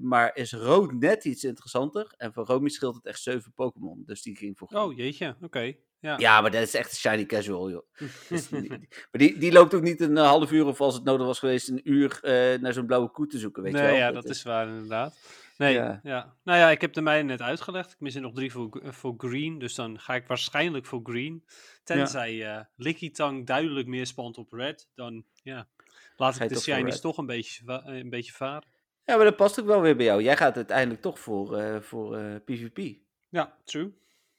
maar 0.00 0.36
is 0.36 0.52
rood 0.52 0.92
net 0.92 1.24
iets 1.24 1.44
interessanter. 1.44 2.14
En 2.16 2.32
voor 2.32 2.44
Romy 2.44 2.68
scheelt 2.68 2.94
het 2.94 3.06
echt 3.06 3.22
zeven 3.22 3.52
Pokémon. 3.52 4.02
Dus 4.04 4.22
die 4.22 4.36
ging 4.36 4.58
voor 4.58 4.68
groen. 4.68 4.82
Oh, 4.82 4.96
jeetje. 4.96 5.36
Oké. 5.40 5.76
Ja. 6.06 6.18
Ja, 6.18 6.40
maar 6.40 6.50
dat 6.50 6.62
is 6.62 6.74
echt 6.74 6.96
shiny 6.96 7.26
casual, 7.26 7.70
joh. 7.70 7.86
Dus 8.28 8.48
maar 8.48 8.78
die, 9.10 9.38
die 9.38 9.52
loopt 9.52 9.74
ook 9.74 9.82
niet 9.82 10.00
een 10.00 10.16
eh, 10.16 10.26
half 10.26 10.52
uur 10.52 10.66
of 10.66 10.80
als 10.80 10.94
het 10.94 11.04
nodig 11.04 11.26
was 11.26 11.38
geweest 11.38 11.68
een 11.68 11.80
uur 11.84 12.18
eh, 12.22 12.60
naar 12.60 12.72
zo'n 12.72 12.86
blauwe 12.86 13.10
koe 13.10 13.26
te 13.26 13.38
zoeken, 13.38 13.62
weet 13.62 13.72
nee, 13.72 13.82
je 13.82 13.88
wel. 13.88 13.96
ja, 13.96 14.12
dat 14.12 14.24
is 14.24 14.42
waar 14.42 14.68
inderdaad. 14.68 15.18
Nee, 15.56 15.74
Ja. 15.74 16.00
ja. 16.02 16.34
Nou 16.42 16.58
ja, 16.58 16.70
ik 16.70 16.80
heb 16.80 16.92
de 16.92 17.00
mijne 17.00 17.28
net 17.28 17.42
uitgelegd. 17.42 17.92
Ik 17.92 18.00
mis 18.00 18.14
er 18.14 18.20
nog 18.20 18.34
drie 18.34 18.52
voor, 18.52 18.80
voor 18.84 19.14
green, 19.16 19.58
dus 19.58 19.74
dan 19.74 20.00
ga 20.00 20.14
ik 20.14 20.26
waarschijnlijk 20.26 20.86
voor 20.86 21.00
green. 21.02 21.44
Tenzij 21.84 22.54
eh 22.54 22.64
Lickitung 22.76 23.46
duidelijk 23.46 23.86
meer 23.86 24.06
spant 24.06 24.38
op 24.38 24.52
red, 24.52 24.88
dan 24.94 25.24
ja, 25.42 25.68
laat 26.16 26.34
Ga 26.34 26.44
ik 26.44 26.48
de 26.48 26.60
shinies 26.60 27.00
toch 27.00 27.18
een 27.18 27.26
beetje, 27.26 27.82
een 27.84 28.10
beetje 28.10 28.32
varen. 28.32 28.68
Ja, 29.04 29.16
maar 29.16 29.24
dat 29.24 29.36
past 29.36 29.60
ook 29.60 29.66
wel 29.66 29.80
weer 29.80 29.96
bij 29.96 30.06
jou. 30.06 30.22
Jij 30.22 30.36
gaat 30.36 30.56
uiteindelijk 30.56 31.00
toch 31.00 31.18
voor, 31.18 31.82
voor 31.82 32.18
PvP. 32.44 32.96
Ja, 33.28 33.56
true. 33.64 33.92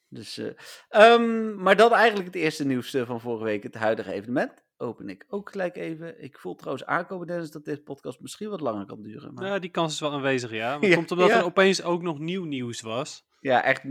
Dus, 0.10 0.38
eh, 0.38 0.52
ehm, 0.90 1.56
maar 1.62 1.76
dan 1.76 1.94
eigenlijk 1.94 2.26
het 2.26 2.36
eerste 2.36 2.66
nieuws 2.66 2.96
van 3.06 3.22
vorige 3.22 3.44
week, 3.44 3.64
het 3.64 3.76
huidige 3.76 4.12
evenement. 4.12 4.66
Open 4.78 5.10
ik 5.10 5.26
ook 5.30 5.52
gelijk 5.52 5.76
even. 5.76 6.24
Ik 6.24 6.38
voel 6.40 6.56
trouwens 6.56 6.86
aankomen, 6.86 7.28
Dennis, 7.28 7.52
dat 7.52 7.66
deze 7.66 7.82
podcast 7.82 8.20
misschien 8.20 8.50
wat 8.50 8.62
langer 8.62 8.86
kan 8.86 9.02
duren. 9.02 9.34
Maar... 9.34 9.46
Ja, 9.46 9.60
die 9.60 9.70
kans 9.70 9.94
is 9.94 10.00
wel 10.00 10.12
aanwezig, 10.12 10.52
ja. 10.52 10.78
Maar 10.78 10.90
Ja, 10.90 10.96
komt 10.96 11.12
omdat 11.12 11.28
ja. 11.28 11.38
er 11.38 11.46
opeens 11.46 11.84
ook 11.84 12.02
nog 12.02 12.20
nieuw 12.20 12.44
nieuws 12.44 12.82
was. 12.82 13.27
Ja, 13.40 13.64
echt 13.64 13.82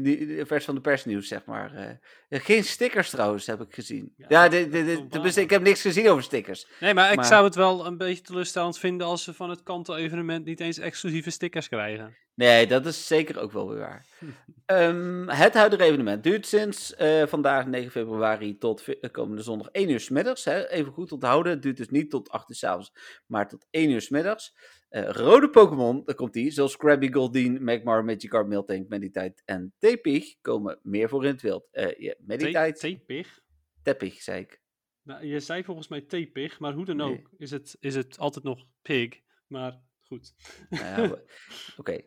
vers 0.48 0.64
van 0.64 0.74
de 0.74 0.80
persnieuws, 0.80 1.28
zeg 1.28 1.44
maar. 1.44 1.74
eh. 1.74 2.40
Geen 2.42 2.64
stickers 2.64 3.10
trouwens, 3.10 3.46
heb 3.46 3.60
ik 3.60 3.74
gezien. 3.74 4.14
Ja, 4.28 4.48
de, 4.48 4.68
de, 4.68 5.06
de- 5.08 5.40
ik 5.40 5.50
heb 5.50 5.62
niks 5.62 5.80
gezien 5.80 6.08
over 6.08 6.22
stickers. 6.22 6.66
Nee, 6.80 6.94
maar 6.94 7.10
ik 7.10 7.16
Maar- 7.16 7.24
zou 7.24 7.44
het 7.44 7.54
wel 7.54 7.86
een 7.86 7.96
beetje 7.96 8.22
teleurstellend 8.22 8.78
vinden 8.78 9.06
als 9.06 9.24
ze 9.24 9.34
van 9.34 9.50
het 9.50 9.62
Kanto-evenement 9.62 10.44
niet 10.44 10.60
eens 10.60 10.78
exclusieve 10.78 11.30
stickers 11.30 11.68
krijgen. 11.68 12.16
Nee, 12.34 12.66
dat 12.66 12.86
is 12.86 13.06
zeker 13.06 13.40
ook 13.40 13.52
wel 13.52 13.68
weer 13.68 13.78
waar. 13.78 14.06
Ehm, 14.66 15.28
het 15.28 15.54
huidige 15.54 15.82
evenement 15.82 16.22
duurt 16.22 16.46
sinds 16.46 16.94
eh, 16.94 17.26
vandaag 17.26 17.66
9 17.66 17.90
februari 17.90 18.58
tot 18.58 18.82
eh, 19.00 19.10
komende 19.10 19.42
zondag 19.42 19.68
1 19.72 19.88
uur 19.90 20.00
's 20.00 20.08
middags. 20.08 20.44
Hè. 20.44 20.68
Even 20.68 20.92
goed 20.92 21.12
onthouden, 21.12 21.52
het 21.52 21.62
duurt 21.62 21.76
dus 21.76 21.88
niet 21.88 22.10
tot 22.10 22.30
8 22.30 22.50
uur 22.50 22.56
's 22.56 22.64
avonds, 22.64 22.92
maar 23.26 23.48
tot 23.48 23.66
1 23.70 23.90
uur 23.90 24.00
's 24.00 24.08
middags. 24.08 24.54
Eh, 24.96 25.10
rode 25.10 25.50
Pokémon, 25.50 26.04
daar 26.04 26.14
komt 26.14 26.32
die, 26.32 26.50
zoals 26.50 26.76
Krabby, 26.76 27.12
Goldeen, 27.12 27.64
Magmar, 27.64 28.04
Magikarp, 28.04 28.46
Miltank, 28.46 28.88
Meditite 28.88 29.42
en 29.44 29.74
Tepig 29.78 30.34
komen 30.40 30.78
meer 30.82 31.08
voor 31.08 31.24
in 31.24 31.30
het 31.30 31.42
wild. 31.42 31.68
Eh 31.70 31.98
ja, 31.98 32.14
Meditite, 32.18 32.72
Tepig? 32.78 33.40
Tepig, 33.82 34.22
zei 34.22 34.40
ik. 34.40 34.60
Nou, 35.02 35.26
je 35.26 35.40
zei 35.40 35.64
volgens 35.64 35.88
mij 35.88 36.00
tepig, 36.00 36.58
maar 36.58 36.72
hoe 36.72 36.84
dan 36.84 36.96
Nee. 36.96 37.06
ook 37.10 37.30
is 37.36 37.50
het, 37.50 37.76
is 37.80 37.94
het 37.94 38.18
altijd 38.18 38.44
nog 38.44 38.64
pig. 38.82 39.20
Maar 39.46 39.80
goed. 40.00 40.34
Nou 40.68 41.18
Oké, 41.80 42.00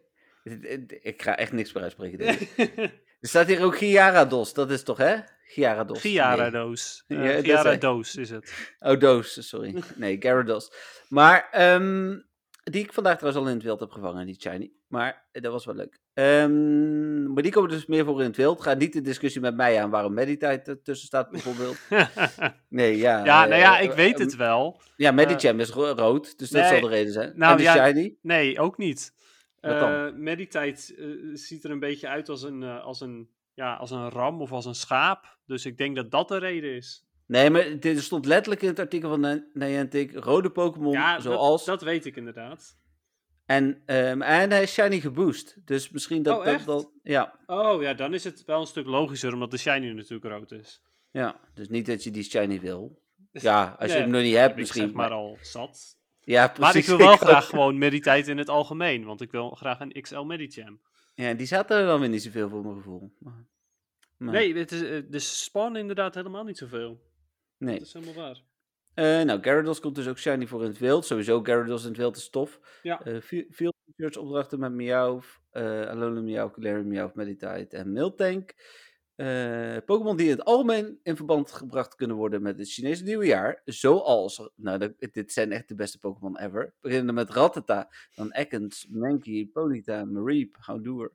ik 1.01 1.21
ga 1.21 1.37
echt 1.37 1.51
niks 1.51 1.73
meer 1.73 1.83
uitspreken. 1.83 2.17
denk 2.17 2.39
ik. 2.39 2.75
Er 3.19 3.27
staat 3.27 3.47
hier 3.47 3.63
ook 3.63 3.77
Gyarados, 3.77 4.53
dat 4.53 4.71
is 4.71 4.83
toch 4.83 4.97
hè? 4.97 5.17
Gyarados. 5.43 6.01
Gyarados. 6.01 7.03
Uh, 7.07 7.33
dat 7.35 7.45
Gyarados 7.45 8.15
is 8.15 8.29
het. 8.29 8.73
Oh, 8.79 8.99
doos, 8.99 9.47
sorry. 9.49 9.83
Nee, 9.95 10.17
Gyarados. 10.19 10.71
Maar, 11.09 11.49
ehm, 11.51 12.19
die 12.63 12.83
ik 12.83 12.93
vandaag 12.93 13.17
trouwens 13.17 13.43
al 13.43 13.49
in 13.49 13.55
het 13.55 13.65
wild 13.65 13.79
heb 13.79 13.91
gevangen, 13.91 14.25
die 14.25 14.39
shiny. 14.39 14.71
Maar 14.87 15.27
eh, 15.31 15.41
dat 15.41 15.51
was 15.51 15.65
wel 15.65 15.75
leuk. 15.75 15.99
Ehm, 16.13 17.33
maar 17.33 17.43
die 17.43 17.51
komen 17.51 17.69
dus 17.69 17.85
meer 17.85 18.05
voor 18.05 18.19
in 18.19 18.27
het 18.27 18.35
wild. 18.35 18.61
Ga 18.61 18.73
niet 18.73 18.93
de 18.93 19.01
discussie 19.01 19.41
met 19.41 19.55
mij 19.55 19.81
aan 19.81 19.89
waarom 19.89 20.13
Meditite 20.13 20.61
ertussen 20.71 21.07
staat, 21.07 21.29
bijvoorbeeld. 21.31 21.77
Nee, 22.69 22.97
ja. 22.97 23.25
ja, 23.25 23.45
nou 23.45 23.61
ja, 23.61 23.79
eh, 23.79 23.83
ik 23.83 23.91
weet 23.91 24.13
eh, 24.13 24.19
het 24.19 24.35
wel. 24.35 24.81
Ja, 24.95 25.11
Medicham 25.11 25.59
is 25.59 25.69
ro- 25.69 25.91
rood, 25.91 26.37
dus 26.39 26.49
dat 26.49 26.65
zal 26.65 26.81
de 26.81 26.87
reden 26.87 27.13
zijn. 27.13 27.31
nou 27.35 27.51
en 27.51 27.57
de 27.57 27.63
ja, 27.63 27.85
shiny? 27.87 28.17
Nee, 28.21 28.59
ook 28.59 28.77
niet. 28.77 29.13
Meditite 30.15 30.95
eh, 30.95 31.07
ziet 31.33 31.63
er 31.63 31.71
een 31.71 31.79
beetje 31.79 32.07
uit 32.07 32.29
als 32.29 32.43
een, 32.43 32.63
als, 32.63 33.01
een, 33.01 33.29
ja, 33.53 33.75
als 33.75 33.91
een 33.91 34.09
ram 34.09 34.41
of 34.41 34.51
als 34.51 34.65
een 34.65 34.75
schaap. 34.75 35.37
Dus 35.45 35.65
ik 35.65 35.77
denk 35.77 35.95
dat 35.95 36.11
dat 36.11 36.27
de 36.27 36.37
reden 36.37 36.75
is. 36.75 37.07
Nee, 37.29 37.49
maar 37.49 37.79
dit 37.79 38.01
stond 38.01 38.25
letterlijk 38.25 38.61
in 38.61 38.67
het 38.67 38.79
artikel 38.79 39.09
van 39.09 39.19
Ni- 39.21 39.43
Niantic. 39.53 40.13
Rode 40.15 40.49
Pokémon, 40.49 40.91
ja, 40.91 41.19
zoals... 41.19 41.65
dat, 41.65 41.79
dat 41.79 41.89
weet 41.89 42.05
ik 42.05 42.15
inderdaad. 42.15 42.77
En, 43.45 43.81
ehm, 43.85 44.21
en 44.21 44.51
hij 44.51 44.61
is 44.63 44.73
shiny 44.73 44.99
geboost. 44.99 45.57
Dus 45.65 45.89
misschien 45.89 46.23
dat... 46.23 46.37
Oh, 46.47 46.65
dat, 46.65 46.91
ja, 47.03 47.39
Oh 47.45 47.81
ja, 47.81 47.93
dan 47.93 48.13
is 48.13 48.23
het 48.23 48.45
wel 48.45 48.59
een 48.61 48.67
stuk 48.67 48.85
logischer, 48.85 49.33
omdat 49.33 49.51
de 49.51 49.57
shiny 49.57 49.91
natuurlijk 49.91 50.23
rood 50.33 50.51
is. 50.51 50.81
ja, 51.11 51.39
dus 51.53 51.67
niet 51.69 51.85
dat 51.85 52.03
je 52.03 52.11
die 52.11 52.23
shiny 52.23 52.59
wil. 52.59 53.01
Ja, 53.31 53.75
als 53.79 53.91
je 53.91 53.97
hem 53.97 54.09
nog 54.09 54.21
niet 54.21 54.31
Heb 54.33 54.41
hebt 54.41 54.53
ik 54.53 54.59
misschien. 54.59 54.83
zeg 54.85 54.93
maar 54.93 55.11
al 55.11 55.37
zat. 55.41 55.97
Ja, 56.19 56.47
precies. 56.47 56.59
Maar 56.63 56.75
ik 56.75 56.85
wil 56.85 56.97
wel 56.97 57.17
graag 57.17 57.45
gewoon 57.45 57.77
Meditite 57.77 58.31
in 58.31 58.37
het 58.37 58.49
algemeen, 58.49 59.05
want 59.05 59.21
ik 59.21 59.31
wil 59.31 59.49
graag 59.49 59.79
een 59.79 60.01
XL 60.01 60.19
Medicham. 60.21 60.81
Ja, 61.15 61.33
die 61.33 61.47
zaten 61.47 61.77
er 61.77 61.85
dan 61.85 61.99
weer 61.99 62.09
niet 62.09 62.23
zoveel 62.23 62.49
voor 62.49 62.61
mijn 62.63 62.75
gevoel. 62.75 63.13
Maar, 63.19 63.45
maar- 64.17 64.33
Nee, 64.33 64.55
het 64.57 64.71
is, 64.71 64.81
eh, 64.81 65.01
de 65.09 65.19
spawn 65.19 65.75
inderdaad 65.75 66.15
helemaal 66.15 66.43
niet 66.43 66.57
zoveel. 66.57 67.07
Nee. 67.59 67.77
Dat 67.77 67.87
is 67.87 67.93
helemaal 67.93 68.13
waar. 68.23 68.41
Eh, 68.93 69.21
nou, 69.25 69.41
Gyarados 69.41 69.79
komt 69.79 69.95
dus 69.95 70.07
ook 70.07 70.17
shiny 70.17 70.47
voor 70.47 70.61
in 70.63 70.67
het 70.69 70.77
wild. 70.77 71.05
Sowieso, 71.05 71.41
Gyarados 71.43 71.81
in 71.83 71.87
het 71.89 71.97
wild 71.97 72.15
is 72.17 72.29
tof. 72.29 72.79
Ja. 72.81 73.01
Eh, 73.03 73.21
vi- 73.21 73.47
veel 73.49 73.73
opdrachten 74.19 74.59
met 74.59 74.71
Meowth, 74.73 75.25
uh, 75.53 75.85
Alolan 75.87 76.23
Meowth, 76.23 76.53
Galarian 76.53 76.87
Meowth, 76.87 77.15
Meditite 77.15 77.77
en 77.77 77.91
Miltank. 77.91 78.53
Eh, 79.15 79.77
Pokémon 79.85 80.17
die 80.17 80.25
in 80.25 80.31
het 80.31 80.45
algemeen 80.45 80.99
in 81.03 81.15
verband 81.15 81.51
gebracht 81.51 81.95
kunnen 81.95 82.15
worden 82.15 82.41
met 82.41 82.57
het 82.57 82.69
Chinese 82.71 83.03
nieuwjaar. 83.03 83.61
Zoals, 83.65 84.49
nou, 84.55 84.95
dit 85.11 85.31
zijn 85.33 85.51
echt 85.51 85.67
de 85.67 85.75
beste 85.75 85.99
Pokémon 85.99 86.37
ever. 86.37 86.73
Beginnen 86.81 87.13
met 87.13 87.29
Rattata, 87.29 87.89
dan 88.15 88.31
Ekans, 88.31 88.87
Mankey, 88.89 89.49
Ponyta, 89.53 90.05
Mareep, 90.05 90.55
Houndour. 90.59 91.11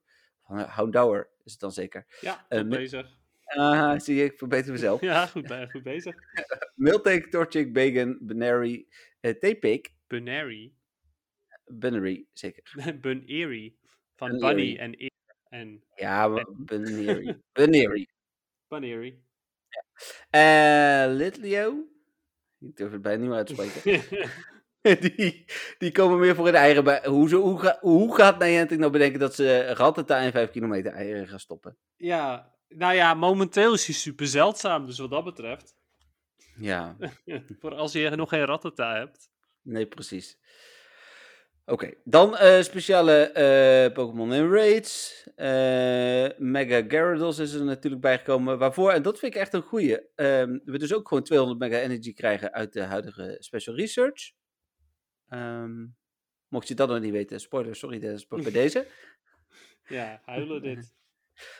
Houndour 0.47 1.31
is 1.45 1.53
het 1.53 1.61
dan 1.61 1.73
zeker. 1.73 2.07
Ja, 2.21 2.45
Eh, 2.49 2.63
mi- 2.63 2.69
bezig. 2.77 3.17
Ah, 3.45 3.99
zie 3.99 4.15
je, 4.17 4.25
ik 4.25 4.39
verbeter 4.39 4.73
mezelf. 4.73 5.01
Ja, 5.11 5.27
goed, 5.27 5.47
be- 5.47 5.69
goed 5.71 5.83
bezig. 5.83 6.15
Miltank, 6.75 7.27
Torchic, 7.27 7.73
Bacon, 7.73 8.19
Benary, 8.21 8.87
uh, 9.21 9.33
Tepig, 9.33 9.81
Bunary. 10.07 10.73
Benary, 11.65 12.27
zeker. 12.33 12.63
Bunary. 13.01 13.75
Van 14.17 14.31
Bunary. 14.31 14.55
Bunny 14.55 14.77
en. 14.79 15.13
En 15.49 15.85
Ja, 15.95 16.29
maar 16.29 16.47
Benary. 16.57 17.39
Bunary. 17.53 18.09
Eh 20.31 21.05
Litleo. 21.09 21.89
Ik 22.61 22.77
durf 22.77 22.93
het 22.93 23.03
bijna 23.03 23.19
niet 23.21 23.29
meer 23.29 23.39
uit 23.39 23.47
te 23.47 23.53
spreken. 23.55 24.03
die, 25.17 25.45
die 25.79 25.93
komen 25.93 26.19
meer 26.19 26.35
voor 26.35 26.47
in 26.47 26.53
de 26.53 26.59
eieren. 26.59 26.85
Bij, 26.85 27.01
hoe, 27.07 27.35
hoe, 27.35 27.79
hoe 27.81 28.15
gaat 28.15 28.39
Niantic 28.39 28.79
nou 28.79 28.93
bedenken 28.93 29.21
dat 29.21 29.35
ze 29.35 29.61
Rattata 29.73 30.19
in 30.19 30.31
5 30.33 30.51
kilometer 30.51 30.93
eieren 30.93 31.29
gaan 31.29 31.41
stoppen? 31.41 31.77
ja, 31.97 32.54
nou 32.69 32.95
ja, 32.95 33.15
momenteel 33.15 33.73
is 33.75 33.87
hij 33.87 33.95
super 33.95 34.27
zeldzaam, 34.27 34.87
dus 34.87 34.99
wat 34.99 35.11
dat 35.11 35.25
betreft. 35.25 35.77
Ja, 36.57 36.97
Voor 37.61 37.75
als 37.75 37.93
je 37.93 38.11
nog 38.11 38.29
geen 38.29 38.45
Rattata 38.45 38.97
hebt. 38.97 39.31
nee, 39.63 39.87
precies. 39.87 40.39
Oké, 41.67 41.95
dan 42.05 42.37
eh, 42.37 42.63
speciale 42.63 43.13
eh, 43.13 43.93
Pokémon 43.93 44.33
in 44.33 44.51
Raids. 44.51 45.25
Eh, 45.37 46.29
Mega 46.39 46.83
Gyarados 46.89 47.39
is 47.39 47.53
er 47.53 47.65
natuurlijk 47.65 48.03
bijgekomen. 48.03 48.59
Waarvoor, 48.59 48.91
en 48.91 49.03
dat 49.03 49.19
vind 49.19 49.35
ik 49.35 49.41
echt 49.41 49.53
een 49.53 49.63
goeie, 49.63 50.15
ehm, 50.15 50.59
we 50.65 50.79
dus 50.79 50.95
ook 50.95 51.09
gewoon 51.09 51.23
200 51.23 51.61
Mega 51.61 51.79
Energy 51.79 52.13
krijgen 52.13 52.53
uit 52.53 52.73
de 52.73 52.83
huidige 52.83 53.37
Special 53.39 53.77
Research. 53.77 54.33
Ehm, 55.29 55.87
mocht 56.49 56.69
je 56.69 56.75
dat 56.75 56.89
nog 56.89 57.01
niet 57.01 57.13
weten, 57.13 57.41
spoiler, 57.41 57.77
sorry, 57.77 57.99
dat 57.99 58.13
is 58.13 58.27
bij 58.27 58.51
deze. 58.63 58.87
Ja, 59.89 60.21
huilen 60.25 60.63
dit. 60.63 60.95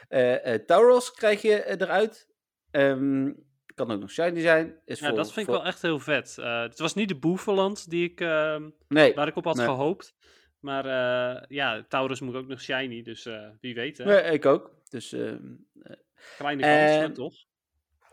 Eh, 0.09 0.55
eh, 0.55 0.65
Tauros 0.67 1.11
krijg 1.13 1.43
je 1.43 1.63
eh, 1.63 1.81
eruit. 1.81 2.29
Ehm, 2.71 3.33
kan 3.75 3.91
ook 3.91 4.01
nog 4.01 4.11
shiny 4.11 4.41
zijn. 4.41 4.81
Is 4.85 4.99
Ja, 5.01 5.09
voor, 5.09 5.17
dat 5.17 5.33
vind 5.33 5.47
ik 5.47 5.53
wel 5.55 5.65
echt 5.65 5.83
heel 5.83 5.99
vet. 5.99 6.37
Het 6.37 6.79
was 6.79 6.95
niet 6.95 7.09
de 7.09 7.19
Boeveland 7.19 7.91
die 7.91 8.11
ik, 8.11 8.21
ehm, 8.21 8.71
Nee, 8.89 9.15
waar 9.15 9.29
ik 9.29 9.37
op 9.37 9.45
had 9.45 9.57
nee. 9.57 9.67
gehoopt. 9.67 10.15
Maar 10.61 10.85
eh, 10.85 11.43
ja, 11.49 11.85
Taurus 11.89 12.21
moet 12.21 12.35
ook 12.35 12.47
nog 12.47 12.61
shiny, 12.61 13.03
dus 13.03 13.29
wie 13.61 13.75
weet 13.75 13.99
hè. 13.99 14.05
nee, 14.05 14.33
ik 14.33 14.47
ook. 14.47 14.75
Dus, 14.89 15.13
ehm, 15.13 15.55
Kleine 16.37 16.63
kans, 16.63 17.05
En- 17.05 17.13
toch. 17.13 17.35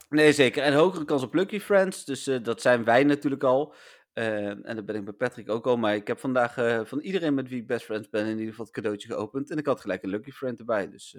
nee, 0.10 0.32
zeker. 0.32 0.64
En 0.64 0.74
hogere 0.74 1.06
kans 1.06 1.24
op 1.24 1.34
Lucky 1.34 1.60
Friends. 1.60 2.06
Dus 2.06 2.24
dat 2.24 2.62
zijn 2.62 2.84
wij 2.84 3.04
natuurlijk 3.04 3.44
al. 3.44 3.76
En 4.14 4.76
dat 4.76 4.86
ben 4.86 4.96
ik 4.96 5.04
bij 5.06 5.14
Patrick 5.14 5.50
ook 5.50 5.68
al. 5.68 5.78
Maar 5.78 5.96
ik 5.96 6.08
heb 6.08 6.20
vandaag 6.20 6.54
van 6.88 7.00
iedereen 7.00 7.34
met 7.34 7.50
wie 7.50 7.62
ik 7.62 7.68
best 7.68 7.86
friends 7.86 8.10
ben 8.10 8.26
in 8.26 8.32
ieder 8.32 8.50
geval 8.50 8.66
het 8.66 8.74
cadeautje 8.74 9.08
geopend. 9.08 9.52
En 9.52 9.58
ik 9.58 9.66
had 9.66 9.82
gelijk 9.82 10.04
een 10.04 10.10
Lucky 10.10 10.32
Friend 10.32 10.60
erbij. 10.60 10.90
Dus 10.90 11.18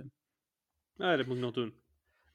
Nee, 0.96 1.16
dat 1.16 1.26
moet 1.26 1.37
ik 1.37 1.42
nog 1.42 1.52
doen. 1.52 1.74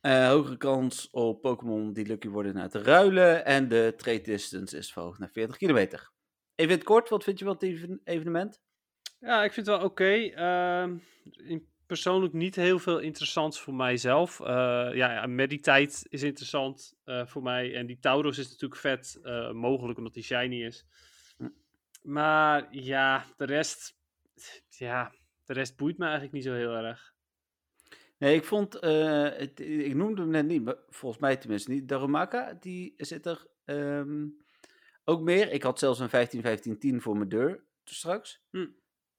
eh, 0.01 0.27
hogere 0.27 0.57
kans 0.57 1.09
op 1.09 1.41
Pokémon 1.41 1.93
die 1.93 2.05
lucky 2.05 2.27
worden 2.27 2.53
na 2.53 2.67
te 2.67 2.81
ruilen. 2.81 3.45
En 3.45 3.67
de 3.67 3.93
trade 3.97 4.21
distance 4.21 4.77
is 4.77 4.91
verhoogd 4.91 5.19
naar 5.19 5.29
40 5.29 5.57
kilometer. 5.57 6.09
Even 6.55 6.71
in 6.71 6.77
het 6.77 6.87
kort, 6.87 7.09
wat 7.09 7.23
vind 7.23 7.39
je 7.39 7.45
van 7.45 7.53
het 7.53 7.63
even- 7.63 8.01
evenement? 8.03 8.61
Ja, 9.19 9.43
ik 9.43 9.53
vind 9.53 9.67
het 9.67 9.77
wel 9.77 9.85
oké. 9.85 10.13
Ehm, 10.13 10.97
persoonlijk 11.85 12.33
niet 12.33 12.55
heel 12.55 12.79
veel 12.79 12.99
interessants 12.99 13.59
voor 13.61 13.73
mijzelf. 13.73 14.39
Eh 14.39 14.89
ja, 14.93 15.25
Meditite 15.25 16.05
is 16.09 16.23
interessant 16.23 16.95
eh, 17.03 17.25
voor 17.25 17.43
mij. 17.43 17.75
En 17.75 17.85
die 17.85 17.99
Tauros 17.99 18.37
is 18.37 18.49
natuurlijk 18.49 18.81
vet. 18.81 19.19
mogelijk 19.53 19.97
omdat 19.97 20.13
die 20.13 20.23
shiny 20.23 20.63
is. 20.63 20.85
Hm. 21.37 21.49
Maar 22.01 22.67
ja, 22.71 23.25
de 23.37 23.45
rest... 23.45 23.95
Ja, 24.67 25.13
de 25.45 25.53
rest 25.53 25.75
boeit 25.77 25.97
me 25.97 26.03
eigenlijk 26.03 26.33
niet 26.33 26.43
zo 26.43 26.53
heel 26.53 26.75
erg. 26.75 27.13
Nee, 28.17 28.35
ik 28.35 28.43
vond, 28.43 28.75
eh, 28.75 29.23
het, 29.23 29.59
ik 29.59 29.95
noemde 29.95 30.21
hem 30.21 30.29
net 30.31 30.45
niet, 30.45 30.63
maar 30.63 30.75
volgens 30.89 31.21
mij 31.21 31.37
tenminste 31.37 31.71
niet. 31.71 31.87
Darumaka, 31.89 32.57
die 32.59 32.93
zit 32.97 33.25
er 33.25 33.45
ehm, 33.65 34.25
ook 35.05 35.21
meer. 35.21 35.51
Ik 35.51 35.63
had 35.63 35.79
zelfs 35.79 35.99
een 35.99 36.09
15, 36.09 36.41
15, 36.41 36.79
10 36.79 37.01
voor 37.01 37.17
mijn 37.17 37.29
deur 37.29 37.63
straks. 37.83 38.41
Hm. 38.51 38.65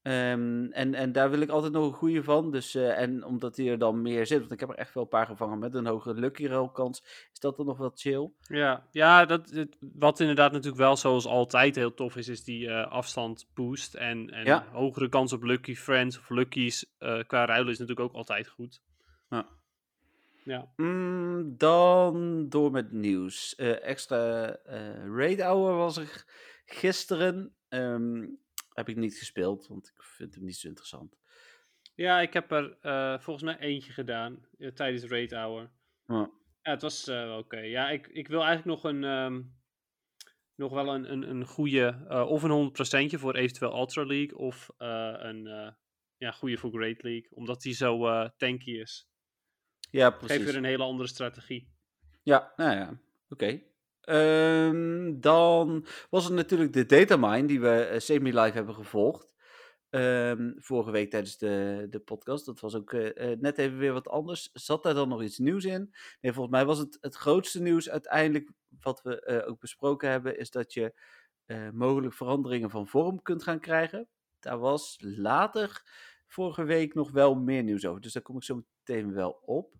Ehm, 0.01 0.65
en, 0.71 0.93
en 0.93 1.11
daar 1.11 1.29
wil 1.29 1.39
ik 1.41 1.49
altijd 1.49 1.73
nog 1.73 1.85
een 1.85 1.93
goede 1.97 2.23
van. 2.23 2.51
Dus, 2.51 2.75
eh, 2.75 2.99
en 2.99 3.23
omdat 3.23 3.57
hij 3.57 3.67
er 3.69 3.77
dan 3.77 4.01
meer 4.01 4.25
zit, 4.27 4.39
want 4.39 4.51
ik 4.51 4.59
heb 4.59 4.69
er 4.69 4.75
echt 4.75 4.93
wel 4.93 5.03
een 5.03 5.09
paar 5.09 5.25
gevangen 5.25 5.59
met 5.59 5.73
een 5.75 5.85
hogere 5.85 6.19
lucky 6.19 6.47
roll 6.47 6.69
kans, 6.73 7.01
is 7.33 7.39
dat 7.39 7.57
dan 7.57 7.65
nog 7.65 7.77
wel 7.77 7.91
chill. 7.95 8.31
Ja, 8.47 8.87
ja 8.91 9.25
dat, 9.25 9.49
het- 9.49 9.77
wat 9.79 10.19
inderdaad 10.19 10.51
natuurlijk 10.51 10.81
wel 10.81 10.95
zoals 10.95 11.25
altijd 11.25 11.75
heel 11.75 11.93
tof 11.93 12.15
is, 12.15 12.27
is 12.27 12.43
die 12.43 12.67
eh, 12.69 12.91
afstand 12.91 13.47
boost. 13.53 13.95
En, 13.95 14.29
en 14.29 14.45
Ja. 14.45 14.65
hogere 14.71 15.09
kans 15.09 15.33
op 15.33 15.43
lucky 15.43 15.75
friends 15.75 16.17
of 16.17 16.29
luckies 16.29 16.85
qua 17.27 17.45
ruilen 17.45 17.71
is 17.71 17.79
natuurlijk 17.79 18.09
ook 18.09 18.15
altijd 18.15 18.47
goed. 18.47 18.81
Ja. 19.29 19.59
Ja. 20.43 20.73
Mm, 20.75 21.57
dan 21.57 22.49
door 22.49 22.71
met 22.71 22.91
nieuws. 22.91 23.55
Eh, 23.55 23.83
extra 23.83 24.55
eh 24.55 25.05
raid 25.05 25.41
hour 25.41 25.75
was 25.75 25.97
er 25.97 26.25
gisteren. 26.65 27.55
Ehm, 27.67 28.25
heb 28.73 28.89
ik 28.89 28.95
niet 28.95 29.17
gespeeld, 29.17 29.67
want 29.67 29.87
ik 29.87 30.03
vind 30.03 30.35
hem 30.35 30.43
niet 30.43 30.55
zo 30.55 30.67
interessant. 30.67 31.17
Ja, 31.95 32.19
ik 32.19 32.33
heb 32.33 32.51
er 32.51 32.77
eh, 32.81 33.19
volgens 33.19 33.45
mij 33.45 33.57
eentje 33.59 33.91
gedaan 33.91 34.45
tijdens 34.73 35.03
Raid 35.03 35.31
Hour. 35.31 35.71
Ja. 36.05 36.31
Ja, 36.61 36.71
het 36.71 36.81
was 36.81 37.09
oké. 37.37 37.59
Ja, 37.59 37.89
ik, 37.89 38.07
ik 38.07 38.27
wil 38.27 38.43
eigenlijk 38.43 38.81
nog 38.81 38.91
een 38.91 39.03
ehm, 39.03 39.41
nog 40.55 40.73
wel 40.73 40.93
een, 40.93 41.11
een, 41.11 41.29
een 41.29 41.45
goede, 41.45 42.05
of 42.27 42.43
een 42.43 43.09
100% 43.15 43.19
voor 43.19 43.35
eventueel 43.35 43.77
Ultra 43.77 44.05
League, 44.05 44.37
of 44.37 44.69
een, 44.77 45.43
ja, 46.17 46.31
goede 46.31 46.57
voor 46.57 46.71
Great 46.71 47.03
League. 47.03 47.27
Omdat 47.31 47.63
hij 47.63 47.73
zo 47.73 48.27
tanky 48.37 48.71
is. 48.71 49.08
Ja, 49.91 50.09
precies. 50.09 50.43
weer 50.43 50.55
een 50.55 50.63
hele 50.63 50.83
andere 50.83 51.09
strategie. 51.09 51.67
Ja, 52.23 52.53
nou 52.55 52.75
ja, 52.75 52.99
oké. 53.29 53.61
Ehm, 54.01 55.19
dan 55.19 55.85
was 56.09 56.25
er 56.25 56.33
natuurlijk 56.33 56.73
de 56.73 56.85
datamine 56.85 57.47
die 57.47 57.59
we 57.59 57.69
eh, 57.69 57.99
semi-live 57.99 58.55
hebben 58.55 58.75
gevolgd. 58.75 59.33
Ehm, 59.89 60.51
vorige 60.55 60.91
week 60.91 61.09
tijdens 61.09 61.37
de, 61.37 61.87
de 61.89 61.99
podcast. 61.99 62.45
Dat 62.45 62.59
was 62.59 62.75
ook 62.75 62.93
eh, 62.93 63.31
eh, 63.31 63.39
net 63.39 63.57
even 63.57 63.77
weer 63.77 63.93
wat 63.93 64.07
anders. 64.07 64.49
Zat 64.53 64.83
daar 64.83 64.93
dan 64.93 65.09
nog 65.09 65.23
iets 65.23 65.37
nieuws 65.37 65.65
in? 65.65 65.95
Nee, 66.21 66.33
volgens 66.33 66.55
mij 66.55 66.65
was 66.65 66.77
het 66.77 66.97
het 67.01 67.15
grootste 67.15 67.61
nieuws 67.61 67.89
uiteindelijk 67.89 68.51
wat 68.81 69.01
we 69.01 69.43
ook 69.47 69.59
besproken 69.59 70.09
hebben, 70.09 70.37
is 70.37 70.49
dat 70.49 70.73
je 70.73 70.93
eh, 71.49 71.69
mogelijk 71.69 72.13
veranderingen 72.13 72.69
van 72.69 72.87
vorm 72.87 73.21
kunt 73.21 73.43
gaan 73.43 73.59
krijgen. 73.59 74.07
Daar 74.39 74.59
was 74.59 74.97
later 75.01 75.81
vorige 76.27 76.63
week 76.63 76.93
nog 76.93 77.11
wel 77.11 77.35
meer 77.35 77.63
nieuws 77.63 77.85
over. 77.85 78.01
Dus 78.01 78.13
daar 78.13 78.23
kom 78.23 78.35
ik 78.35 78.43
zo 78.43 78.55
meteen 78.55 79.13
wel 79.13 79.31
op. 79.31 79.73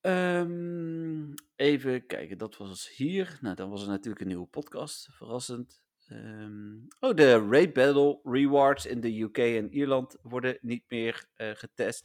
Ehm, 0.00 1.32
even 1.56 2.06
kijken, 2.06 2.38
dat 2.38 2.56
was 2.56 2.90
hier. 2.96 3.38
Nou, 3.40 3.54
dan 3.56 3.70
was 3.70 3.82
er 3.82 3.88
natuurlijk 3.88 4.20
een 4.20 4.26
nieuwe 4.28 4.46
podcast, 4.46 5.08
verrassend. 5.12 5.82
Ehm, 6.08 6.74
oh, 7.00 7.14
de 7.14 7.46
Raid 7.50 7.72
Battle 7.72 8.20
rewards 8.22 8.86
in 8.86 9.00
de 9.00 9.20
UK 9.20 9.38
en 9.38 9.72
Ierland 9.74 10.16
worden 10.22 10.58
niet 10.60 10.84
meer 10.88 11.24
eh, 11.34 11.50
getest. 11.54 12.04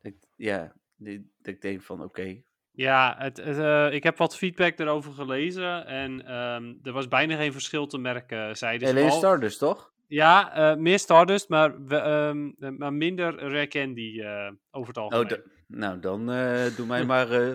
Dat 0.00 0.12
ja, 0.36 0.72
dat 0.96 1.14
ik 1.42 1.60
denk 1.60 1.82
van 1.82 2.02
oké. 2.02 2.42
Ja, 2.70 3.14
het, 3.18 3.36
het, 3.36 3.58
eh, 3.58 3.92
ik 3.92 4.02
heb 4.02 4.16
wat 4.16 4.36
feedback 4.36 4.78
erover 4.78 5.12
gelezen. 5.12 5.86
En 5.86 6.26
ehm, 6.26 6.74
er 6.82 6.92
was 6.92 7.08
bijna 7.08 7.36
geen 7.36 7.52
verschil 7.52 7.86
te 7.86 7.98
merken, 7.98 8.56
zeiden 8.56 8.88
ze. 8.88 8.92
Alleen 8.94 9.04
Behalve- 9.06 9.26
Stardust, 9.26 9.58
toch? 9.58 9.92
Ja, 10.06 10.54
eh, 10.54 10.76
meer 10.76 10.98
Stardust, 10.98 11.48
maar, 11.48 11.84
we- 11.84 12.74
maar 12.78 12.92
minder 12.92 13.34
Rare 13.38 13.66
Candy 13.68 14.22
over 14.70 14.88
het 14.88 14.98
algemeen. 14.98 15.24
Oh, 15.24 15.30
da- 15.30 15.42
nou, 15.68 16.00
dan 16.00 16.30
eh, 16.30 16.76
doe 16.76 16.86
mij 16.86 17.04
maar 17.12 17.30
eh, 17.30 17.52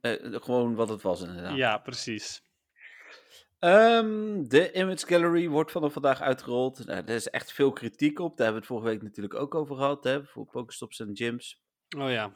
eh, 0.00 0.42
gewoon 0.42 0.74
wat 0.74 0.88
het 0.88 1.02
was 1.02 1.20
inderdaad. 1.22 1.56
ja, 1.56 1.78
precies. 1.78 2.42
Ehm, 3.58 4.42
de 4.48 4.72
Image 4.72 5.06
Gallery 5.06 5.48
wordt 5.48 5.70
vanaf 5.70 5.92
vandaag 5.92 6.20
uitgerold. 6.20 6.86
Nou, 6.86 6.98
er 7.06 7.14
is 7.14 7.28
echt 7.28 7.52
veel 7.52 7.72
kritiek 7.72 8.18
op. 8.18 8.36
Daar 8.36 8.46
hebben 8.46 8.54
we 8.54 8.58
het 8.58 8.66
vorige 8.66 8.86
week 8.86 9.02
natuurlijk 9.02 9.34
ook 9.34 9.54
over 9.54 9.76
gehad. 9.76 10.04
Hè, 10.04 10.24
voor 10.24 10.46
Pokestops 10.46 11.00
en 11.00 11.10
gyms. 11.16 11.60
Oh 11.98 12.10
ja. 12.10 12.32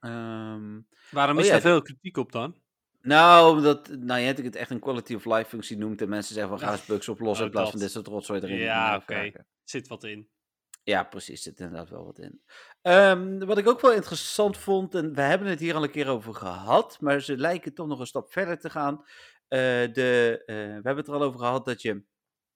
Ehm, 0.00 0.80
Waarom 1.10 1.36
Oh 1.36 1.40
is 1.40 1.46
ja, 1.46 1.52
daar 1.52 1.60
veel 1.60 1.82
kritiek 1.82 2.16
op 2.16 2.32
dan? 2.32 2.60
nou, 3.00 3.56
omdat 3.56 3.88
Niantic 3.88 4.44
het 4.44 4.56
echt 4.56 4.70
een 4.70 4.80
quality 4.80 5.14
of 5.14 5.24
life 5.24 5.44
functie 5.48 5.76
noemt. 5.78 6.02
En 6.02 6.08
mensen 6.08 6.34
zeggen 6.34 6.58
van 6.58 6.66
ga 6.68 6.72
eens 6.74 6.86
bugs 6.86 7.08
oplossen 7.08 7.40
Oh, 7.46 7.50
in 7.50 7.56
plaats 7.56 7.70
van 7.70 7.78
dat. 7.80 7.88
dit 7.88 7.96
soort 7.96 8.14
rotzooi 8.14 8.40
erin. 8.40 8.56
Ja, 8.58 8.94
oké. 8.96 9.04
kraken. 9.04 9.46
Zit 9.64 9.88
wat 9.88 10.04
in. 10.04 10.28
Ja, 10.84 11.04
precies. 11.04 11.42
Zit 11.42 11.60
inderdaad 11.60 11.88
wel 11.88 12.04
wat 12.04 12.18
in. 12.18 12.42
Ehm, 12.82 13.38
wat 13.38 13.58
ik 13.58 13.68
ook 13.68 13.80
wel 13.80 13.92
interessant 13.92 14.56
vond, 14.58 14.94
en 14.94 15.14
we 15.14 15.20
hebben 15.20 15.48
het 15.48 15.60
hier 15.60 15.74
al 15.74 15.82
een 15.82 15.90
keer 15.90 16.08
over 16.08 16.34
gehad, 16.34 17.00
maar 17.00 17.20
ze 17.20 17.36
lijken 17.36 17.74
toch 17.74 17.86
nog 17.86 18.00
een 18.00 18.06
stap 18.06 18.32
verder 18.32 18.58
te 18.58 18.70
gaan. 18.70 18.98
Eh, 19.48 19.58
de, 19.92 20.42
eh, 20.46 20.56
we 20.56 20.62
hebben 20.72 20.96
het 20.96 21.06
er 21.06 21.14
al 21.14 21.22
over 21.22 21.38
gehad 21.40 21.64
dat 21.64 21.82
je 21.82 22.04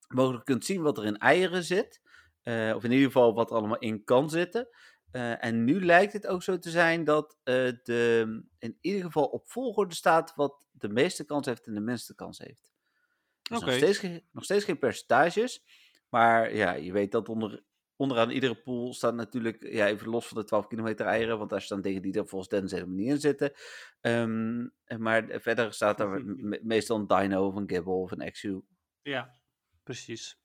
mogelijk 0.09 0.45
kunt 0.45 0.65
zien 0.65 0.83
wat 0.83 0.99
er 0.99 1.05
in 1.05 1.19
eieren 1.19 1.65
zit. 1.65 2.01
Eh, 2.43 2.73
of 2.77 2.85
in 2.85 2.91
ieder 2.91 3.07
geval 3.07 3.35
wat 3.35 3.51
er 3.51 3.57
allemaal 3.57 3.79
in 3.79 4.05
kan 4.05 4.31
zitten. 4.31 4.69
En 5.39 5.65
nu 5.65 5.85
lijkt 5.85 6.13
het 6.13 6.27
ook 6.27 6.43
zo 6.43 6.59
te 6.59 6.71
zijn 6.71 7.05
dat 7.05 7.39
de, 7.45 8.43
in 8.59 8.79
ieder 8.81 9.03
geval 9.03 9.25
op 9.25 9.49
volgorde 9.49 9.95
staat 9.95 10.33
wat 10.35 10.67
de 10.71 10.89
meeste 10.89 11.25
kans 11.25 11.47
heeft 11.47 11.67
en 11.67 11.75
de 11.75 11.81
minste 11.81 12.15
kans 12.15 12.39
heeft. 12.39 12.73
Dus 13.43 13.61
nog, 13.61 13.69
steeds, 13.77 13.99
geen- 13.99 14.27
nog 14.33 14.45
steeds 14.45 14.65
geen 14.65 14.79
percentages. 14.79 15.65
Maar 16.09 16.55
ja, 16.55 16.73
je 16.73 16.93
weet 16.93 17.13
dat 17.13 17.29
onder, 17.29 17.65
onderaan 17.97 18.31
iedere 18.31 18.55
pool 18.55 18.95
staat 18.95 19.15
natuurlijk, 19.15 19.63
ja, 19.73 19.87
even 19.87 20.09
los 20.09 20.27
van 20.29 20.37
de 20.39 20.45
12 20.45 20.67
kilometer 20.67 21.07
eieren, 21.07 21.39
want 21.39 21.51
daar 21.51 21.63
staan 21.63 21.81
dingen 21.81 22.03
die 22.03 22.15
er 22.19 22.27
volgens 22.27 22.51
Dennis 22.51 22.71
helemaal 22.73 22.95
niet 22.97 23.09
in 23.09 23.21
zitten. 23.21 23.53
Ehm, 24.01 24.67
maar 25.03 25.25
verder 25.29 25.73
staat 25.73 25.99
daar 25.99 26.09
me- 26.25 26.61
meestal 26.63 26.97
een 26.99 27.07
Dino 27.07 27.47
of 27.47 27.55
een 27.55 27.69
Gibble 27.71 27.93
of 27.93 28.11
een 28.11 28.31
XU. 28.33 28.61
Ja, 29.03 29.31
precies. 29.83 30.39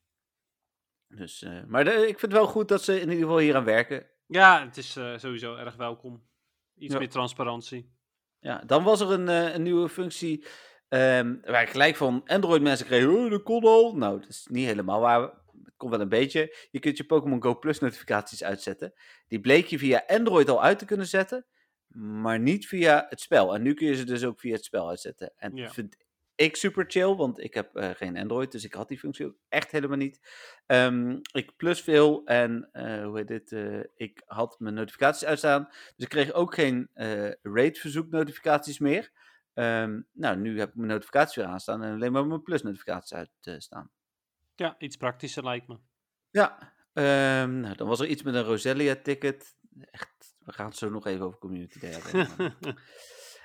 Dus, 1.07 1.41
eh, 1.43 1.63
maar 1.67 1.83
de- 1.83 1.91
ik 2.07 2.19
vind 2.19 2.21
het 2.21 2.31
wel 2.31 2.47
goed 2.47 2.67
dat 2.67 2.83
ze 2.83 2.93
in 2.95 3.09
ieder 3.09 3.23
geval 3.23 3.37
hier 3.37 3.55
aan 3.55 3.63
werken. 3.63 4.09
Ja, 4.25 4.65
het 4.65 4.77
is 4.77 4.95
eh, 4.95 5.17
sowieso 5.17 5.55
erg 5.55 5.75
welkom. 5.75 6.27
Iets 6.77 6.93
Ja. 6.93 6.99
meer 6.99 7.09
transparantie. 7.09 7.91
Ja, 8.39 8.63
dan 8.65 8.83
was 8.83 9.01
er 9.01 9.11
een, 9.11 9.27
eh, 9.29 9.53
een 9.53 9.63
nieuwe 9.63 9.89
functie 9.89 10.45
ehm, 10.87 11.35
waar 11.41 11.61
ik 11.61 11.69
gelijk 11.69 11.95
van 11.95 12.21
Android 12.25 12.61
mensen 12.61 12.85
kreeg, 12.85 13.07
oh, 13.07 13.29
dat 13.29 13.43
kon 13.43 13.63
al. 13.63 13.95
Nou, 13.95 14.19
dat 14.19 14.29
is 14.29 14.47
niet 14.49 14.65
helemaal 14.65 14.99
waar. 14.99 15.40
Kon 15.81 15.89
wel 15.89 16.01
een 16.01 16.09
beetje. 16.09 16.55
Je 16.71 16.79
kunt 16.79 16.97
je 16.97 17.03
Pokémon 17.03 17.41
Go 17.43 17.59
Plus 17.59 17.79
notificaties 17.79 18.43
uitzetten. 18.43 18.93
Die 19.27 19.39
bleek 19.39 19.65
je 19.65 19.77
via 19.77 20.03
Android 20.07 20.49
al 20.49 20.63
uit 20.63 20.79
te 20.79 20.85
kunnen 20.85 21.07
zetten, 21.07 21.45
maar 21.97 22.39
niet 22.39 22.67
via 22.67 23.05
het 23.09 23.19
spel. 23.21 23.55
En 23.55 23.61
nu 23.61 23.73
kun 23.73 23.87
je 23.87 23.95
ze 23.95 24.03
dus 24.03 24.23
ook 24.23 24.39
via 24.39 24.53
het 24.53 24.63
spel 24.63 24.89
uitzetten. 24.89 25.33
En 25.37 25.55
Ja. 25.55 25.63
dat 25.63 25.73
vind 25.73 25.97
ik 26.35 26.55
super 26.55 26.85
chill, 26.87 27.15
want 27.15 27.39
ik 27.39 27.53
heb 27.53 27.75
eh, 27.75 27.89
geen 27.89 28.17
Android, 28.17 28.51
dus 28.51 28.63
ik 28.63 28.73
had 28.73 28.87
die 28.87 28.99
functie 28.99 29.25
ook 29.25 29.35
echt 29.49 29.71
helemaal 29.71 29.97
niet. 29.97 30.19
Ehm, 30.65 31.17
ik 31.31 31.55
plus 31.55 31.81
veel 31.81 32.21
en 32.25 32.69
eh, 32.71 33.03
hoe 33.03 33.17
heet 33.17 33.27
dit? 33.27 33.51
eh, 33.51 33.79
ik 33.95 34.21
had 34.25 34.59
mijn 34.59 34.73
notificaties 34.75 35.25
uitstaan. 35.25 35.65
Dus 35.69 36.05
ik 36.05 36.09
kreeg 36.09 36.31
ook 36.33 36.53
geen 36.53 36.89
raid 37.41 37.79
verzoek 37.79 38.09
notificaties 38.09 38.79
meer. 38.79 39.11
Ehm, 39.53 40.01
nou, 40.11 40.37
nu 40.37 40.59
heb 40.59 40.69
ik 40.69 40.75
mijn 40.75 40.87
notificaties 40.87 41.35
weer 41.35 41.45
aanstaan 41.45 41.83
en 41.83 41.93
alleen 41.93 42.11
maar 42.11 42.25
mijn 42.27 42.41
plus 42.41 42.61
notificaties 42.61 43.27
uitstaan. 43.41 43.91
Ja, 44.55 44.75
iets 44.77 44.97
praktischer 44.97 45.43
lijkt 45.43 45.67
me. 45.67 45.77
Ja, 46.29 46.73
ehm, 46.93 47.59
nou, 47.59 47.75
dan 47.75 47.87
was 47.87 47.99
er 47.99 48.07
iets 48.07 48.23
met 48.23 48.33
een 48.33 48.43
Roselia 48.43 48.95
ticket. 48.95 49.55
Echt, 49.91 50.35
we 50.39 50.53
gaan 50.53 50.65
het 50.65 50.77
zo 50.77 50.89
nog 50.89 51.05
even 51.05 51.25
over 51.25 51.39
Community 51.39 51.79
Day 51.79 51.91
hebben. 51.91 52.53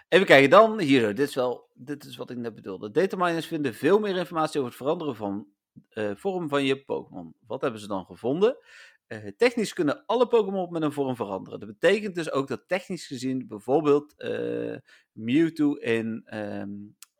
Even 0.09 0.27
kijken, 0.27 0.51
dan 0.51 0.81
hier, 0.81 1.15
dit 1.15 1.29
is 1.29 1.35
wel, 1.35 1.71
dit 1.75 2.05
is 2.05 2.17
wat 2.17 2.31
ik 2.31 2.37
net 2.37 2.55
bedoelde. 2.55 2.91
Dataminers 2.91 3.47
vinden 3.47 3.75
veel 3.75 3.99
meer 3.99 4.17
informatie 4.17 4.61
over 4.61 4.73
het 4.73 4.83
veranderen 4.83 5.17
van 5.17 5.49
eh, 5.89 6.11
vorm 6.15 6.49
van 6.49 6.65
je 6.65 6.85
Pokémon. 6.85 7.35
Wat 7.47 7.61
hebben 7.61 7.81
ze 7.81 7.87
dan 7.87 8.05
gevonden? 8.05 8.59
Eh, 9.07 9.27
technisch 9.37 9.73
kunnen 9.73 10.07
alle 10.07 10.27
Pokémon 10.27 10.73
met 10.73 10.83
een 10.83 10.93
vorm 10.93 11.17
veranderen. 11.17 11.61
Dat 11.61 11.69
betekent 11.69 12.15
dus 12.15 12.31
ook 12.31 12.49
dat 12.49 12.69
technisch 12.69 13.07
gezien 13.07 13.47
bijvoorbeeld 13.47 14.15
eh, 14.17 14.77
Mewtwo 15.13 15.73
in 15.73 16.23
ehm, 16.25 16.71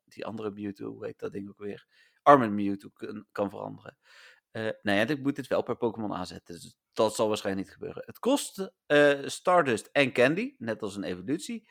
die 0.05 0.27
andere 0.27 0.51
Mewtwo, 0.51 0.93
hoe 0.93 1.07
heet 1.07 1.19
dat 1.19 1.33
ding 1.33 1.49
ook 1.49 1.59
weer? 1.59 1.87
Armen 2.27 2.55
Mewtwo 2.55 2.89
kun- 2.95 3.27
kan 3.33 3.51
veranderen. 3.51 3.97
Eh 4.51 4.63
nou 4.83 4.99
ja, 4.99 5.07
ik 5.07 5.23
moet 5.23 5.37
dit 5.37 5.47
wel 5.47 5.63
per 5.63 5.77
Pokémon 5.77 6.13
aanzetten. 6.15 6.55
Dus 6.55 6.77
dat 6.93 7.15
zal 7.15 7.29
waarschijnlijk 7.29 7.67
niet 7.67 7.77
gebeuren. 7.77 8.03
Het 8.07 8.19
kost 8.19 8.73
eh, 8.87 9.19
Stardust 9.25 9.89
en 9.93 10.13
Candy, 10.13 10.55
net 10.59 10.83
als 10.83 10.97
een 10.97 11.03
evolutie. 11.05 11.69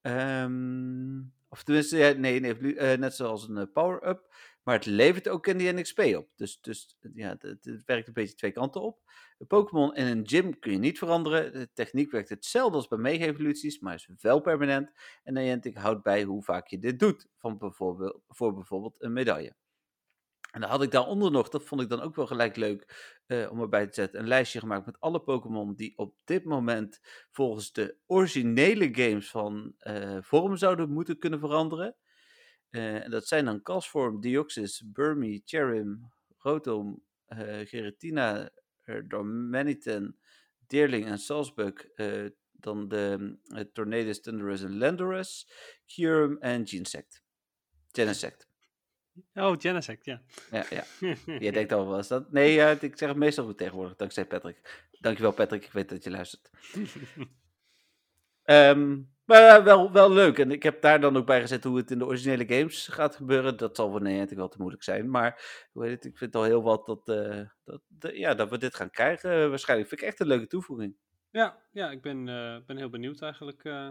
Ehm, 0.00 1.20
of 1.48 1.62
tenminste, 1.62 2.14
nee, 2.18 2.44
een 2.44 2.76
eh, 2.76 2.98
net 2.98 3.14
zoals 3.14 3.48
een 3.48 3.72
power-up. 3.72 4.34
Maar 4.62 4.74
het 4.74 4.86
levert 4.86 5.28
ook 5.28 5.42
Candy 5.42 5.66
en 5.66 5.82
XP 5.82 5.98
op. 5.98 6.28
Dus, 6.36 6.60
dus 6.60 6.98
ja, 7.14 7.36
het, 7.38 7.82
werkt 7.84 8.06
een 8.06 8.12
beetje 8.12 8.34
twee 8.34 8.52
kanten 8.52 8.82
op. 8.82 9.00
De 9.38 9.44
Pokémon 9.44 9.94
in 9.94 10.06
een 10.06 10.28
gym 10.28 10.58
kun 10.58 10.72
je 10.72 10.78
niet 10.78 10.98
veranderen. 10.98 11.52
De 11.52 11.72
techniek 11.72 12.10
werkt 12.10 12.28
hetzelfde 12.28 12.76
als 12.76 12.88
bij 12.88 12.98
mega-evoluties, 12.98 13.78
maar 13.80 13.94
is 13.94 14.08
wel 14.20 14.40
permanent. 14.40 14.90
En 15.22 15.34
Niantic 15.34 15.76
houdt 15.76 16.02
bij 16.02 16.22
hoe 16.22 16.42
vaak 16.42 16.66
je 16.66 16.78
dit 16.78 16.98
doet, 16.98 17.26
van 17.36 17.58
bijvoorbeeld, 17.58 18.22
voor 18.28 18.54
bijvoorbeeld 18.54 18.94
een 18.98 19.12
medaille. 19.12 19.54
En 20.52 20.60
dan 20.60 20.70
had 20.70 20.82
ik 20.82 20.90
daaronder 20.90 21.30
nog, 21.30 21.48
dat 21.48 21.64
vond 21.64 21.80
ik 21.80 21.88
dan 21.88 22.00
ook 22.00 22.16
wel 22.16 22.26
gelijk 22.26 22.56
leuk 22.56 23.14
eh, 23.26 23.50
om 23.50 23.60
erbij 23.60 23.86
te 23.86 23.94
zetten, 23.94 24.20
een 24.20 24.28
lijstje 24.28 24.58
gemaakt 24.58 24.86
met 24.86 25.00
alle 25.00 25.20
Pokémon 25.20 25.74
die 25.74 25.98
op 25.98 26.16
dit 26.24 26.44
moment 26.44 27.00
volgens 27.30 27.72
de 27.72 27.96
originele 28.06 28.88
games 28.94 29.30
van 29.30 29.74
eh, 29.78 30.18
vorm 30.20 30.56
zouden 30.56 30.90
moeten 30.90 31.18
kunnen 31.18 31.38
veranderen. 31.38 31.96
Eh, 32.70 33.04
en 33.04 33.10
dat 33.10 33.26
zijn 33.26 33.44
dan 33.44 33.62
Castform, 33.62 34.20
Deoxys, 34.20 34.82
Burmy, 34.92 35.42
Cherim, 35.44 36.12
Rotom, 36.38 37.02
Giratina, 37.64 38.50
Dormanitan, 39.04 40.16
Deerling 40.72 41.06
en 41.06 41.18
Salzbug. 41.18 41.86
eh, 41.94 42.26
dan 42.62 42.88
de 42.88 43.38
uh, 43.46 43.60
Tornadus, 43.72 44.20
Thunderous 44.20 44.62
en 44.62 44.78
Landorus, 44.78 45.48
Kyurem 45.86 46.38
en 46.40 46.66
Genesect. 46.66 47.22
Genesect. 47.92 48.51
Oh, 49.34 49.54
Genesect, 49.58 50.04
ja. 50.04 50.22
Ja, 50.50 50.64
ja. 50.70 50.84
Je 51.38 51.52
denkt 51.52 51.72
al, 51.72 51.86
was 51.86 52.08
dat? 52.08 52.32
Nee, 52.32 52.70
ik 52.80 52.98
zeg 52.98 53.08
het 53.08 53.18
meestal 53.18 53.44
goed 53.44 53.58
tegenwoordig, 53.58 53.96
dankzij 53.96 54.26
Patrick. 54.26 54.88
Dankjewel 55.00 55.32
Patrick, 55.32 55.64
ik 55.64 55.72
weet 55.72 55.88
dat 55.88 56.04
je 56.04 56.10
luistert. 56.10 56.50
Ehm, 58.42 59.00
maar 59.24 59.56
eh, 59.58 59.64
wel, 59.64 59.92
wel 59.92 60.10
leuk. 60.12 60.38
En 60.38 60.50
ik 60.50 60.62
heb 60.62 60.80
daar 60.82 61.00
dan 61.00 61.16
ook 61.16 61.26
bij 61.26 61.40
gezet 61.40 61.64
hoe 61.64 61.76
het 61.76 61.90
in 61.90 61.98
de 61.98 62.06
originele 62.06 62.46
games 62.58 62.88
gaat 62.88 63.16
gebeuren. 63.16 63.56
Dat 63.56 63.76
zal 63.76 63.90
voor 63.90 64.02
Niantic 64.02 64.36
wel 64.36 64.48
te 64.48 64.58
moeilijk 64.58 64.82
zijn. 64.82 65.10
Maar 65.10 65.42
hoe 65.72 65.84
heet 65.84 65.92
het, 65.92 66.04
ik 66.04 66.18
vind 66.18 66.34
al 66.34 66.42
heel 66.42 66.62
wat 66.62 66.86
dat, 66.86 67.08
eh, 67.08 67.40
dat, 67.64 68.16
ja, 68.16 68.34
dat 68.34 68.50
we 68.50 68.58
dit 68.58 68.74
gaan 68.74 68.90
krijgen. 68.90 69.48
Waarschijnlijk 69.48 69.88
vind 69.88 70.00
ik 70.00 70.06
echt 70.06 70.20
een 70.20 70.26
leuke 70.26 70.46
toevoeging. 70.46 70.96
ja, 71.30 71.58
ja, 71.72 71.90
ik 71.90 72.02
ben, 72.02 72.28
eh, 72.28 72.56
ben 72.66 72.76
heel 72.76 72.90
benieuwd 72.90 73.22
eigenlijk. 73.22 73.64
eh. 73.64 73.90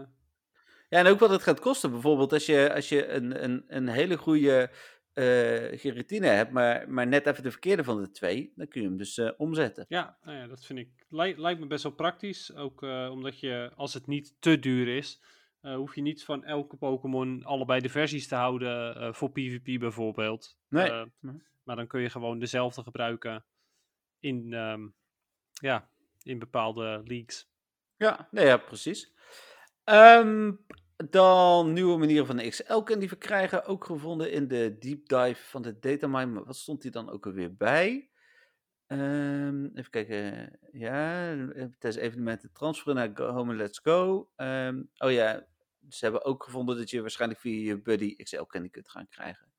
Ja, 0.88 0.98
en 0.98 1.06
ook 1.06 1.18
wat 1.18 1.30
het 1.30 1.42
gaat 1.42 1.60
kosten. 1.60 1.90
Bijvoorbeeld 1.90 2.32
als 2.32 2.46
je, 2.46 2.72
als 2.74 2.88
je 2.88 3.06
een, 3.08 3.44
een, 3.44 3.64
een 3.66 3.88
hele 3.88 4.16
goede 4.16 4.70
uh, 5.14 5.78
geen 5.78 5.92
routine 5.92 6.26
hebt, 6.26 6.52
maar, 6.52 6.90
maar 6.90 7.06
net 7.06 7.26
even 7.26 7.42
de 7.42 7.50
verkeerde 7.50 7.84
van 7.84 8.00
de 8.00 8.10
twee, 8.10 8.52
dan 8.56 8.68
kun 8.68 8.80
je 8.80 8.86
hem 8.86 8.96
dus 8.96 9.18
uh, 9.18 9.30
omzetten. 9.36 9.84
Ja, 9.88 10.18
nou 10.22 10.36
ja, 10.36 10.46
dat 10.46 10.64
vind 10.64 10.78
ik, 10.78 11.06
lijkt 11.08 11.60
me 11.60 11.66
best 11.66 11.82
wel 11.82 11.92
praktisch. 11.92 12.54
Ook 12.54 12.82
uh, 12.82 13.08
omdat 13.10 13.40
je, 13.40 13.72
als 13.76 13.94
het 13.94 14.06
niet 14.06 14.36
te 14.38 14.58
duur 14.58 14.96
is, 14.96 15.22
hoef 15.60 15.94
je 15.94 16.02
niet 16.02 16.24
van 16.24 16.44
elke 16.44 16.76
Pokémon 16.76 17.44
allebei 17.44 17.80
de 17.80 17.88
versies 17.88 18.28
te 18.28 18.34
houden 18.34 19.14
voor 19.14 19.30
PvP 19.30 19.80
bijvoorbeeld. 19.80 20.58
Nee. 20.68 20.90
Maar 21.62 21.76
dan 21.76 21.86
kun 21.86 22.00
je 22.00 22.10
gewoon 22.10 22.38
dezelfde 22.38 22.82
gebruiken 22.82 23.44
in, 24.20 24.52
um, 24.52 24.94
ja, 25.52 25.88
in 26.22 26.38
bepaalde 26.38 27.02
leagues. 27.04 27.50
Ja, 27.96 28.28
nee, 28.30 28.46
ja 28.46 28.56
precies. 28.56 29.12
Um, 29.84 30.66
dan 31.10 31.72
nieuwe 31.72 31.98
manieren 31.98 32.26
van 32.26 32.36
de 32.36 32.48
XL 32.48 32.82
die 32.98 33.08
verkrijgen. 33.08 33.64
Ook 33.64 33.84
gevonden 33.84 34.32
in 34.32 34.48
de 34.48 34.76
deep 34.78 35.08
dive 35.08 35.44
van 35.44 35.62
de 35.62 35.78
datamine. 35.78 36.44
Wat 36.44 36.56
stond 36.56 36.82
die 36.82 36.90
dan 36.90 37.10
ook 37.10 37.26
alweer 37.26 37.56
bij? 37.56 38.10
Um, 38.86 39.70
even 39.74 39.90
kijken. 39.90 40.58
Ja, 40.72 41.34
tijdens 41.54 41.96
evenementen 41.96 42.52
transferen 42.52 42.94
naar 42.94 43.32
Home 43.32 43.50
and 43.50 43.60
Let's 43.60 43.78
Go. 43.78 44.30
Um, 44.36 44.90
oh 44.96 45.10
ja, 45.10 45.46
ze 45.88 46.04
hebben 46.04 46.24
ook 46.24 46.44
gevonden 46.44 46.76
dat 46.76 46.90
je 46.90 47.00
waarschijnlijk 47.00 47.40
via 47.40 47.64
je 47.66 47.82
buddy 47.82 48.16
XL 48.16 48.42
candy 48.42 48.68
kunt 48.68 48.88
gaan 48.88 49.08
krijgen. 49.08 49.52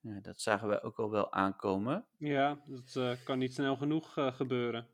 Ja, 0.00 0.20
dat 0.20 0.40
zagen 0.40 0.68
we 0.68 0.82
ook 0.82 0.98
al 0.98 1.10
wel 1.10 1.32
aankomen. 1.32 2.06
Ja, 2.18 2.62
dat 2.66 2.94
uh, 2.98 3.12
kan 3.24 3.38
niet 3.38 3.54
snel 3.54 3.76
genoeg 3.76 4.16
uh, 4.16 4.32
gebeuren. 4.32 4.86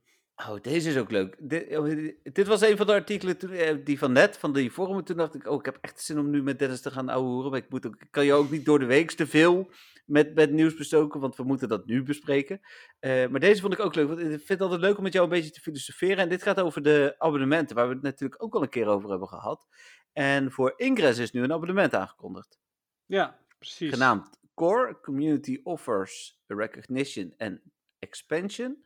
Oh, 0.47 0.61
deze 0.63 0.89
is 0.89 0.97
ook 0.97 1.11
leuk. 1.11 1.37
Dit, 1.39 1.77
oh, 1.77 2.11
dit, 2.23 2.47
was 2.47 2.61
een 2.61 2.77
van 2.77 2.87
de 2.87 2.93
artikelen 2.93 3.39
toen, 3.39 3.51
eh, 3.51 3.77
die 3.85 3.99
van 3.99 4.13
net, 4.13 4.39
van 4.39 4.53
die 4.53 4.71
forum. 4.71 5.05
Toen 5.05 5.17
dacht 5.17 5.35
ik, 5.35 5.47
oh, 5.47 5.59
ik 5.59 5.65
heb 5.65 5.79
echt 5.81 6.01
zin 6.01 6.19
om 6.19 6.31
nu 6.31 6.43
met 6.43 6.59
Dennis 6.59 6.81
te 6.81 6.91
gaan 6.91 7.09
ouwehoeren. 7.09 7.51
Maar 7.51 7.61
ik, 7.61 7.71
moet 7.71 7.87
ook, 7.87 7.97
ik 8.01 8.11
kan 8.11 8.25
je 8.25 8.33
ook 8.33 8.51
niet 8.51 8.65
door 8.65 8.79
de 8.79 8.85
week 8.85 9.11
te 9.11 9.27
veel 9.27 9.71
met, 10.09 10.35
met 10.35 10.51
nieuws 10.51 10.75
bestoken, 10.75 11.21
want 11.21 11.37
we 11.37 11.43
moeten 11.43 11.69
dat 11.69 11.87
nu 11.87 12.03
bespreken. 12.03 12.61
Uh, 13.01 13.27
maar 13.27 13.41
deze 13.41 13.61
vond 13.61 13.73
ik 13.73 13.81
ook 13.81 13.95
leuk, 13.95 14.09
want 14.09 14.21
ik 14.21 14.27
vind 14.27 14.49
het 14.49 14.61
altijd 14.61 14.81
leuk 14.81 14.97
om 14.97 15.03
met 15.03 15.13
jou 15.13 15.25
een 15.25 15.31
beetje 15.31 15.51
te 15.51 15.61
filosoferen. 15.61 16.17
En 16.17 16.29
dit 16.29 16.43
gaat 16.43 16.61
over 16.61 16.83
de 16.83 17.15
abonnementen, 17.19 17.77
waar 17.77 17.89
we 17.89 17.95
het 17.95 18.03
natuurlijk 18.03 18.43
ook 18.43 18.55
al 18.55 18.63
een 18.63 18.69
keer 18.69 18.87
over 18.87 19.11
hebben 19.11 19.29
gehad. 19.29 19.67
En 20.13 20.53
voor 20.53 20.73
Ingress 20.77 21.19
is 21.19 21.31
nu 21.31 21.43
een 21.43 21.53
abonnement 21.53 21.95
aangekondigd. 21.95 22.59
Ja, 23.07 23.39
precies. 23.59 23.93
Genaamd 23.93 24.39
Core 24.55 25.01
Community 25.01 25.61
Offers 25.63 26.41
Recognition 26.47 27.35
and 27.37 27.61
Expansion. 27.99 28.85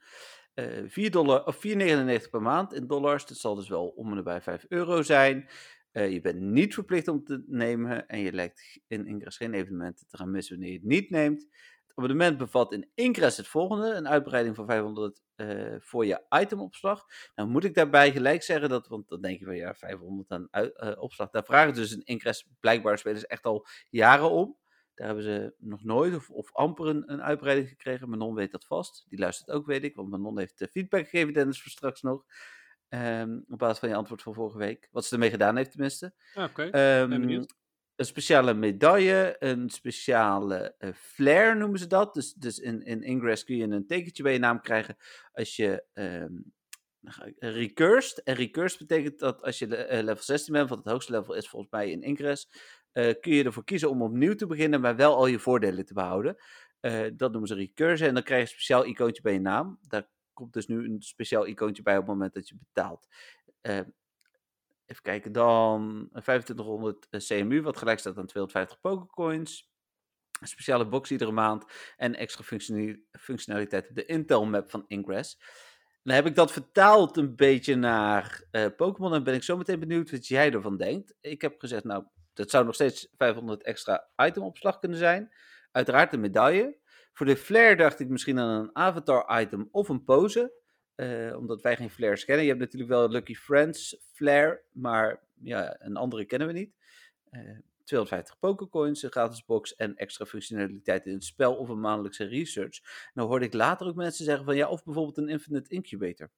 Uh, 0.54 0.78
eh, 0.78 0.90
4 0.90 1.10
dollar, 1.10 1.46
of 1.46 1.56
4,99 1.56 2.30
per 2.30 2.42
maand 2.42 2.72
in 2.72 2.86
dollars. 2.86 3.26
Dat 3.26 3.36
zal 3.36 3.54
dus 3.54 3.68
wel 3.68 3.86
om 3.86 4.08
en 4.08 4.14
nabij 4.14 4.40
5 4.40 4.64
euro 4.68 5.02
zijn. 5.02 5.48
Uh, 5.92 6.12
je 6.12 6.20
bent 6.20 6.40
niet 6.40 6.74
verplicht 6.74 7.08
om 7.08 7.24
te 7.24 7.44
nemen 7.46 8.06
en 8.08 8.18
je 8.18 8.32
lijkt 8.32 8.80
in 8.86 9.06
Ingress 9.06 9.36
geen 9.36 9.54
evenementen 9.54 10.06
te 10.06 10.16
gaan 10.16 10.30
missen 10.30 10.56
wanneer 10.56 10.72
je 10.72 10.78
het 10.78 10.88
niet 10.88 11.10
neemt. 11.10 11.42
Het 11.86 11.92
abonnement 11.94 12.38
bevat 12.38 12.72
in 12.72 12.90
Ingress 12.94 13.36
het 13.36 13.46
volgende: 13.46 13.94
een 13.94 14.08
uitbreiding 14.08 14.56
van 14.56 14.66
500 14.66 15.20
uh, 15.36 15.74
eh, 15.74 15.80
voor 15.80 16.06
je 16.06 16.24
itemopslag. 16.40 17.04
Nou 17.34 17.48
moet 17.48 17.64
ik 17.64 17.74
daarbij 17.74 18.12
gelijk 18.12 18.42
zeggen 18.42 18.68
dat, 18.68 18.88
want 18.88 19.08
dan 19.08 19.20
denk 19.20 19.38
je 19.38 19.44
van 19.44 19.56
ja, 19.56 19.74
500 19.74 20.30
aan 20.30 20.48
opslag. 20.98 21.30
Daar 21.30 21.44
vragen 21.44 21.74
dus 21.74 21.92
in 21.92 22.04
Ingress 22.04 22.48
blijkbaar 22.60 22.98
spelers 22.98 23.26
echt 23.26 23.44
al 23.44 23.66
jaren 23.90 24.30
om. 24.30 24.56
Daar 24.94 25.06
hebben 25.06 25.24
ze 25.24 25.54
nog 25.58 25.84
nooit 25.84 26.14
of, 26.14 26.30
of 26.30 26.52
amper 26.52 26.86
een, 26.86 27.12
een, 27.12 27.22
uitbreiding 27.22 27.68
gekregen. 27.68 28.08
Manon 28.08 28.34
weet 28.34 28.50
dat 28.50 28.66
vast. 28.66 29.04
Die 29.08 29.18
luistert 29.18 29.50
ook, 29.50 29.66
weet 29.66 29.84
ik. 29.84 29.94
Want 29.94 30.10
Manon 30.10 30.38
heeft 30.38 30.58
de 30.58 30.68
feedback 30.68 31.08
gegeven, 31.08 31.32
Dennis, 31.32 31.62
voor 31.62 31.70
straks 31.70 32.02
nog. 32.02 32.24
Um, 32.88 33.44
op 33.48 33.58
basis 33.58 33.78
van 33.78 33.88
je 33.88 33.94
antwoord 33.94 34.22
van 34.22 34.34
vorige 34.34 34.58
week. 34.58 34.88
Wat 34.90 35.04
ze 35.04 35.14
ermee 35.14 35.30
gedaan 35.30 35.56
heeft, 35.56 35.70
tenminste. 35.70 36.14
Ah, 36.34 36.44
oké, 36.44 36.66
okay. 36.66 37.00
um, 37.00 37.46
een 37.96 38.04
speciale 38.04 38.54
medaille, 38.54 39.36
een 39.38 39.70
speciale 39.70 40.74
uh, 40.78 40.90
flair 40.94 41.56
noemen 41.56 41.78
ze 41.78 41.86
dat. 41.86 42.14
Dus, 42.14 42.32
dus 42.32 42.58
in, 42.58 42.82
in 42.82 43.02
Ingress 43.02 43.44
kun 43.44 43.56
je 43.56 43.64
een 43.64 43.86
tekentje 43.86 44.22
bij 44.22 44.32
je 44.32 44.38
naam 44.38 44.60
krijgen 44.60 44.96
als 45.32 45.56
je 45.56 45.84
um, 45.92 46.52
recursed. 47.38 48.22
En 48.22 48.34
recursed 48.34 48.78
betekent 48.78 49.18
dat 49.18 49.42
als 49.42 49.58
je 49.58 49.66
level 49.88 50.22
16 50.22 50.52
bent, 50.52 50.68
wat 50.68 50.78
het 50.78 50.92
hoogste 50.92 51.12
level 51.12 51.34
is 51.34 51.48
volgens 51.48 51.70
mij 51.72 51.90
in 51.90 52.02
Ingress, 52.02 52.48
uh, 52.92 53.12
kun 53.20 53.32
je 53.32 53.44
ervoor 53.44 53.64
kiezen 53.64 53.90
om 53.90 54.02
opnieuw 54.02 54.34
te 54.34 54.46
beginnen, 54.46 54.80
maar 54.80 54.96
wel 54.96 55.16
al 55.16 55.26
je 55.26 55.38
voordelen 55.38 55.86
te 55.86 55.94
behouden. 55.94 56.36
Uh, 56.80 57.06
dat 57.16 57.30
noemen 57.30 57.48
ze 57.48 57.54
recursion 57.54 58.08
en 58.08 58.14
dan 58.14 58.22
krijg 58.22 58.40
je 58.40 58.46
een 58.46 58.60
speciaal 58.60 58.86
icoontje 58.86 59.22
bij 59.22 59.32
je 59.32 59.40
naam. 59.40 59.78
Daar 59.88 60.08
komt 60.32 60.52
dus 60.52 60.66
nu 60.66 60.84
een 60.84 61.02
speciaal 61.02 61.46
icoontje 61.46 61.82
bij 61.82 61.94
op 61.94 62.00
het 62.00 62.08
moment 62.08 62.34
dat 62.34 62.48
je 62.48 62.56
betaalt. 62.58 63.06
Uh, 63.62 63.78
even 64.86 65.02
kijken, 65.02 65.32
dan 65.32 66.08
2500 66.10 67.08
CMU, 67.08 67.62
wat 67.62 67.76
gelijk 67.76 67.98
staat 67.98 68.18
aan 68.18 68.26
250 68.26 68.80
Pokécoins. 68.80 69.70
Een 70.40 70.48
speciale 70.48 70.88
box 70.88 71.10
iedere 71.10 71.32
maand 71.32 71.64
en 71.96 72.14
extra 72.14 72.44
functionaliteit 73.10 73.88
op 73.88 73.94
de 73.94 74.04
Intel 74.04 74.46
map 74.46 74.70
van 74.70 74.84
Ingress. 74.86 75.38
Dan 76.02 76.14
heb 76.14 76.26
ik 76.26 76.34
dat 76.34 76.52
vertaald 76.52 77.16
een 77.16 77.36
beetje 77.36 77.74
naar 77.74 78.44
Pokémon 78.76 79.14
en 79.14 79.24
ben 79.24 79.34
ik 79.34 79.42
zo 79.42 79.56
meteen 79.56 79.80
benieuwd 79.80 80.10
wat 80.10 80.26
jij 80.26 80.52
ervan 80.52 80.76
denkt. 80.76 81.14
Ik 81.20 81.42
heb 81.42 81.60
gezegd, 81.60 81.84
nou, 81.84 82.04
dat 82.32 82.50
zou 82.50 82.64
nog 82.64 82.74
steeds 82.74 83.08
500 83.16 83.62
extra 83.62 84.08
itemopslag 84.16 84.78
kunnen 84.78 84.98
zijn. 84.98 85.32
Uiteraard 85.70 86.12
een 86.12 86.20
medaille. 86.20 86.78
Voor 87.12 87.26
de 87.26 87.36
flare 87.36 87.76
dacht 87.76 88.00
ik 88.00 88.08
misschien 88.08 88.38
aan 88.38 88.60
een 88.60 88.76
avatar 88.76 89.40
item 89.40 89.68
of 89.70 89.88
een 89.88 90.04
pose. 90.04 90.60
Uh, 90.96 91.36
omdat 91.36 91.62
wij 91.62 91.76
geen 91.76 91.90
flares 91.90 92.24
kennen. 92.24 92.44
Je 92.44 92.50
hebt 92.50 92.62
natuurlijk 92.62 92.90
wel 92.90 93.08
Lucky 93.08 93.34
Friends 93.34 93.96
flare, 94.12 94.62
maar 94.72 95.20
ja, 95.40 95.76
een 95.78 95.96
andere 95.96 96.24
kennen 96.24 96.48
we 96.48 96.54
niet. 96.54 96.74
Uh, 97.30 97.58
250 97.84 98.38
pokercoins, 98.38 99.02
een 99.02 99.10
gratis 99.10 99.44
box 99.44 99.74
en 99.74 99.96
extra 99.96 100.24
functionaliteit 100.24 101.06
in 101.06 101.12
het 101.12 101.24
spel 101.24 101.56
of 101.56 101.68
een 101.68 101.80
maandelijkse 101.80 102.24
research. 102.24 102.80
Nou 103.14 103.28
hoorde 103.28 103.44
ik 103.44 103.52
later 103.52 103.86
ook 103.86 103.94
mensen 103.94 104.24
zeggen 104.24 104.44
van 104.44 104.56
ja, 104.56 104.68
of 104.68 104.84
bijvoorbeeld 104.84 105.18
een 105.18 105.28
infinite 105.28 105.74
incubator. 105.74 106.30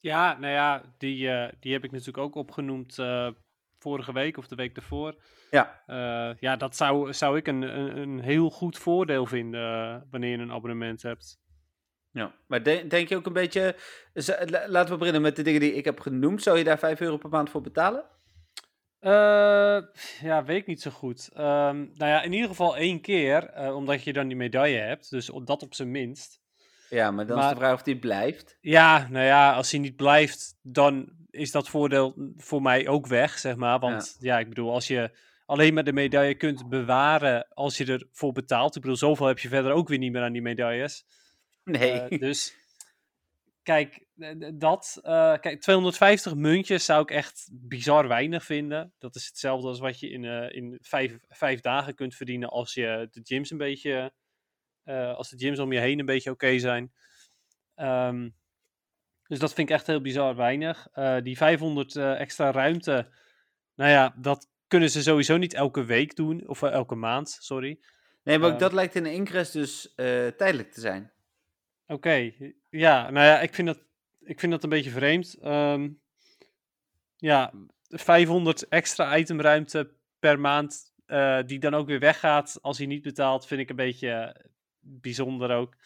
Ja, 0.00 0.38
nou 0.38 0.52
ja, 0.52 0.94
die, 0.98 1.26
uh, 1.26 1.48
die 1.60 1.72
heb 1.72 1.84
ik 1.84 1.90
natuurlijk 1.90 2.18
ook 2.18 2.34
opgenoemd 2.34 2.98
uh, 2.98 3.30
vorige 3.86 4.12
week 4.12 4.36
of 4.36 4.46
de 4.46 4.54
week 4.54 4.76
ervoor. 4.76 5.14
Ja, 5.50 5.82
uh, 5.86 6.36
ja 6.38 6.56
dat 6.56 6.76
zou, 6.76 7.12
zou 7.12 7.36
ik 7.36 7.46
een, 7.46 7.62
een, 7.62 7.96
een 7.96 8.20
heel 8.20 8.50
goed 8.50 8.78
voordeel 8.78 9.26
vinden 9.26 9.60
uh, 9.60 9.96
wanneer 10.10 10.30
je 10.30 10.38
een 10.38 10.52
abonnement 10.52 11.02
hebt. 11.02 11.38
Ja, 12.10 12.34
maar 12.46 12.62
de, 12.62 12.86
denk 12.86 13.08
je 13.08 13.16
ook 13.16 13.26
een 13.26 13.32
beetje, 13.32 13.76
laten 14.66 14.92
we 14.92 14.98
beginnen 14.98 15.22
met 15.22 15.36
de 15.36 15.42
dingen 15.42 15.60
die 15.60 15.74
ik 15.74 15.84
heb 15.84 16.00
genoemd. 16.00 16.42
Zou 16.42 16.58
je 16.58 16.64
daar 16.64 16.78
5 16.78 17.00
euro 17.00 17.16
per 17.16 17.30
maand 17.30 17.50
voor 17.50 17.60
betalen? 17.60 18.04
Uh, 19.00 19.82
ja, 20.20 20.44
weet 20.44 20.60
ik 20.60 20.66
niet 20.66 20.82
zo 20.82 20.90
goed. 20.90 21.30
Um, 21.32 21.42
nou 21.94 22.10
ja, 22.10 22.22
in 22.22 22.32
ieder 22.32 22.48
geval 22.48 22.76
één 22.76 23.00
keer, 23.00 23.72
omdat 23.74 24.02
je 24.04 24.12
dan 24.12 24.28
die 24.28 24.36
medaille 24.36 24.78
hebt. 24.78 25.10
Dus 25.10 25.30
dat 25.44 25.62
op 25.62 25.74
zijn 25.74 25.90
minst. 25.90 26.40
Ja, 26.90 27.10
maar 27.10 27.26
dan 27.26 27.36
maar, 27.36 27.46
is 27.46 27.52
de 27.52 27.60
vraag 27.60 27.74
of 27.74 27.82
die 27.82 27.98
blijft. 27.98 28.58
Ja, 28.60 29.08
nou 29.10 29.24
ja, 29.24 29.54
als 29.54 29.70
hij 29.70 29.80
niet 29.80 29.96
blijft, 29.96 30.58
dan 30.62 31.12
is 31.36 31.50
dat 31.50 31.68
voordeel 31.68 32.32
voor 32.36 32.62
mij 32.62 32.88
ook 32.88 33.06
weg, 33.06 33.38
zeg 33.38 33.56
maar. 33.56 33.78
Want 33.78 34.16
ja, 34.20 34.38
ik 34.38 34.48
bedoel, 34.48 34.72
als 34.72 34.86
je 34.86 35.10
alleen 35.46 35.74
maar 35.74 35.84
de 35.84 35.92
medaille 35.92 36.34
kunt 36.34 36.68
bewaren 36.68 37.48
als 37.48 37.76
je 37.76 37.86
ervoor 37.86 38.32
betaalt. 38.32 38.76
Ik 38.76 38.82
bedoel, 38.82 38.96
zoveel 38.96 39.26
heb 39.26 39.38
je 39.38 39.48
verder 39.48 39.72
ook 39.72 39.88
weer 39.88 39.98
niet 39.98 40.12
meer 40.12 40.22
aan 40.22 40.32
die 40.32 40.42
medailles. 40.42 41.06
Nee. 41.64 42.10
Uh, 42.10 42.18
dus 42.20 42.54
kijk, 43.62 44.06
dat. 44.54 45.00
Uh, 45.02 45.38
kijk, 45.38 45.60
250 45.60 46.34
muntjes 46.34 46.84
zou 46.84 47.02
ik 47.02 47.10
echt 47.10 47.48
bizar 47.52 48.08
weinig 48.08 48.44
vinden. 48.44 48.92
Dat 48.98 49.14
is 49.14 49.26
hetzelfde 49.26 49.68
als 49.68 49.78
wat 49.78 50.00
je 50.00 50.10
in, 50.10 50.22
uh, 50.22 50.50
in 50.50 50.78
vijf, 50.80 51.18
vijf 51.28 51.60
dagen 51.60 51.94
kunt 51.94 52.14
verdienen 52.14 52.48
als 52.48 52.74
je 52.74 53.08
de 53.10 53.20
gyms 53.22 53.50
een 53.50 53.58
beetje. 53.58 54.12
als 55.16 55.30
de 55.30 55.38
gyms 55.38 55.58
om 55.58 55.72
je 55.72 55.80
heen 55.80 55.98
een 55.98 56.06
beetje 56.06 56.30
oké 56.30 56.44
okay 56.44 56.58
zijn. 56.58 56.92
Um, 57.76 58.34
dus 59.28 59.38
dat 59.38 59.52
vind 59.54 59.68
ik 59.68 59.74
echt 59.74 59.86
heel 59.86 60.00
bizar 60.00 60.36
weinig. 60.36 60.88
Uh, 60.94 61.16
die 61.22 61.36
500 61.36 61.94
uh, 61.94 62.20
extra 62.20 62.50
ruimte, 62.50 63.08
nou 63.74 63.90
ja, 63.90 64.14
dat 64.16 64.48
kunnen 64.66 64.90
ze 64.90 65.02
sowieso 65.02 65.36
niet 65.36 65.54
elke 65.54 65.84
week 65.84 66.16
doen. 66.16 66.48
Of 66.48 66.62
uh, 66.62 66.72
elke 66.72 66.94
maand, 66.94 67.38
sorry. 67.40 67.78
Nee, 68.22 68.38
maar 68.38 68.52
ook 68.52 68.58
dat 68.58 68.72
lijkt 68.72 68.94
in 68.94 69.06
Ingress 69.06 69.52
dus 69.52 69.92
tijdelijk 70.36 70.72
te 70.72 70.80
zijn. 70.80 71.12
Oké, 71.86 71.92
okay. 71.92 72.54
ja, 72.70 73.10
nou 73.10 73.26
ja, 73.26 73.40
ik 73.40 73.54
vind 73.54 73.66
dat, 73.66 73.78
ik 74.24 74.40
vind 74.40 74.52
dat 74.52 74.62
een 74.62 74.68
beetje 74.68 74.90
vreemd. 74.90 75.36
Um, 75.44 76.00
ja, 77.16 77.52
500 77.88 78.68
extra 78.68 79.16
itemruimte 79.16 79.90
per 80.18 80.40
maand, 80.40 80.92
die 81.46 81.58
dan 81.58 81.74
ook 81.74 81.86
weer 81.86 81.98
weggaat 81.98 82.58
als 82.62 82.78
hij 82.78 82.86
niet 82.86 83.02
betaalt, 83.02 83.46
vind 83.46 83.60
ik 83.60 83.70
een 83.70 83.76
beetje 83.76 84.44
bijzonder 84.80 85.50
ook. 85.50 85.76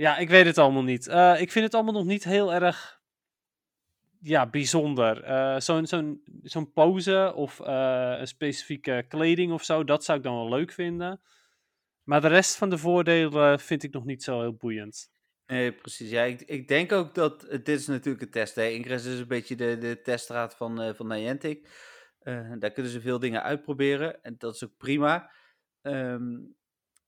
Ja, 0.00 0.16
ik 0.18 0.28
weet 0.28 0.46
het 0.46 0.58
allemaal 0.58 0.82
niet. 0.82 1.06
Uh, 1.06 1.40
ik 1.40 1.50
vind 1.50 1.64
het 1.64 1.74
allemaal 1.74 1.92
nog 1.92 2.04
niet 2.04 2.24
heel 2.24 2.52
erg 2.52 3.00
ja, 4.20 4.46
bijzonder. 4.46 5.28
Uh, 5.28 5.60
Zo'n 5.60 5.86
zo'n 5.86 6.22
zo'n 6.42 6.72
pose 6.72 7.32
of 7.34 7.60
uh, 7.60 8.14
een 8.18 8.26
specifieke 8.26 9.04
kleding 9.08 9.52
of 9.52 9.64
zo, 9.64 9.84
dat 9.84 10.04
zou 10.04 10.18
ik 10.18 10.24
dan 10.24 10.34
wel 10.34 10.48
leuk 10.48 10.72
vinden. 10.72 11.20
Maar 12.02 12.20
de 12.20 12.28
rest 12.28 12.56
van 12.56 12.70
de 12.70 12.78
voordelen 12.78 13.60
vind 13.60 13.82
ik 13.82 13.92
nog 13.92 14.04
niet 14.04 14.22
zo 14.22 14.40
heel 14.40 14.54
boeiend. 14.54 15.10
Nee, 15.46 15.72
precies. 15.72 16.10
Ja, 16.10 16.22
ik, 16.22 16.40
ik 16.40 16.68
denk 16.68 16.92
ook 16.92 17.14
dat. 17.14 17.40
Dit 17.40 17.68
is 17.68 17.86
natuurlijk 17.86 18.24
een 18.24 18.30
test. 18.30 18.54
Hè. 18.54 18.66
Ingress 18.66 19.06
is 19.06 19.18
een 19.18 19.28
beetje 19.28 19.56
de, 19.56 19.78
de 19.78 20.00
teststraat 20.02 20.56
van, 20.56 20.94
van 20.94 21.06
Niantic. 21.06 21.68
daar 22.58 22.72
kunnen 22.72 22.92
ze 22.92 23.00
veel 23.00 23.18
dingen 23.18 23.42
uitproberen 23.42 24.22
en 24.22 24.34
dat 24.38 24.54
is 24.54 24.64
ook 24.64 24.76
prima. 24.76 25.30
ehm, 25.82 26.38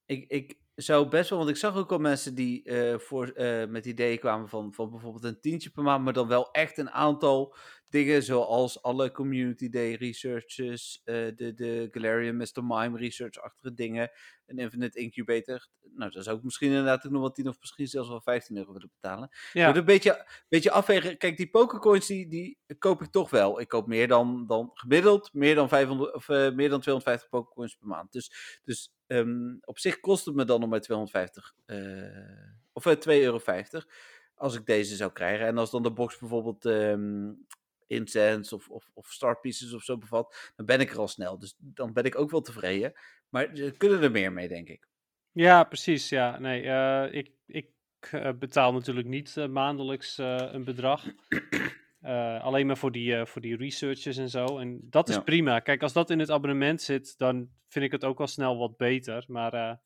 ik, 0.07 0.31
ik 0.31 0.61
zou 0.75 1.09
best 1.09 1.31
wel, 1.31 1.39
want 1.39 1.51
ik 1.51 1.57
zag 1.57 1.77
ook 1.77 1.93
al 1.93 1.99
mensen 1.99 2.35
die 2.35 2.63
eh, 2.63 2.99
voor, 2.99 3.29
eh, 3.29 3.69
met 3.69 3.87
ideeën 3.87 4.19
kwamen 4.19 4.49
van, 4.49 4.73
van 4.73 4.91
bijvoorbeeld 4.91 5.25
een 5.25 5.41
tientje 5.41 5.71
per 5.71 5.83
maand, 5.83 6.05
maar 6.05 6.13
dan 6.13 6.29
wel 6.29 6.51
echt 6.51 6.79
een 6.79 6.91
aantal 6.91 7.57
dingen 7.93 8.23
zoals 8.23 8.83
alle 8.83 9.13
Community 9.13 9.69
Day 9.69 9.95
researches, 9.95 11.01
eh, 11.05 11.15
de, 11.15 11.53
de 11.55 11.89
Galarian 11.91 12.37
Mr. 12.37 12.65
Mime 12.65 12.99
research-achtige 12.99 13.75
dingen, 13.75 14.11
een 14.47 14.59
Infinite 14.59 14.99
Incubator. 14.99 15.67
Nou, 15.95 16.11
daar 16.11 16.23
zou 16.23 16.37
ik 16.37 16.43
misschien 16.43 16.69
inderdaad 16.69 17.07
ook 17.07 17.13
nog 17.13 17.21
wel 17.21 17.33
10 17.33 17.49
of 17.49 17.61
misschien 17.61 17.87
zelfs 17.87 18.09
wel 18.09 18.21
15 18.21 18.57
euro 18.57 18.73
willen 18.73 18.91
betalen. 19.01 19.31
Ja. 19.53 19.77
Een 19.77 19.85
beetje, 19.85 20.27
beetje 20.49 20.71
afwegen. 20.71 21.19
Kijk, 21.19 21.37
die 21.37 21.51
pokercoins 21.51 22.07
die, 22.07 22.29
die 22.29 22.59
koop 22.79 23.03
ik 23.03 23.11
toch 23.11 23.31
wel. 23.31 23.61
Ik 23.61 23.69
koop 23.69 23.87
meer 23.87 24.09
dan, 24.09 24.47
dan 24.47 24.71
gemiddeld, 24.75 25.33
meer 25.33 25.55
dan, 25.55 25.69
500, 25.69 26.15
of, 26.15 26.29
eh, 26.29 26.37
meer 26.37 26.69
dan 26.69 26.81
250 26.81 27.29
pokercoins 27.29 27.75
per 27.75 27.89
maand. 27.89 28.13
Dus, 28.13 28.61
dus 28.65 28.95
ehm, 29.07 29.57
op 29.61 29.79
zich 29.79 30.01
kost 30.01 30.25
het 30.25 30.35
me 30.35 30.45
dan 30.45 30.61
nog 30.61 30.69
maar 30.69 30.81
250, 30.81 31.55
eh, 31.67 31.79
of 32.73 32.87
uh, 32.87 32.93
2,50 32.93 33.23
euro 33.23 33.41
als 34.35 34.55
ik 34.55 34.67
deze 34.67 34.97
zou 34.97 35.13
krijgen. 35.13 35.47
En 35.47 35.59
als 35.59 35.71
dan 35.71 35.83
de 35.83 35.93
box 35.93 36.19
bijvoorbeeld 36.19 36.65
ehm 36.65 37.31
incense 37.87 38.55
of, 38.55 38.69
of, 38.69 38.91
of 38.95 39.07
start 39.07 39.41
pieces 39.41 39.73
of 39.73 39.83
zo 39.83 39.99
bevat, 39.99 40.53
dan 40.57 40.67
ben 40.67 40.81
ik 40.81 40.91
er 40.91 40.99
al 40.99 41.09
snel. 41.09 41.39
Dus 41.39 41.55
dan 41.59 41.93
ben 41.93 42.05
ik 42.05 42.19
ook 42.19 42.31
wel 42.31 42.41
tevreden. 42.41 42.93
Maar 43.29 43.51
ze 43.55 43.75
kunnen 43.77 44.03
er 44.03 44.11
meer 44.11 44.33
mee, 44.33 44.49
denk 44.49 44.69
ik. 44.69 44.87
Ja, 45.33 45.65
precies. 45.65 46.09
Ja, 46.09 46.39
nee, 46.39 46.63
eh, 46.63 47.15
ik, 47.19 47.31
ik 47.47 47.67
eh, 48.11 48.31
betaal 48.39 48.73
natuurlijk 48.73 49.07
niet 49.07 49.37
eh, 49.37 49.47
maandelijks 49.49 50.19
een 50.19 50.65
bedrag. 50.65 51.05
Alleen 52.41 52.67
maar 52.67 52.77
voor 52.77 52.93
die, 52.93 53.27
voor 53.27 53.41
die 53.41 53.57
researches 53.57 54.17
en 54.17 54.29
zo. 54.31 54.59
En 54.59 54.79
dat 54.83 55.09
is 55.09 55.15
Ja. 55.15 55.21
prima. 55.21 55.61
Kijk, 55.61 55.83
als 55.83 55.93
dat 55.93 56.11
in 56.11 56.19
het 56.19 56.31
abonnement 56.31 56.83
zit, 56.83 57.19
dan 57.19 57.49
vind 57.69 57.85
ik 57.85 57.93
het 57.93 58.05
ook 58.05 58.21
al 58.21 58.27
snel 58.27 58.59
wat 58.59 58.77
beter. 58.77 59.25
Maar 59.27 59.81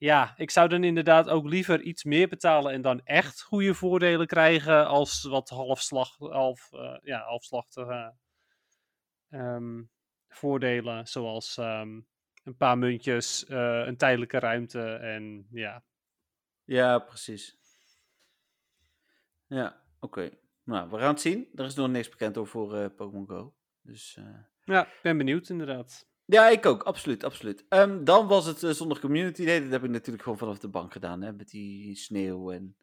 ja, 0.00 0.34
ik 0.36 0.50
zou 0.50 0.68
dan 0.68 0.84
inderdaad 0.84 1.28
ook 1.28 1.46
liever 1.46 1.80
iets 1.80 2.04
meer 2.04 2.28
betalen 2.28 2.72
en 2.72 2.82
dan 2.82 3.00
echt 3.04 3.42
goede 3.42 3.74
voordelen 3.74 4.26
krijgen 4.26 4.86
als 4.86 5.22
wat 5.22 5.48
halfslag, 5.48 6.16
half, 6.18 6.72
eh, 6.72 6.96
ja, 7.02 7.22
halfslachtige 7.22 8.14
ehm, 9.30 9.82
voordelen. 10.28 11.06
Zoals 11.06 11.56
ehm, 11.56 12.00
een 12.44 12.56
paar 12.56 12.78
muntjes, 12.78 13.46
eh, 13.46 13.82
een 13.86 13.96
tijdelijke 13.96 14.38
ruimte 14.38 14.92
en 14.94 15.46
ja. 15.50 15.84
Ja, 16.64 16.98
precies. 16.98 17.56
Ja, 19.46 19.82
oké. 19.98 20.30
Nou, 20.64 20.90
we 20.90 20.98
gaan 20.98 21.12
het 21.12 21.20
zien. 21.20 21.48
Er 21.54 21.64
is 21.64 21.74
nog 21.74 21.88
niks 21.88 22.08
bekend 22.08 22.36
over 22.36 22.52
voor 22.52 22.76
eh, 22.76 22.94
Pokémon 22.96 23.26
Go. 23.26 23.54
Dus 23.82 24.18
Ja, 24.64 24.86
ik 24.86 24.98
ben 25.02 25.16
benieuwd 25.16 25.48
inderdaad. 25.48 26.09
Ja, 26.30 26.48
ik 26.48 26.66
ook. 26.66 26.82
Absoluut, 26.82 27.24
absoluut. 27.24 27.64
Ehm, 27.68 28.04
dan 28.04 28.26
was 28.26 28.46
het 28.46 28.62
eh, 28.62 28.70
zondag 28.70 29.00
Community 29.00 29.44
Day. 29.44 29.60
Dat 29.60 29.70
heb 29.70 29.84
ik 29.84 29.90
natuurlijk 29.90 30.22
gewoon 30.22 30.38
vanaf 30.38 30.58
de 30.58 30.68
bank 30.68 30.92
gedaan. 30.92 31.22
Hè, 31.22 31.32
met 31.32 31.48
die 31.48 31.96
sneeuw 31.96 32.50
en 32.52 32.76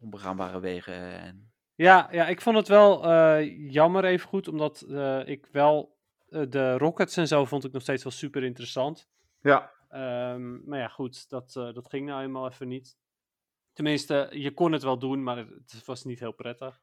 onbegaanbare 0.00 0.60
wegen. 0.60 1.20
En... 1.20 1.52
Ja, 1.74 2.08
ja, 2.10 2.26
ik 2.28 2.40
vond 2.40 2.56
het 2.56 2.68
wel 2.68 3.04
eh, 3.04 3.70
jammer 3.72 4.04
even 4.04 4.28
goed, 4.28 4.48
omdat 4.48 4.80
eh, 4.80 5.20
ik 5.28 5.48
wel 5.52 5.96
eh, 6.28 6.42
de 6.48 6.78
rockets 6.78 7.16
en 7.16 7.26
zo 7.28 7.44
vond 7.44 7.64
ik 7.64 7.72
nog 7.72 7.82
steeds 7.82 8.02
wel 8.02 8.12
super 8.12 8.42
interessant. 8.44 9.08
Ja. 9.42 9.72
Ehm, 9.88 10.68
maar 10.68 10.78
ja, 10.78 10.88
goed, 10.88 11.28
dat, 11.30 11.56
eh, 11.56 11.72
dat 11.72 11.88
ging 11.88 12.06
nou 12.06 12.22
eenmaal 12.22 12.48
even 12.48 12.68
niet. 12.68 12.98
Tenminste, 13.72 14.28
je 14.30 14.54
kon 14.54 14.72
het 14.72 14.82
wel 14.82 14.98
doen, 14.98 15.22
maar 15.22 15.36
het, 15.36 15.84
was 15.84 16.04
niet 16.04 16.18
heel 16.20 16.32
prettig. 16.32 16.80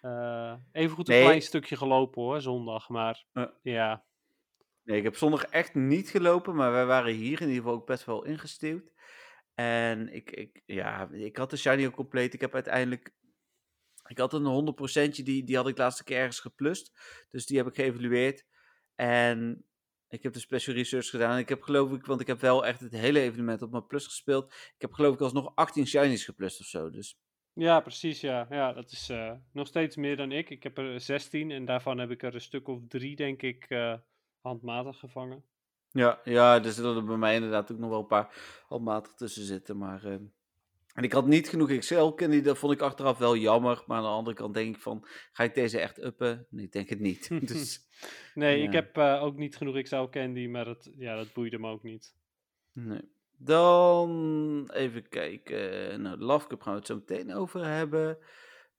Eh 0.00 0.54
even 0.72 0.96
goed 0.96 1.08
een 1.08 1.14
Nee. 1.14 1.24
klein 1.24 1.42
stukje 1.42 1.76
gelopen 1.76 2.22
hoor, 2.22 2.40
zondag, 2.40 2.88
maar 2.88 3.24
Ja. 3.62 4.04
Nee, 4.84 4.98
ik 4.98 5.04
heb 5.04 5.16
zondag 5.16 5.44
echt 5.44 5.74
niet 5.74 6.08
gelopen, 6.08 6.54
maar 6.54 6.72
wij 6.72 6.86
waren 6.86 7.14
hier 7.14 7.40
in 7.40 7.48
ieder 7.48 7.62
geval 7.62 7.72
ook 7.72 7.86
best 7.86 8.04
wel 8.04 8.24
ingestuurd. 8.24 8.92
En 9.54 10.12
ik, 10.12 10.30
ik, 10.30 10.62
ja, 10.66 11.08
ik 11.10 11.36
had 11.36 11.50
de 11.50 11.56
shiny 11.56 11.86
ook 11.86 11.94
compleet. 11.94 12.34
Ik 12.34 12.40
heb 12.40 12.54
uiteindelijk, 12.54 13.14
ik 14.06 14.18
had 14.18 14.32
een 14.32 14.74
100%, 15.08 15.10
die, 15.10 15.44
die 15.44 15.56
had 15.56 15.68
ik 15.68 15.78
laatste 15.78 16.04
keer 16.04 16.16
ergens 16.16 16.40
geplust. 16.40 16.92
Dus 17.30 17.46
die 17.46 17.56
heb 17.56 17.66
ik 17.66 17.74
geëvalueerd. 17.74 18.46
En 18.94 19.66
ik 20.08 20.22
heb 20.22 20.32
de 20.32 20.38
special 20.38 20.74
research 20.74 21.10
gedaan. 21.10 21.38
Ik 21.38 21.48
heb 21.48 21.62
geloof 21.62 21.92
ik, 21.92 22.06
want 22.06 22.20
ik 22.20 22.26
heb 22.26 22.40
wel 22.40 22.66
echt 22.66 22.80
het 22.80 22.92
hele 22.92 23.20
evenement 23.20 23.62
op 23.62 23.70
mijn 23.70 23.86
plus 23.86 24.06
gespeeld. 24.06 24.52
Ik 24.52 24.80
heb 24.80 24.92
geloof 24.92 25.14
ik 25.14 25.20
alsnog 25.20 25.52
18 25.54 25.86
shinies 25.86 26.24
geplust 26.24 26.60
of 26.60 26.66
zo. 26.66 26.90
Dus 26.90 27.18
Ja, 27.52 27.80
precies, 27.80 28.20
ja. 28.20 28.46
Ja, 28.50 28.72
dat 28.72 28.90
is 28.90 29.08
eh, 29.08 29.32
nog 29.52 29.66
steeds 29.66 29.96
meer 29.96 30.16
dan 30.16 30.32
ik. 30.32 30.50
Ik 30.50 30.62
heb 30.62 30.78
er 30.78 31.00
16 31.00 31.50
en 31.50 31.64
daarvan 31.64 31.98
heb 31.98 32.10
ik 32.10 32.22
er 32.22 32.34
een 32.34 32.40
stuk 32.40 32.68
of 32.68 32.80
drie, 32.88 33.16
denk 33.16 33.42
ik, 33.42 33.64
eh, 33.68 33.94
handmatig 34.42 34.98
gevangen. 34.98 35.44
Ja, 35.90 36.20
ja, 36.24 36.64
er 36.64 36.72
zullen 36.72 36.96
er 36.96 37.04
bij 37.04 37.16
mij 37.16 37.34
inderdaad 37.34 37.72
ook 37.72 37.78
nog 37.78 37.90
wel 37.90 38.00
een 38.00 38.06
paar 38.06 38.62
handmatig 38.66 39.14
tussen 39.14 39.44
zitten. 39.44 39.78
Maar, 39.78 40.04
eh, 40.04 40.12
en 40.94 41.02
ik 41.02 41.12
had 41.12 41.26
niet 41.26 41.48
genoeg 41.48 41.70
Excel-candy, 41.70 42.40
dat 42.40 42.58
vond 42.58 42.72
ik 42.72 42.80
achteraf 42.80 43.18
wel 43.18 43.36
jammer. 43.36 43.82
Maar 43.86 43.96
aan 43.96 44.02
de 44.02 44.08
andere 44.08 44.36
kant 44.36 44.54
denk 44.54 44.76
ik 44.76 44.82
van, 44.82 45.06
ga 45.32 45.44
ik 45.44 45.54
deze 45.54 45.78
echt 45.78 46.02
uppen? 46.02 46.46
Nee, 46.50 46.64
ik 46.64 46.72
denk 46.72 46.88
het 46.88 47.00
niet. 47.00 47.28
dus, 47.48 47.86
Nee, 48.34 48.62
ik 48.62 48.72
heb 48.72 48.96
eh, 48.96 49.22
ook 49.22 49.36
niet 49.36 49.56
genoeg 49.56 49.76
Excel 49.76 50.08
Candy, 50.08 50.46
maar 50.46 50.64
dat, 50.64 50.90
ja, 50.96 51.16
dat 51.16 51.32
boeide 51.32 51.58
me 51.58 51.70
ook 51.70 51.82
niet. 51.82 52.14
nee. 52.72 53.10
Dan 53.44 54.70
even 54.72 55.08
kijken. 55.08 56.02
Nou, 56.02 56.18
de 56.18 56.24
Love 56.24 56.46
Cup 56.46 56.62
gaan 56.62 56.72
we 56.72 56.78
het 56.78 56.88
zo 56.88 56.94
meteen 56.94 57.34
over 57.34 57.66
hebben. 57.66 58.18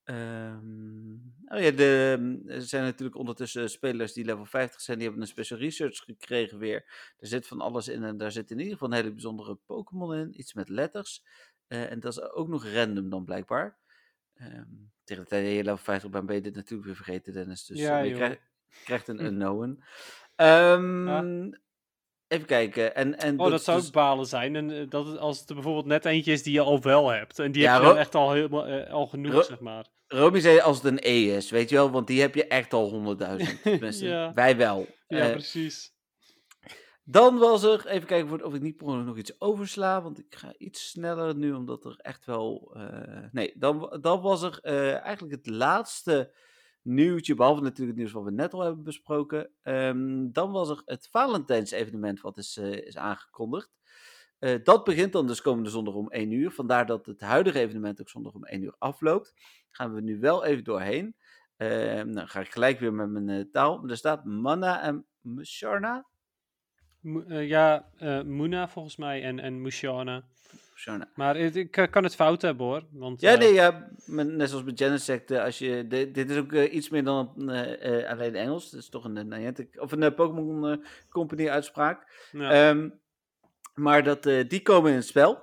Ehm, 0.04 1.14
oh 1.46 1.60
ja, 1.60 1.72
de, 1.72 2.42
er 2.48 2.62
zijn 2.62 2.84
natuurlijk 2.84 3.18
ondertussen 3.18 3.70
spelers 3.70 4.14
die 4.14 4.26
level 4.26 4.46
50 4.46 4.82
zijn. 4.82 4.98
Die 4.98 5.08
hebben 5.08 5.26
een 5.26 5.32
special 5.32 5.60
research 5.60 5.98
gekregen 5.98 6.58
weer. 6.58 6.86
Er 7.18 7.28
zit 7.28 7.48
van 7.48 7.62
alles 7.62 7.88
in 7.88 8.04
en 8.04 8.18
daar 8.18 8.32
zit 8.32 8.52
in 8.52 8.58
ieder 8.58 8.74
geval 8.74 8.88
een 8.88 8.96
hele 8.96 9.12
bijzondere 9.12 9.56
Pokémon 9.56 10.16
in. 10.16 10.40
Iets 10.40 10.54
met 10.54 10.70
letters. 10.70 11.24
Eh, 11.68 11.92
en 11.92 12.00
dat 12.00 12.12
is 12.12 12.22
ook 12.22 12.48
nog 12.48 12.66
random 12.66 13.10
dan 13.10 13.26
blijkbaar. 13.26 13.78
Ehm, 14.34 14.70
tegen 15.04 15.24
de 15.24 15.30
tijd 15.30 15.46
dat 15.46 15.54
je 15.54 15.64
level 15.64 15.78
50 15.78 16.10
bent, 16.10 16.26
ben 16.26 16.36
je 16.36 16.42
dit 16.42 16.56
natuurlijk 16.56 16.86
weer 16.86 16.96
vergeten, 16.96 17.34
Dennis. 17.34 17.66
Dus 17.66 17.80
Ja, 17.80 18.00
eh, 18.02 18.08
je 18.08 18.16
krijgt, 18.16 18.42
krijgt 18.84 19.08
een 19.08 19.26
unknown. 19.26 19.84
Ehm, 20.36 21.52
Even 22.34 22.46
kijken. 22.48 22.96
En, 22.96 23.20
en 23.20 23.40
Oh, 23.40 23.50
dat 23.50 23.64
zou 23.64 23.78
dus- 23.78 23.88
ook 23.88 23.94
balen 23.94 24.26
zijn. 24.26 24.56
En 24.56 24.72
eh, 24.72 24.90
dat 24.90 25.06
het, 25.08 25.18
als 25.18 25.40
het 25.40 25.50
er 25.50 25.56
bijvoorbeeld 25.56 25.86
net 25.86 26.06
eentje 26.06 26.32
is 26.32 26.44
die 26.44 26.54
je 26.54 26.62
al 26.62 26.82
wel 26.82 27.10
hebt. 27.10 27.40
En 27.40 27.52
die 27.52 27.62
Ja, 27.62 27.74
heb 27.74 27.82
je 27.82 27.88
dan 27.88 27.98
echt 27.98 28.16
al, 28.16 28.32
helemaal, 28.32 28.66
eh, 28.66 28.94
al 28.94 29.08
genoeg, 29.08 29.34
Ro- 29.34 29.42
zeg 29.42 29.60
maar. 29.60 29.86
Romy 30.08 30.40
zei 30.40 30.60
als 30.60 30.78
het 30.78 30.86
een 30.86 31.00
E 31.02 31.36
is, 31.36 31.50
weet 31.50 31.70
je 31.70 31.76
wel, 31.76 31.92
want 31.92 32.08
die 32.08 32.22
heb 32.22 32.36
je 32.36 32.48
echt 32.48 32.74
al 32.74 32.90
100.000. 32.90 33.62
Tenminste, 33.64 34.06
Ja. 34.06 34.34
wij 34.34 34.58
wel. 34.58 34.88
Ja, 35.08 35.18
Eh, 35.20 35.32
precies. 35.32 35.92
dan 37.04 37.38
was 37.38 37.64
er, 37.64 37.88
even 37.88 38.08
kijken 38.08 38.46
of- 38.46 38.54
ik 38.54 38.62
niet 38.62 38.82
nog 38.82 39.18
iets 39.18 39.42
oversla, 39.42 40.02
want 40.02 40.20
ik 40.20 40.36
ga 40.36 40.54
iets 40.58 40.90
sneller 40.90 41.36
nu, 41.36 41.54
omdat 41.54 41.86
er 41.86 41.96
echt 41.98 42.26
wel... 42.26 42.78
nee, 43.32 43.54
dan, 43.56 43.98
dan 44.02 44.22
was 44.22 44.42
er 44.42 44.60
eigenlijk 45.02 45.34
het 45.36 45.48
laatste 45.48 46.32
nieuwtje, 46.84 47.36
behalve 47.36 47.62
natuurlijk 47.62 47.90
het 47.90 47.98
nieuws 47.98 48.12
wat 48.12 48.24
we 48.24 48.32
net 48.32 48.54
al 48.54 48.62
hebben 48.62 48.84
besproken. 48.84 49.50
Ehm, 49.62 50.32
dan 50.32 50.52
was 50.52 50.70
er 50.70 50.82
het 50.86 51.08
Valentijns 51.12 51.72
evenement 51.72 52.22
wat 52.22 52.38
is, 52.38 52.58
eh, 52.58 52.86
is 52.86 52.98
aangekondigd. 52.98 53.72
Eh, 54.40 54.64
dat 54.64 54.84
begint 54.84 55.12
dan 55.12 55.28
dus 55.28 55.42
komende 55.42 55.70
zondag 55.70 55.94
om 55.94 56.08
1 56.10 56.32
uur. 56.32 56.52
Vandaar 56.52 56.86
dat 56.86 57.06
het 57.06 57.22
huidige 57.22 57.60
evenement 57.60 58.02
ook 58.02 58.10
zondag 58.10 58.34
om 58.34 58.46
1 58.46 58.64
uur 58.64 58.76
afloopt. 58.78 59.34
Gaan 59.72 59.94
we 59.94 60.02
nu 60.02 60.20
wel 60.20 60.46
even 60.46 60.64
doorheen. 60.64 61.16
Ehm 61.58 62.10
nou 62.10 62.28
ga 62.28 62.40
ik 62.40 62.52
gelijk 62.52 62.80
weer 62.80 62.94
met 62.94 63.10
mijn 63.10 63.30
eh, 63.30 63.52
taal. 63.52 63.90
Er 63.90 63.98
staat 63.98 64.26
Manna 64.26 64.82
en 64.82 65.06
Musharna. 65.22 66.06
Ja, 67.28 67.90
Moona 68.26 68.70
volgens 68.70 68.96
mij 68.96 69.24
en, 69.24 69.40
en. 69.40 69.62
Maar 71.16 71.36
ik 71.38 71.78
eh, 71.78 71.92
kan 71.92 72.04
het 72.04 72.16
fout 72.16 72.42
hebben 72.42 72.66
hoor. 72.66 72.84
Want, 72.92 73.22
Ja, 73.22 73.34
eh, 73.34 73.40
nee, 73.40 73.54
ja, 73.54 73.90
net 74.06 74.50
zoals 74.50 74.64
bij 74.64 74.74
Genesect, 74.76 75.32
eh, 75.32 75.44
als 75.44 75.58
je, 75.58 75.88
de- 75.88 76.12
dit 76.12 76.30
is 76.30 76.38
ook 76.38 76.54
iets 76.54 76.90
meer 76.90 77.04
dan 77.04 77.34
alleen 78.08 78.36
Engels. 78.36 78.72
Het 78.72 78.80
is 78.82 78.90
toch 78.90 79.04
een, 79.04 79.28
Niantic, 79.28 79.82
of 79.82 79.92
een 79.92 80.14
Pokémon 80.14 80.84
Company 81.10 81.50
uitspraak. 81.50 82.28
ja. 82.32 82.70
Ehm, 82.70 82.90
maar 83.74 84.04
dat, 84.04 84.24
die 84.24 84.62
komen 84.62 84.90
in 84.92 84.96
het 84.98 85.06
spel. 85.06 85.42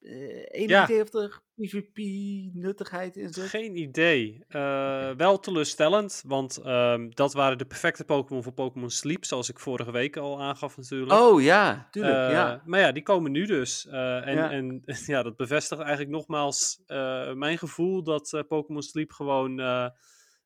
Eh 0.00 0.42
Eén 0.60 0.68
Ja. 0.68 0.84
idee 0.84 1.02
of 1.02 1.14
er 1.14 1.40
PvP-nuttigheid 1.56 3.16
in 3.16 3.32
zit? 3.32 3.48
Geen 3.48 3.76
idee. 3.76 4.44
Eh, 4.48 5.10
wel 5.16 5.38
teleurstellend, 5.40 6.22
want 6.26 6.56
ehm, 6.56 7.08
dat 7.10 7.32
waren 7.32 7.58
de 7.58 7.64
perfecte 7.66 8.04
Pokémon 8.04 8.42
voor 8.42 8.52
Pokémon 8.52 8.90
Sleep, 8.90 9.24
zoals 9.24 9.48
ik 9.48 9.58
vorige 9.58 9.90
week 9.90 10.16
al 10.16 10.40
aangaf 10.42 10.76
natuurlijk. 10.76 11.12
Oh 11.12 11.42
ja, 11.42 11.88
tuurlijk, 11.90 12.14
Eh, 12.16 12.30
ja. 12.30 12.62
Maar 12.64 12.80
ja, 12.80 12.92
die 12.92 13.02
komen 13.02 13.32
nu 13.32 13.46
dus. 13.46 13.86
Eh, 13.86 14.26
en, 14.26 14.34
Ja. 14.34 14.50
en 14.50 14.82
ja, 15.06 15.22
dat 15.22 15.36
bevestigt 15.36 15.80
eigenlijk 15.80 16.10
nogmaals 16.10 16.82
mijn 17.34 17.58
gevoel 17.58 18.02
dat 18.02 18.44
Pokémon 18.48 18.82
Sleep 18.82 19.12
gewoon 19.12 19.56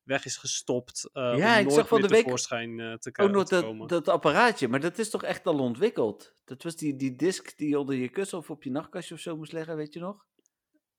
weg 0.03 0.25
is 0.25 0.37
gestopt. 0.37 1.09
eh 1.13 1.37
Ja, 1.37 1.59
om 1.59 1.65
ik 1.65 1.71
zag 1.71 1.87
van 1.87 2.01
de 2.01 2.07
week 2.07 2.25
te, 2.37 3.11
Ook 3.21 3.31
nog 3.31 3.49
komen. 3.49 3.87
dat, 3.87 4.05
dat 4.05 4.09
apparaatje, 4.09 4.67
maar 4.67 4.79
dat 4.79 4.97
is 4.97 5.09
toch 5.09 5.23
echt 5.23 5.45
al 5.47 5.59
ontwikkeld? 5.59 6.35
Dat 6.45 6.63
was 6.63 6.75
die, 6.75 6.95
die 6.95 7.15
disk 7.15 7.57
die 7.57 7.69
je 7.69 7.79
onder 7.79 7.95
je 7.95 8.09
kussen 8.09 8.37
of 8.37 8.49
op 8.49 8.63
je 8.63 8.71
nachtkastje 8.71 9.13
of 9.13 9.19
zo 9.19 9.37
moest 9.37 9.51
leggen, 9.51 9.75
weet 9.75 9.93
je 9.93 9.99
nog? 9.99 10.25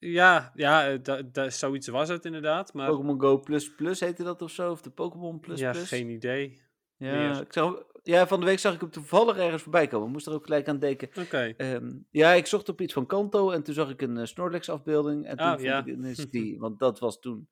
Ja, 0.05 0.53
ja 0.55 0.89
eh, 0.91 0.99
da- 1.03 1.23
da- 1.23 1.51
zoiets 1.51 1.89
was 1.89 2.09
het 2.09 2.25
inderdaad. 2.25 2.73
Maar 2.75 2.89
Pokémon 2.89 3.21
Go 3.21 3.39
Plus 3.41 3.75
Plus 3.75 4.01
heette 4.01 4.23
dat 4.23 4.43
of 4.43 4.51
zo? 4.51 4.71
Of 4.71 4.83
de 4.83 4.91
Pokémon 4.91 5.41
Plus 5.41 5.61
ja, 5.61 5.71
Plus? 5.71 5.89
geen 5.89 6.09
idee. 6.09 6.61
Ja, 6.97 7.41
ik 7.41 7.53
zag, 7.53 7.83
Ja, 8.03 8.27
van 8.27 8.41
de 8.41 8.47
week 8.47 8.59
zag 8.59 8.75
ik 8.75 8.81
hem 8.81 8.91
toevallig 8.91 9.37
ergens 9.37 9.63
voorbij 9.63 9.87
komen. 9.87 10.07
Ik 10.07 10.13
moest 10.13 10.27
er 10.27 10.33
ook 10.33 10.45
gelijk 10.45 10.69
aan 10.69 10.79
denken. 10.79 11.09
Oké. 11.19 11.55
Ehm, 11.57 11.91
ja, 12.11 12.33
ik 12.33 12.47
zocht 12.47 12.69
op 12.69 12.81
iets 12.81 12.93
van 12.93 13.07
Kanto 13.07 13.51
en 13.51 13.63
toen 13.63 13.75
zag 13.75 13.91
ik 13.91 14.03
een 14.03 14.17
eh, 14.17 14.25
Snorlax 14.25 14.69
afbeelding. 14.69 15.27
En 15.27 15.37
toen 15.37 15.49
vond 15.49 15.61
ja. 15.63 15.79
ik 15.79 15.87
ineens 15.97 16.27
die, 16.31 16.59
want 16.59 16.79
dat 16.79 16.99
was 16.99 17.19
toen. 17.21 17.49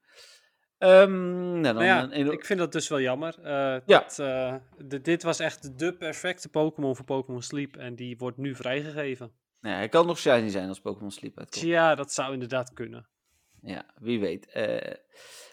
Ehm, 0.79 1.51
nou, 1.51 1.63
dan 1.63 1.75
Nou 1.75 1.85
ja, 1.85 2.03
een 2.03 2.11
ene- 2.11 2.33
ik 2.33 2.45
vind 2.45 2.59
dat 2.59 2.73
dus 2.73 2.89
wel 2.89 3.01
jammer. 3.01 3.35
Eh, 3.43 3.53
Ja. 3.53 3.81
dat, 3.87 4.19
eh, 4.19 4.55
de- 4.87 5.01
dit 5.01 5.23
was 5.23 5.39
echt 5.41 5.79
de 5.79 5.97
perfecte 5.97 6.49
Pokémon 6.49 6.97
voor 6.97 7.05
Pokémon 7.05 7.43
Sleep. 7.43 7.77
En 7.77 7.95
die 7.95 8.17
wordt 8.19 8.37
nu 8.37 8.55
vrijgegeven. 8.55 9.33
Nou, 9.61 9.77
hij 9.77 9.89
kan 9.89 10.07
nog 10.07 10.19
shiny 10.19 10.49
zijn 10.49 10.69
als 10.69 10.81
Pokémon 10.81 11.11
Sleep 11.11 11.39
uitkomt. 11.39 11.65
Tja, 11.65 11.95
dat 11.95 12.13
zou 12.13 12.33
inderdaad 12.33 12.73
kunnen. 12.73 13.09
Ja, 13.63 13.95
wie 13.99 14.21
weet. 14.21 14.47
Eh, 14.47 14.95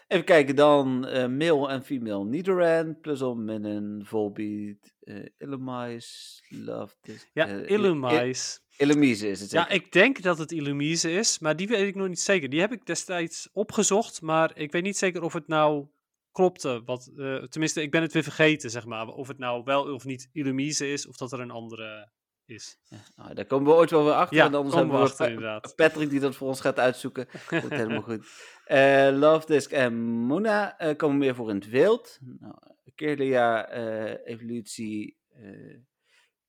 even 0.06 0.24
kijken, 0.24 0.56
dan 0.56 1.06
eh 1.06 1.26
male 1.28 1.68
en 1.68 1.82
female 1.84 2.24
Nidoran, 2.24 3.00
Pluzzle, 3.00 3.34
Minun, 3.34 4.02
Volbeat, 4.04 4.92
eh 5.00 5.26
Illumise, 5.38 6.42
Love... 6.48 6.94
Dis- 7.02 7.28
Ja, 7.32 7.46
Il- 7.48 7.64
Illumise. 7.64 8.60
Il- 8.70 8.86
Illumise 8.86 9.28
is 9.30 9.40
het 9.40 9.50
Ja, 9.50 9.68
ik 9.68 9.92
denk 9.92 10.22
dat 10.22 10.38
het 10.38 10.52
Illumise 10.52 11.10
is, 11.12 11.38
maar 11.38 11.56
die 11.56 11.68
weet 11.68 11.86
ik 11.88 11.94
nog 11.94 12.08
niet 12.08 12.20
zeker. 12.20 12.48
Die 12.48 12.60
heb 12.60 12.72
ik 12.72 12.86
destijds 12.86 13.48
opgezocht, 13.52 14.20
maar 14.22 14.56
ik 14.58 14.72
weet 14.72 14.82
niet 14.82 14.96
zeker 14.96 15.22
of 15.22 15.32
het 15.32 15.48
nou 15.48 15.86
klopte. 16.32 16.82
Wat, 16.84 17.10
tenminste, 17.48 17.82
ik 17.82 17.90
ben 17.90 18.02
het 18.02 18.12
weer 18.12 18.22
vergeten, 18.22 18.70
zeg 18.70 18.84
maar. 18.86 19.06
Of 19.06 19.28
het 19.28 19.38
nou 19.38 19.62
wel 19.64 19.94
of 19.94 20.04
niet 20.04 20.28
Illumise 20.32 20.90
is, 20.92 21.06
of 21.06 21.16
dat 21.16 21.32
er 21.32 21.40
een 21.40 21.50
andere 21.50 22.10
is. 22.48 22.78
Nou, 23.16 23.34
daar 23.34 23.44
komen 23.44 23.72
we 23.72 23.78
ooit 23.78 23.90
wel 23.90 24.04
weer 24.04 24.12
achter. 24.12 24.36
Ja, 24.36 24.46
en 24.46 24.54
anders 24.54 24.74
komen 24.74 24.90
we 24.90 24.96
hebben 24.96 25.16
we 25.16 25.22
achter, 25.22 25.28
inderdaad. 25.28 25.76
Patrick 25.82 26.10
die 26.10 26.20
dat 26.20 26.36
voor 26.36 26.48
ons 26.48 26.60
gaat 26.60 26.78
uitzoeken. 26.78 27.28
Dat 27.50 27.70
is 27.70 27.78
helemaal 27.78 28.02
goed. 28.02 28.26
Eh 28.64 29.08
Love 29.12 29.46
Disc 29.46 29.70
en 29.72 29.94
Mona 30.00 30.78
eh, 30.78 30.96
komen 30.96 31.18
meer 31.18 31.34
voor 31.34 31.50
in 31.50 31.54
het 31.54 31.68
wild. 31.68 32.18
Nou, 32.20 32.54
eh, 32.96 34.26
evolutie 34.26 35.16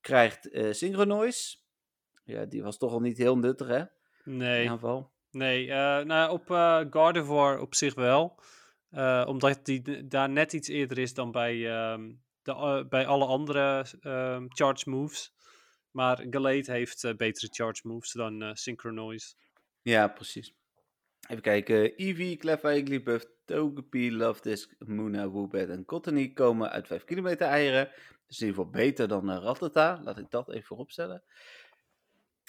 krijgt 0.02 0.50
eh 0.50 0.72
Synchronoise. 0.72 1.58
Ja, 2.24 2.46
die 2.46 2.64
was 2.64 2.78
toch 2.78 2.92
al 2.92 3.00
niet 3.00 3.18
heel 3.18 3.38
nuttig, 3.38 3.68
hè? 3.68 3.84
Nee, 4.24 4.64
In 4.64 4.70
aanval. 4.70 5.12
nee. 5.32 5.68
nou, 6.04 6.32
op 6.32 6.46
Gardevoir 6.90 7.60
op 7.60 7.76
zich 7.76 7.94
wel. 7.94 8.40
Omdat 9.26 9.66
die 9.66 10.08
daar 10.08 10.30
net 10.30 10.54
iets 10.54 10.68
eerder 10.68 10.98
is 10.98 11.14
dan 11.14 11.32
bij, 11.32 11.70
ehm, 11.72 12.12
de, 12.42 12.86
bij 12.90 13.08
alle 13.08 13.26
andere 13.26 13.86
ehm, 14.02 14.46
charge 14.48 14.90
moves. 14.90 15.34
Maar 15.92 16.26
Galate 16.30 16.72
heeft 16.72 17.04
eh, 17.04 17.16
betere 17.16 17.48
charge 17.52 17.88
moves 17.88 18.12
dan 18.12 18.42
eh 18.42 18.54
Synchronoise. 18.54 19.34
Ja, 19.82 20.08
precies. 20.08 20.54
Even 21.28 21.44
kijken. 21.44 21.94
Eevee, 21.96 22.38
Cleffa, 22.38 22.70
Igglybuff, 22.70 23.26
Togepi, 23.46 24.12
Love 24.12 24.42
Disc, 24.42 24.72
Muna, 24.80 25.28
Woobat 25.28 25.70
en 25.70 25.86
Cottony 25.86 26.34
komen 26.34 26.70
uit 26.70 26.88
5 26.88 27.04
kilometer 27.04 27.48
eieren. 27.48 27.92
Dus 28.28 28.40
in 28.40 28.48
ieder 28.48 28.64
geval 28.64 28.82
beter 28.82 29.08
dan 29.08 29.30
uh, 29.30 29.38
Rattata. 29.38 30.00
Laat 30.04 30.18
ik 30.18 30.30
dat 30.30 30.50
even 30.50 30.66
vooropstellen. 30.66 31.24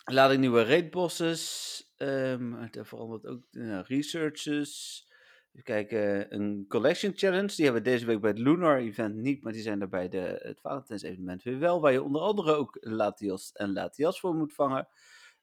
Laat 0.04 0.32
ik 0.32 0.38
nieuwe 0.38 0.64
raidbosses. 0.64 1.84
Um, 1.98 2.54
er 2.54 2.86
verandert 2.86 3.26
ook 3.26 3.42
uh, 3.50 3.80
researches. 3.82 5.04
Even 5.52 5.64
kijken. 5.64 6.34
Een 6.34 6.64
collection 6.68 7.12
challenge. 7.14 7.54
Die 7.54 7.64
hebben 7.64 7.82
we 7.82 7.90
deze 7.90 8.06
week 8.06 8.20
bij 8.20 8.30
het 8.30 8.38
Lunar 8.38 8.78
event 8.78 9.14
niet. 9.14 9.42
Maar 9.42 9.52
die 9.52 9.62
zijn 9.62 9.80
er 9.80 9.88
bij 9.88 10.08
de, 10.08 10.40
het 10.42 10.60
Valentijns 10.60 11.02
evenement 11.02 11.42
weer 11.42 11.58
wel. 11.58 11.80
Waar 11.80 11.92
je 11.92 12.02
onder 12.02 12.20
andere 12.20 12.54
ook 12.54 12.76
Latios 12.80 13.52
en 13.52 13.72
Latias 13.72 14.20
voor 14.20 14.34
moet 14.34 14.54
vangen. 14.54 14.88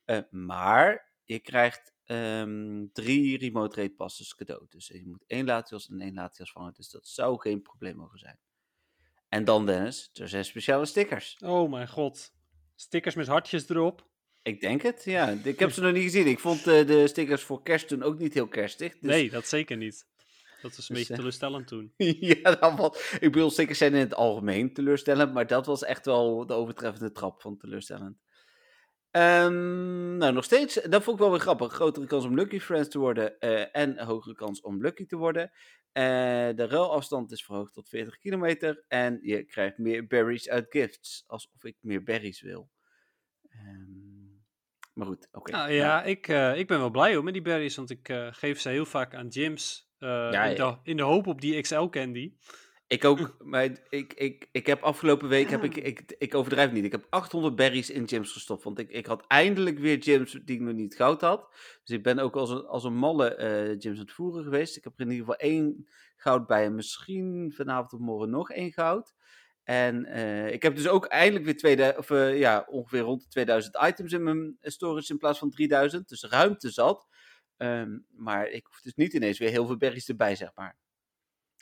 Uh, 0.05 0.19
maar 0.29 1.11
je 1.25 1.39
krijgt 1.39 1.93
um, 2.05 2.89
drie 2.93 3.37
remote 3.37 3.75
raid 3.75 3.95
passes 3.95 4.35
cadeau. 4.35 4.65
Dus 4.69 4.87
je 4.87 5.07
moet 5.07 5.23
één 5.27 5.45
Latios 5.45 5.89
en 5.89 6.01
één 6.01 6.13
Latias 6.13 6.51
vangen. 6.51 6.73
Dus 6.73 6.89
dat 6.89 7.07
zou 7.07 7.39
geen 7.39 7.61
probleem 7.61 7.95
mogen 7.95 8.19
zijn. 8.19 8.39
En 9.29 9.43
dan 9.43 9.65
Dennis, 9.65 10.09
er 10.13 10.29
zijn 10.29 10.45
speciale 10.45 10.85
stickers. 10.85 11.37
Oh 11.43 11.71
mijn 11.71 11.87
god. 11.87 12.33
Stickers 12.75 13.15
met 13.15 13.27
hartjes 13.27 13.69
erop. 13.69 14.07
Ik 14.47 14.61
denk 14.61 14.81
het, 14.81 15.03
ja. 15.03 15.29
Ik 15.43 15.59
heb 15.59 15.71
ze 15.71 15.81
nog 15.81 15.93
niet 15.93 16.03
gezien. 16.03 16.27
Ik 16.27 16.39
vond 16.39 16.67
uh, 16.67 16.87
de 16.87 17.07
stickers 17.07 17.43
voor 17.43 17.63
kerst 17.63 17.87
toen 17.87 18.03
ook 18.03 18.17
niet 18.17 18.33
heel 18.33 18.47
kerstig. 18.47 18.91
Dus... 18.99 19.11
Nee, 19.11 19.29
dat 19.29 19.47
zeker 19.47 19.77
niet. 19.77 20.07
Dat 20.61 20.75
was 20.75 20.89
een 20.89 20.95
dus, 20.95 21.03
beetje 21.03 21.15
teleurstellend 21.15 21.67
toen. 21.67 21.93
ja, 22.31 22.55
dat 22.55 22.77
was, 22.77 23.11
ik 23.19 23.31
bedoel, 23.31 23.49
stickers 23.49 23.77
zijn 23.77 23.93
in 23.93 23.99
het 23.99 24.13
algemeen 24.13 24.73
teleurstellend, 24.73 25.33
maar 25.33 25.47
dat 25.47 25.65
was 25.65 25.83
echt 25.83 26.05
wel 26.05 26.45
de 26.45 26.53
overtreffende 26.53 27.11
trap 27.11 27.41
van 27.41 27.57
teleurstellend. 27.57 28.17
Um, 29.11 30.17
nou, 30.17 30.33
nog 30.33 30.43
steeds, 30.43 30.73
dat 30.73 31.03
vond 31.03 31.15
ik 31.15 31.21
wel 31.21 31.31
weer 31.31 31.39
grappig. 31.39 31.73
Grotere 31.73 32.05
kans 32.05 32.25
om 32.25 32.35
Lucky 32.35 32.59
Friends 32.59 32.89
te 32.89 32.99
worden 32.99 33.35
uh, 33.39 33.75
en 33.75 33.99
hogere 33.99 34.35
kans 34.35 34.61
om 34.61 34.81
Lucky 34.81 35.05
te 35.05 35.15
worden. 35.15 35.51
Uh, 35.93 36.03
de 36.55 36.67
ruilafstand 36.67 37.31
is 37.31 37.45
verhoogd 37.45 37.73
tot 37.73 37.89
40 37.89 38.17
kilometer 38.17 38.83
en 38.87 39.19
je 39.21 39.43
krijgt 39.43 39.77
meer 39.77 40.07
berries 40.07 40.49
uit 40.49 40.65
gifts, 40.69 41.23
alsof 41.27 41.63
ik 41.63 41.75
meer 41.79 42.03
berries 42.03 42.41
wil. 42.41 42.69
Um, 43.51 44.06
maar 44.97 45.07
goed, 45.07 45.27
oké. 45.31 45.37
Okay. 45.37 45.59
Nou, 45.59 45.71
ja, 45.71 46.03
ik, 46.03 46.27
uh, 46.27 46.57
ik 46.57 46.67
ben 46.67 46.79
wel 46.79 46.89
blij 46.89 47.13
hoor 47.13 47.23
met 47.23 47.33
die 47.33 47.41
berries, 47.41 47.75
want 47.75 47.89
ik 47.89 48.09
uh, 48.09 48.27
geef 48.31 48.59
ze 48.59 48.69
heel 48.69 48.85
vaak 48.85 49.15
aan 49.15 49.31
gyms 49.31 49.91
uh, 49.99 50.09
ja, 50.09 50.43
in, 50.43 50.55
de, 50.55 50.75
in, 50.83 50.97
de, 50.97 51.03
hoop 51.03 51.27
op 51.27 51.41
die 51.41 51.61
XL 51.61 51.85
candy. 51.85 52.33
Ik 52.87 53.05
ook, 53.05 53.37
maar 53.51 53.63
ik, 53.89 54.13
ik, 54.13 54.49
ik 54.51 54.65
heb 54.65 54.81
afgelopen 54.81 55.27
week, 55.27 55.49
heb 55.49 55.63
ik, 55.63 55.75
ik, 55.75 56.15
ik 56.17 56.35
overdrijf 56.35 56.71
niet, 56.71 56.83
ik 56.83 56.91
heb 56.91 57.07
800 57.09 57.55
berries 57.55 57.89
in 57.89 58.07
gyms 58.07 58.31
gestopt, 58.31 58.63
want 58.63 58.79
ik, 58.79 58.89
ik 58.89 59.05
had 59.05 59.23
eindelijk 59.27 59.79
weer 59.79 60.03
gyms 60.03 60.31
die 60.31 60.55
ik 60.55 60.61
nog 60.61 60.73
niet 60.73 60.95
goud 60.95 61.21
had. 61.21 61.49
Dus 61.83 61.97
ik 61.97 62.03
ben 62.03 62.19
ook 62.19 62.35
als 62.35 62.49
een, 62.49 62.65
als 62.65 62.83
een 62.83 62.97
malle 62.97 63.35
gyms 63.79 63.99
aan 63.99 64.05
het 64.05 64.11
voeren 64.11 64.43
geweest. 64.43 64.77
Ik 64.77 64.83
heb 64.83 64.93
er 64.95 65.05
in 65.05 65.11
ieder 65.11 65.25
geval 65.25 65.49
één 65.49 65.87
goud 66.15 66.47
bij 66.47 66.65
en 66.65 66.75
misschien 66.75 67.53
vanavond 67.55 67.93
of 67.93 67.99
morgen 67.99 68.29
nog 68.29 68.51
één 68.51 68.71
goud. 68.71 69.15
En 69.67 70.05
uh, 70.05 70.51
ik 70.51 70.61
heb 70.63 70.75
dus 70.75 70.87
ook 70.87 71.05
eindelijk 71.05 71.45
weer 71.45 71.57
tweede, 71.57 71.95
of, 71.97 72.09
uh, 72.09 72.39
ja, 72.39 72.65
ongeveer 72.69 72.99
rond 72.99 73.21
de 73.21 73.27
2000 73.27 73.77
items 73.81 74.13
in 74.13 74.23
mijn 74.23 74.57
storage 74.61 75.11
in 75.11 75.17
plaats 75.17 75.39
van 75.39 75.49
3000. 75.49 76.09
Dus 76.09 76.23
ruimte 76.23 76.69
zat. 76.69 77.07
Um, 77.57 78.05
maar 78.09 78.47
ik 78.49 78.65
hoef 78.65 78.81
dus 78.81 78.93
niet 78.93 79.13
ineens 79.13 79.39
weer 79.39 79.49
heel 79.49 79.65
veel 79.65 79.77
berries 79.77 80.07
erbij, 80.07 80.35
zeg 80.35 80.51
maar. 80.55 80.77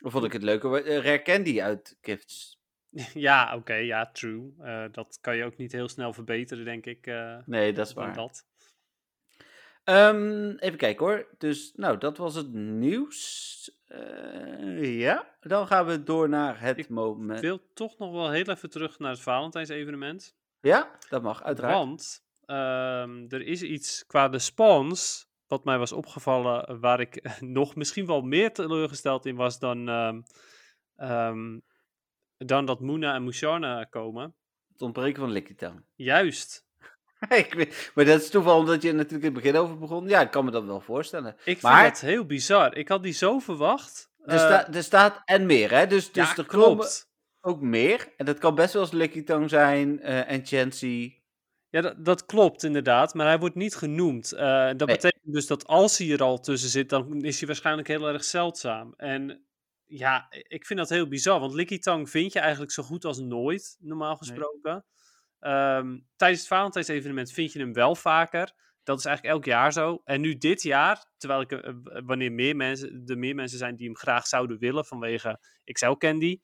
Of 0.04 0.12
vond 0.12 0.24
ik 0.24 0.32
het 0.32 0.42
leuker? 0.42 0.86
Uh, 0.86 0.96
Rare 0.96 1.22
Candy 1.22 1.62
uit 1.62 1.96
Gifts. 2.00 2.60
Ja, 3.14 3.46
oké, 3.46 3.56
okay, 3.56 3.84
ja, 3.84 4.10
true. 4.10 4.52
Dat 4.90 5.18
kan 5.20 5.36
je 5.36 5.44
ook 5.44 5.56
niet 5.56 5.72
heel 5.72 5.88
snel 5.88 6.12
verbeteren, 6.12 6.64
denk 6.64 6.86
ik. 6.86 7.06
Nee, 7.46 7.72
dat 7.72 7.86
is 7.86 7.92
waar. 7.92 8.14
Dat. 8.14 8.46
Um, 9.84 10.58
even 10.58 10.78
kijken 10.78 11.06
hoor. 11.06 11.34
Dus, 11.38 11.72
nou, 11.74 11.98
dat 11.98 12.16
was 12.16 12.34
het 12.34 12.52
nieuws. 12.52 13.75
Uh, 13.88 14.98
ja, 14.98 15.36
dan 15.40 15.66
gaan 15.66 15.86
we 15.86 16.02
door 16.02 16.28
naar 16.28 16.60
het 16.60 16.78
ik 16.78 16.88
moment. 16.88 17.38
Ik 17.38 17.44
wil 17.44 17.72
toch 17.74 17.98
nog 17.98 18.12
wel 18.12 18.30
heel 18.30 18.44
even 18.44 18.70
terug 18.70 18.98
naar 18.98 19.10
het 19.10 19.20
Valentijns-evenement. 19.20 20.36
Ja, 20.60 20.90
dat 21.08 21.22
mag, 21.22 21.42
uiteraard. 21.42 21.74
Want 21.74 22.24
um, 22.46 23.26
er 23.28 23.42
is 23.42 23.62
iets 23.62 24.06
qua 24.06 24.28
de 24.28 24.38
spawns 24.38 25.28
wat 25.46 25.64
mij 25.64 25.78
was 25.78 25.92
opgevallen, 25.92 26.80
waar 26.80 27.00
ik 27.00 27.28
nog 27.40 27.74
misschien 27.74 28.06
wel 28.06 28.22
meer 28.22 28.52
teleurgesteld 28.52 29.26
in 29.26 29.36
was 29.36 29.58
dan, 29.58 29.88
um, 29.88 30.22
um, 30.96 31.62
dan 32.36 32.64
dat 32.64 32.80
Moona 32.80 33.14
en 33.14 33.24
Musharna 33.24 33.84
komen. 33.84 34.34
Het 34.72 34.82
ontbreken 34.82 35.20
van 35.20 35.30
Lickitung. 35.30 35.84
Juist. 35.94 36.65
ik 37.28 37.54
weet, 37.54 37.90
maar 37.94 38.04
dat 38.04 38.20
is 38.20 38.30
toeval 38.30 38.58
omdat 38.58 38.82
je 38.82 38.92
natuurlijk 38.92 39.24
in 39.24 39.34
het 39.34 39.42
begin 39.42 39.60
over 39.60 39.78
begon. 39.78 40.08
Ja, 40.08 40.20
ik 40.20 40.30
kan 40.30 40.44
me 40.44 40.50
dat 40.50 40.64
wel 40.64 40.80
voorstellen. 40.80 41.36
Ik 41.44 41.62
maar, 41.62 41.82
vind 41.82 41.92
dat 41.92 42.10
heel 42.10 42.26
bizar. 42.26 42.76
Ik 42.76 42.88
had 42.88 43.02
die 43.02 43.12
zo 43.12 43.38
verwacht. 43.38 44.10
Er, 44.24 44.38
sta, 44.38 44.72
er 44.72 44.82
staat 44.82 45.22
en 45.24 45.46
meer, 45.46 45.70
hè? 45.70 45.86
Dus, 45.86 46.12
dus 46.12 46.30
ja, 46.30 46.36
er 46.36 46.46
klopt. 46.46 47.10
ook 47.40 47.60
meer. 47.60 48.12
En 48.16 48.24
dat 48.24 48.38
kan 48.38 48.54
best 48.54 48.72
wel 48.72 48.82
eens 48.82 48.92
Lickitung 48.92 49.50
zijn 49.50 49.98
uh, 50.02 50.30
en 50.30 50.46
Chansey. 50.46 51.20
Ja, 51.70 51.80
dat, 51.80 52.04
dat, 52.04 52.26
klopt 52.26 52.62
inderdaad, 52.62 53.14
maar 53.14 53.26
hij 53.26 53.38
wordt 53.38 53.54
niet 53.54 53.74
genoemd. 53.74 54.32
Uh, 54.32 54.40
dat 54.40 54.86
nee. 54.86 54.96
betekent 54.96 55.32
dus 55.32 55.46
dat 55.46 55.66
als 55.66 55.98
hij 55.98 56.10
er 56.10 56.22
al 56.22 56.40
tussen 56.40 56.70
zit, 56.70 56.88
dan 56.88 57.22
is 57.22 57.38
hij 57.38 57.46
waarschijnlijk 57.46 57.88
heel 57.88 58.08
erg 58.08 58.24
zeldzaam. 58.24 58.94
En 58.96 59.46
ja, 59.84 60.26
ik 60.30 60.66
vind 60.66 60.78
dat 60.78 60.88
heel 60.88 61.08
bizar, 61.08 61.40
want 61.40 61.54
Lickitung 61.54 62.10
vind 62.10 62.32
je 62.32 62.38
eigenlijk 62.38 62.72
zo 62.72 62.82
goed 62.82 63.04
als 63.04 63.18
nooit, 63.18 63.76
normaal 63.80 64.16
gesproken. 64.16 64.72
Nee. 64.72 64.95
Um, 65.46 66.06
tijdens 66.16 66.40
het 66.40 66.48
Valentijns 66.48 66.88
evenement 66.88 67.32
vind 67.32 67.52
je 67.52 67.58
hem 67.58 67.72
wel 67.72 67.94
vaker. 67.94 68.52
Dat 68.82 68.98
is 68.98 69.04
eigenlijk 69.04 69.36
elk 69.36 69.44
jaar 69.44 69.72
zo. 69.72 70.00
En 70.04 70.20
nu 70.20 70.36
dit 70.36 70.62
jaar, 70.62 71.06
terwijl 71.16 71.40
ik, 71.40 71.52
uh, 71.52 71.72
wanneer 72.04 72.32
meer 72.32 72.56
mensen, 72.56 73.02
er 73.06 73.18
meer 73.18 73.34
mensen 73.34 73.58
zijn 73.58 73.76
die 73.76 73.86
hem 73.86 73.96
graag 73.96 74.26
zouden 74.26 74.58
willen 74.58 74.84
vanwege 74.84 75.40
XL 75.64 75.92
Candy, 75.92 76.40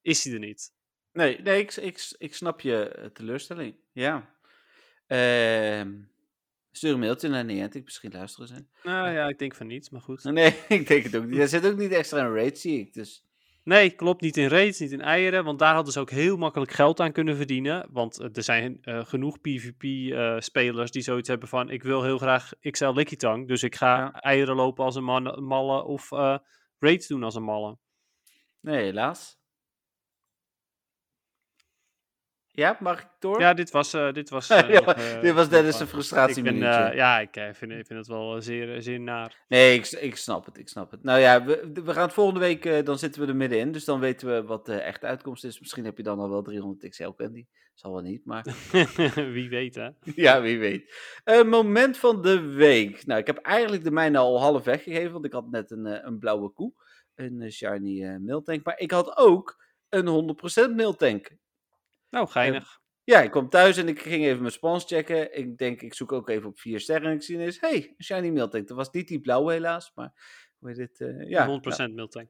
is 0.00 0.24
hij 0.24 0.32
er 0.32 0.38
niet. 0.38 0.72
Nee, 1.12 1.40
nee 1.40 1.60
ik, 1.60 1.76
ik, 1.76 2.14
ik 2.18 2.34
snap 2.34 2.60
je 2.60 3.10
teleurstelling. 3.12 3.76
Ja. 3.92 4.36
Uh, 5.06 5.82
stuur 6.70 6.92
een 6.92 6.98
mailtje 6.98 7.28
naar 7.28 7.44
Niantic, 7.44 7.84
misschien 7.84 8.12
luisteren 8.12 8.48
ze. 8.48 8.64
Nou 8.82 9.10
ja, 9.10 9.28
ik 9.28 9.38
denk 9.38 9.54
van 9.54 9.66
niet, 9.66 9.90
maar 9.90 10.00
goed. 10.00 10.24
Nee, 10.24 10.54
ik 10.68 10.86
denk 10.86 11.04
het 11.04 11.16
ook 11.16 11.24
niet. 11.24 11.38
Er 11.38 11.48
zit 11.48 11.66
ook 11.66 11.76
niet 11.76 11.92
extra 11.92 12.24
een 12.24 12.34
raid, 12.34 12.58
zie 12.58 12.80
ik. 12.80 12.92
Dus. 12.92 13.27
Nee, 13.68 13.90
klopt. 13.90 14.20
Niet 14.20 14.36
in 14.36 14.48
raids, 14.48 14.78
niet 14.78 14.92
in 14.92 15.00
eieren. 15.00 15.44
Want 15.44 15.58
daar 15.58 15.74
hadden 15.74 15.92
ze 15.92 16.00
ook 16.00 16.10
heel 16.10 16.36
makkelijk 16.36 16.70
geld 16.70 17.00
aan 17.00 17.12
kunnen 17.12 17.36
verdienen. 17.36 17.86
Want 17.90 18.20
uh, 18.20 18.26
er 18.32 18.42
zijn 18.42 18.78
uh, 18.82 19.04
genoeg 19.04 19.40
PvP-spelers 19.40 20.86
uh, 20.86 20.92
die 20.92 21.02
zoiets 21.02 21.28
hebben 21.28 21.48
van... 21.48 21.70
ik 21.70 21.82
wil 21.82 22.02
heel 22.02 22.18
graag 22.18 22.52
XL 22.60 22.92
Lickitung, 22.92 23.48
dus 23.48 23.62
ik 23.62 23.74
ga 23.74 23.96
ja. 23.96 24.12
eieren 24.12 24.54
lopen 24.54 24.84
als 24.84 24.96
een 24.96 25.04
man, 25.04 25.44
malle 25.44 25.84
of 25.84 26.10
raids 26.78 27.06
doen 27.06 27.22
als 27.22 27.34
een 27.34 27.42
malle. 27.42 27.78
Nee, 28.60 28.84
helaas. 28.84 29.37
Ja, 32.58 32.76
mag 32.80 33.00
ik 33.00 33.08
door? 33.18 33.40
Ja, 33.40 33.54
dit 33.54 33.70
was, 33.70 33.94
uh, 33.94 34.12
dit 34.12 34.30
was, 34.30 34.50
uh, 34.50 34.70
ja, 34.70 34.98
uh, 34.98 35.20
dit 35.20 35.34
was 35.34 35.48
Dennis' 35.48 35.80
een 35.80 35.86
frustratie 35.86 36.36
ik 36.36 36.44
ben, 36.44 36.58
Ja, 36.94 37.18
ik 37.18 37.30
vind, 37.32 37.72
ik 37.72 37.86
vind 37.86 37.98
het 37.98 38.06
wel 38.06 38.42
zeer, 38.42 38.82
zeer 38.82 39.00
naar. 39.00 39.44
Nee, 39.48 39.78
ik, 39.78 39.86
ik 39.86 40.16
snap 40.16 40.46
het, 40.46 40.58
ik 40.58 40.68
snap 40.68 40.90
het. 40.90 41.02
Nou 41.02 41.20
ja, 41.20 41.44
we, 41.44 41.70
we 41.84 41.92
gaan 41.92 42.02
het 42.02 42.12
volgende 42.12 42.40
week, 42.40 42.84
dan 42.86 42.98
zitten 42.98 43.22
we 43.22 43.28
er 43.28 43.36
middenin. 43.36 43.72
Dus 43.72 43.84
dan 43.84 44.00
weten 44.00 44.28
we 44.28 44.42
wat 44.42 44.66
de 44.66 44.74
echte 44.74 45.06
uitkomst 45.06 45.44
is. 45.44 45.60
Misschien 45.60 45.84
heb 45.84 45.96
je 45.96 46.02
dan 46.02 46.18
al 46.18 46.30
wel 46.30 46.42
300 46.42 46.88
XL 46.88 47.10
candy. 47.10 47.46
Zal 47.74 47.92
wel 47.92 48.02
niet, 48.02 48.24
maar... 48.24 48.44
wie 49.36 49.48
weet, 49.48 49.74
hè? 49.74 49.88
ja, 50.24 50.42
wie 50.42 50.58
weet. 50.58 50.94
moment 51.46 51.98
van 51.98 52.22
de 52.22 52.40
week. 52.40 53.06
Nou, 53.06 53.20
ik 53.20 53.26
heb 53.26 53.36
eigenlijk 53.36 53.84
de 53.84 53.90
mijne 53.90 54.18
al 54.18 54.40
half 54.40 54.64
weggegeven, 54.64 55.12
want 55.12 55.24
ik 55.24 55.32
had 55.32 55.50
net 55.50 55.70
een, 55.70 56.06
een 56.06 56.18
blauwe 56.18 56.50
koe. 56.50 56.72
Een 57.14 57.52
shiny 57.52 58.18
mailtank. 58.18 58.64
Maar 58.64 58.78
ik 58.78 58.90
had 58.90 59.16
ook 59.16 59.64
een 59.88 60.36
100% 60.72 60.74
mailtank. 60.74 61.36
Nou, 62.10 62.28
geinig. 62.28 62.80
ja, 63.04 63.22
ik 63.22 63.30
kwam 63.30 63.48
thuis 63.48 63.76
en 63.76 63.88
ik 63.88 64.00
ging 64.00 64.24
even 64.24 64.40
mijn 64.40 64.52
spans 64.52 64.84
checken. 64.84 65.36
Ik 65.36 65.58
denk, 65.58 65.82
ik 65.82 65.94
zoek 65.94 66.12
ook 66.12 66.28
even 66.28 66.48
op 66.48 66.58
vier 66.58 66.80
sterren. 66.80 67.10
En 67.10 67.14
ik 67.14 67.22
zie 67.22 67.34
ineens, 67.34 67.60
hey, 67.60 67.94
een 67.96 68.04
shiny 68.04 68.30
mailtank. 68.30 68.68
Dat 68.68 68.76
was 68.76 68.90
niet 68.90 69.08
die 69.08 69.20
blauwe 69.20 69.52
helaas, 69.52 69.92
maar 69.94 70.12
hoe 70.58 70.68
heet 70.68 70.78
dit? 70.78 71.00
Uh, 71.00 71.28
ja, 71.28 71.46
100% 71.46 71.76
nou. 71.76 71.94
mailtank. 71.94 72.28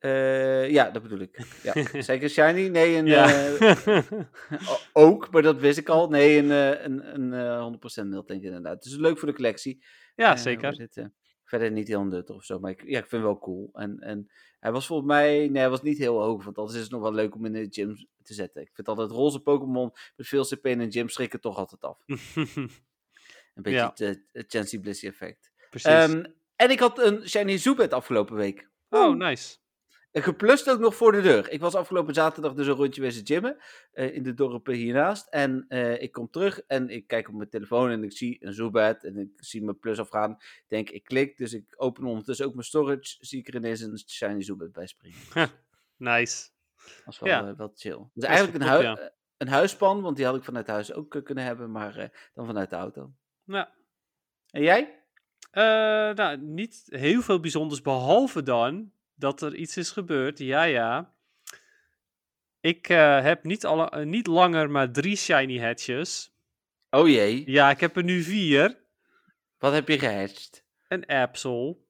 Uh, 0.00 0.70
ja, 0.70 0.90
dat 0.90 1.02
bedoel 1.02 1.20
ik. 1.20 1.46
Ja. 1.62 1.72
Zeker 2.02 2.28
shiny? 2.28 2.68
Nee, 2.68 2.96
een, 2.96 3.06
ja. 3.06 3.48
uh, 3.58 4.10
ook, 4.92 5.30
maar 5.30 5.42
dat 5.42 5.60
wist 5.60 5.78
ik 5.78 5.88
al. 5.88 6.08
Nee, 6.08 6.38
een, 6.38 6.50
een, 6.84 7.32
een 7.32 7.78
100% 8.04 8.08
mailtank 8.08 8.42
inderdaad. 8.42 8.82
Dus 8.82 8.96
leuk 8.96 9.18
voor 9.18 9.28
de 9.28 9.34
collectie. 9.34 9.84
Ja, 10.14 10.36
zeker. 10.36 10.72
Dit, 10.72 11.10
verder 11.52 11.70
niet 11.70 11.88
heel 11.88 12.04
nuttig 12.04 12.36
of 12.36 12.44
zo, 12.44 12.58
maar 12.58 12.70
ik, 12.70 12.82
ja, 12.82 12.98
ik 12.98 13.06
vind 13.06 13.22
het 13.22 13.30
wel 13.30 13.38
cool. 13.38 13.70
En, 13.72 13.98
en 13.98 14.30
hij 14.60 14.72
was 14.72 14.86
volgens 14.86 15.08
mij, 15.08 15.48
nee, 15.48 15.60
hij 15.60 15.70
was 15.70 15.82
niet 15.82 15.98
heel 15.98 16.20
hoog, 16.20 16.44
want 16.44 16.58
anders 16.58 16.76
is 16.76 16.82
het 16.82 16.92
nog 16.92 17.02
wel 17.02 17.12
leuk 17.12 17.34
om 17.34 17.44
in 17.44 17.52
de 17.52 17.66
gym 17.70 18.08
te 18.22 18.34
zetten. 18.34 18.62
Ik 18.62 18.70
vind 18.72 18.88
altijd 18.88 19.10
roze 19.10 19.40
Pokémon 19.40 19.92
met 20.16 20.26
veel 20.26 20.44
CP 20.44 20.66
in 20.66 20.80
een 20.80 20.92
gym 20.92 21.08
schrikken 21.08 21.40
toch 21.40 21.56
altijd 21.56 21.82
af. 21.82 22.02
een 22.06 23.62
beetje 23.62 23.78
ja. 23.78 23.92
het, 23.94 24.22
het 24.32 24.50
Chansey 24.50 24.78
Blissey 24.78 25.08
effect. 25.08 25.52
Precies. 25.70 26.10
Um, 26.10 26.34
en 26.56 26.70
ik 26.70 26.78
had 26.78 26.98
een 26.98 27.28
Shiny 27.28 27.58
Zubat 27.58 27.92
afgelopen 27.92 28.36
week. 28.36 28.68
Oh, 28.88 29.16
nice. 29.16 29.56
En 30.12 30.22
geplust 30.22 30.70
ook 30.70 30.78
nog 30.78 30.96
voor 30.96 31.12
de 31.12 31.20
deur. 31.20 31.50
Ik 31.50 31.60
was 31.60 31.74
afgelopen 31.74 32.14
zaterdag 32.14 32.54
dus 32.54 32.66
een 32.66 32.72
rondje 32.72 33.00
wezen 33.00 33.26
gymmen. 33.26 33.56
Uh, 33.94 34.14
in 34.14 34.22
de 34.22 34.34
dorpen 34.34 34.74
hiernaast. 34.74 35.28
En 35.28 35.64
uh, 35.68 36.02
ik 36.02 36.12
kom 36.12 36.30
terug 36.30 36.60
en 36.66 36.88
ik 36.88 37.06
kijk 37.06 37.28
op 37.28 37.34
mijn 37.34 37.48
telefoon 37.48 37.90
en 37.90 38.04
ik 38.04 38.12
zie 38.12 38.36
een 38.40 38.52
Zubat. 38.52 39.04
En 39.04 39.18
ik 39.18 39.30
zie 39.36 39.62
mijn 39.62 39.78
plus 39.78 39.98
afgaan. 39.98 40.30
Ik 40.30 40.64
denk, 40.68 40.90
ik 40.90 41.04
klik. 41.04 41.36
Dus 41.36 41.52
ik 41.52 41.64
open 41.76 42.04
ondertussen 42.04 42.46
ook 42.46 42.54
mijn 42.54 42.66
storage. 42.66 43.16
Zie 43.20 43.38
ik 43.38 43.48
er 43.48 43.54
ineens 43.54 43.80
een 43.80 43.98
shiny 44.06 44.42
Zubat 44.42 44.72
bij 44.72 44.86
springen. 44.86 45.18
nice. 45.96 46.48
Dat 46.84 47.04
was 47.04 47.18
wel, 47.18 47.28
ja. 47.28 47.48
uh, 47.48 47.56
wel 47.56 47.72
chill. 47.74 47.98
Dus 48.14 48.24
eigenlijk 48.24 48.58
een, 48.58 48.70
hui 48.70 48.82
ja. 48.82 49.10
een 49.36 49.48
huisspan. 49.48 50.00
Want 50.00 50.16
die 50.16 50.24
had 50.24 50.36
ik 50.36 50.44
vanuit 50.44 50.66
huis 50.66 50.92
ook 50.92 51.20
kunnen 51.24 51.44
hebben. 51.44 51.70
Maar 51.70 52.10
dan 52.34 52.46
vanuit 52.46 52.70
de 52.70 52.76
auto. 52.76 53.12
Ja. 53.44 53.72
En 54.50 54.62
jij? 54.62 55.00
nou, 56.14 56.36
niet 56.36 56.82
heel 56.86 57.22
veel 57.22 57.40
bijzonders. 57.40 57.82
Behalve 57.82 58.42
dan 58.42 58.92
dat 59.14 59.40
er 59.40 59.54
iets 59.54 59.76
is 59.76 59.90
gebeurd. 59.90 60.38
Ja, 60.38 60.62
ja. 60.62 61.14
Ik 62.60 62.86
heb 62.86 63.44
niet, 63.44 63.64
alle, 63.64 64.04
niet 64.04 64.26
langer 64.26 64.70
maar 64.70 64.90
drie 64.90 65.16
shiny 65.16 65.58
hatches. 65.58 66.32
Oh 66.90 67.08
jee. 67.08 67.50
Ja, 67.50 67.70
ik 67.70 67.80
heb 67.80 67.96
er 67.96 68.04
nu 68.04 68.22
vier. 68.22 68.80
Wat 69.58 69.72
heb 69.72 69.88
je 69.88 69.98
gehatcht? 69.98 70.64
Een 70.88 71.06
Absol. 71.06 71.86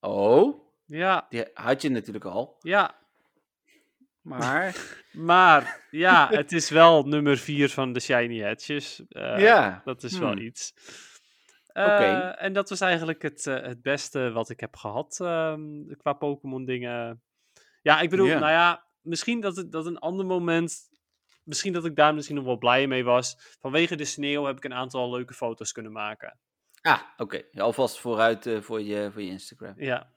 Oh? 0.00 0.72
Ja. 0.84 1.26
Die 1.28 1.44
had 1.54 1.82
je 1.82 1.88
natuurlijk 1.88 2.24
al. 2.24 2.56
Ja. 2.60 2.99
Maar? 4.22 5.02
maar, 5.12 5.86
ja, 5.90 6.28
het 6.30 6.52
is 6.52 6.70
wel 6.70 7.02
nummer 7.02 7.38
vier 7.38 7.68
van 7.68 7.92
de 7.92 8.00
shiny 8.00 8.42
hatches. 8.42 9.02
Uh, 9.08 9.38
ja. 9.38 9.80
Dat 9.84 10.02
is 10.02 10.12
hmm. 10.12 10.20
wel 10.20 10.38
iets. 10.38 10.72
Uh, 11.74 12.42
en 12.42 12.52
dat 12.52 12.68
was 12.68 12.80
eigenlijk 12.80 13.22
het, 13.22 13.46
uh, 13.46 13.62
het 13.62 13.82
beste 13.82 14.30
wat 14.30 14.50
ik 14.50 14.60
heb 14.60 14.76
gehad 14.76 15.18
uh, 15.22 15.54
qua 15.96 16.12
Pokémon 16.12 16.64
dingen. 16.64 17.22
Ja, 17.82 18.00
ik 18.00 18.10
bedoel, 18.10 18.26
yeah. 18.26 18.40
nou 18.40 18.52
ja, 18.52 18.86
misschien 19.00 19.40
dat, 19.40 19.56
het, 19.56 19.72
dat 19.72 19.86
een 19.86 19.98
ander 19.98 20.26
moment, 20.26 20.78
misschien 21.44 21.72
dat 21.72 21.84
ik 21.84 21.96
daar 21.96 22.14
misschien 22.14 22.36
nog 22.36 22.44
wel 22.44 22.58
blij 22.58 22.86
mee 22.86 23.04
was. 23.04 23.56
Vanwege 23.60 23.96
de 23.96 24.04
sneeuw 24.04 24.44
heb 24.44 24.56
ik 24.56 24.64
een 24.64 24.74
aantal 24.74 25.10
leuke 25.10 25.34
foto's 25.34 25.72
kunnen 25.72 25.92
maken. 25.92 26.38
Ah, 26.82 27.00
oké. 27.16 27.22
Okay. 27.22 27.62
Alvast 27.62 28.00
vooruit 28.00 28.50
voor, 28.60 28.80
je, 28.80 29.10
voor 29.12 29.22
je 29.22 29.30
Instagram. 29.30 29.74
Ja. 29.76 30.12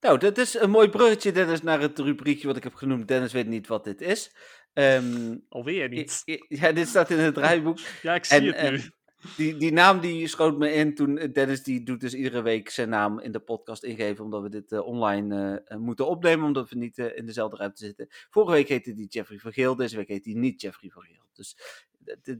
Nou, 0.00 0.18
dat 0.18 0.38
is 0.38 0.54
een 0.54 0.70
mooi 0.70 0.88
bruggetje, 0.88 1.32
Dennis, 1.32 1.62
naar 1.62 1.80
het 1.80 1.98
rubriekje 1.98 2.46
wat 2.46 2.56
ik 2.56 2.62
heb 2.62 2.74
genoemd. 2.74 3.08
Dennis 3.08 3.32
weet 3.32 3.46
niet 3.46 3.66
wat 3.66 3.84
dit 3.84 4.00
is. 4.00 4.36
Um, 4.72 5.44
Alweer 5.48 5.88
niet. 5.88 6.22
Ja, 6.48 6.72
dit 6.72 6.88
staat 6.88 7.10
in 7.10 7.18
het 7.18 7.34
draaiboek. 7.40 7.78
ja, 8.02 8.14
ik 8.14 8.24
zie 8.24 8.54
en, 8.54 8.64
het 8.64 8.70
nu. 8.70 8.90
Die, 9.36 9.56
die 9.56 9.72
naam 9.72 10.00
die 10.00 10.26
schoot 10.26 10.58
me 10.58 10.72
in 10.72 10.94
toen 10.94 11.14
Dennis 11.32 11.62
die 11.62 11.82
doet 11.82 12.00
dus 12.00 12.14
iedere 12.14 12.42
week 12.42 12.70
zijn 12.70 12.88
naam 12.88 13.18
in 13.18 13.32
de 13.32 13.40
podcast 13.40 13.82
ingeven 13.82 14.24
omdat 14.24 14.42
we 14.42 14.48
dit 14.48 14.72
uh, 14.72 14.86
online 14.86 15.62
uh, 15.68 15.78
moeten 15.78 16.06
opnemen 16.06 16.46
omdat 16.46 16.70
we 16.70 16.76
niet 16.76 16.98
uh, 16.98 17.16
in 17.16 17.26
dezelfde 17.26 17.56
ruimte 17.56 17.84
zitten. 17.84 18.06
Vorige 18.08 18.52
week 18.52 18.68
heette 18.68 18.94
die 18.94 19.06
Jeffrey 19.06 19.38
van 19.38 19.52
Geel, 19.52 19.76
deze 19.76 19.96
week 19.96 20.08
heet 20.08 20.24
hij 20.24 20.34
niet 20.34 20.60
Jeffrey 20.60 20.90
van 20.90 21.02
Geel. 21.02 21.26
Dus 21.32 21.56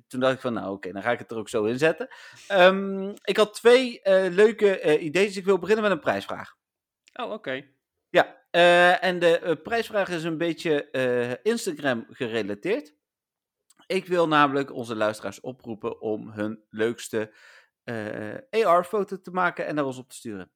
toen 0.09 0.21
dacht 0.21 0.35
ik 0.35 0.41
van 0.41 0.53
nou 0.53 0.67
oké, 0.67 0.75
okay, 0.75 0.93
dan 0.93 1.03
ga 1.03 1.13
ik 1.13 1.19
het 1.19 1.31
er 1.31 1.37
ook 1.37 1.49
zo 1.49 1.65
in 1.65 1.79
zetten. 1.79 2.09
Um, 2.53 3.15
ik 3.23 3.37
had 3.37 3.55
twee 3.55 4.01
leuke 4.31 4.99
ideeën, 4.99 5.27
dus 5.27 5.37
ik 5.37 5.45
wil 5.45 5.59
beginnen 5.59 5.85
met 5.85 5.93
een 5.93 6.01
prijsvraag. 6.01 6.58
Oh 7.21 7.25
oké. 7.25 7.35
Okay. 7.35 7.73
Ja, 8.09 8.37
en 9.01 9.19
de 9.19 9.61
prijsvraag 9.63 10.09
is 10.09 10.25
een 10.25 10.39
beetje 10.39 11.41
Instagram 11.43 12.07
gerelateerd. 12.11 12.95
Ik 13.87 14.07
wil 14.07 14.29
namelijk 14.29 14.73
onze 14.73 14.97
luisteraars 14.97 15.41
oproepen 15.41 16.01
om 16.01 16.31
hun 16.31 16.65
leukste 16.71 17.33
uh, 17.85 18.67
AR-foto 18.67 19.21
te 19.21 19.31
maken 19.31 19.67
en 19.67 19.75
naar 19.75 19.85
ons 19.85 19.99
op 19.99 20.09
te 20.09 20.15
sturen. 20.15 20.51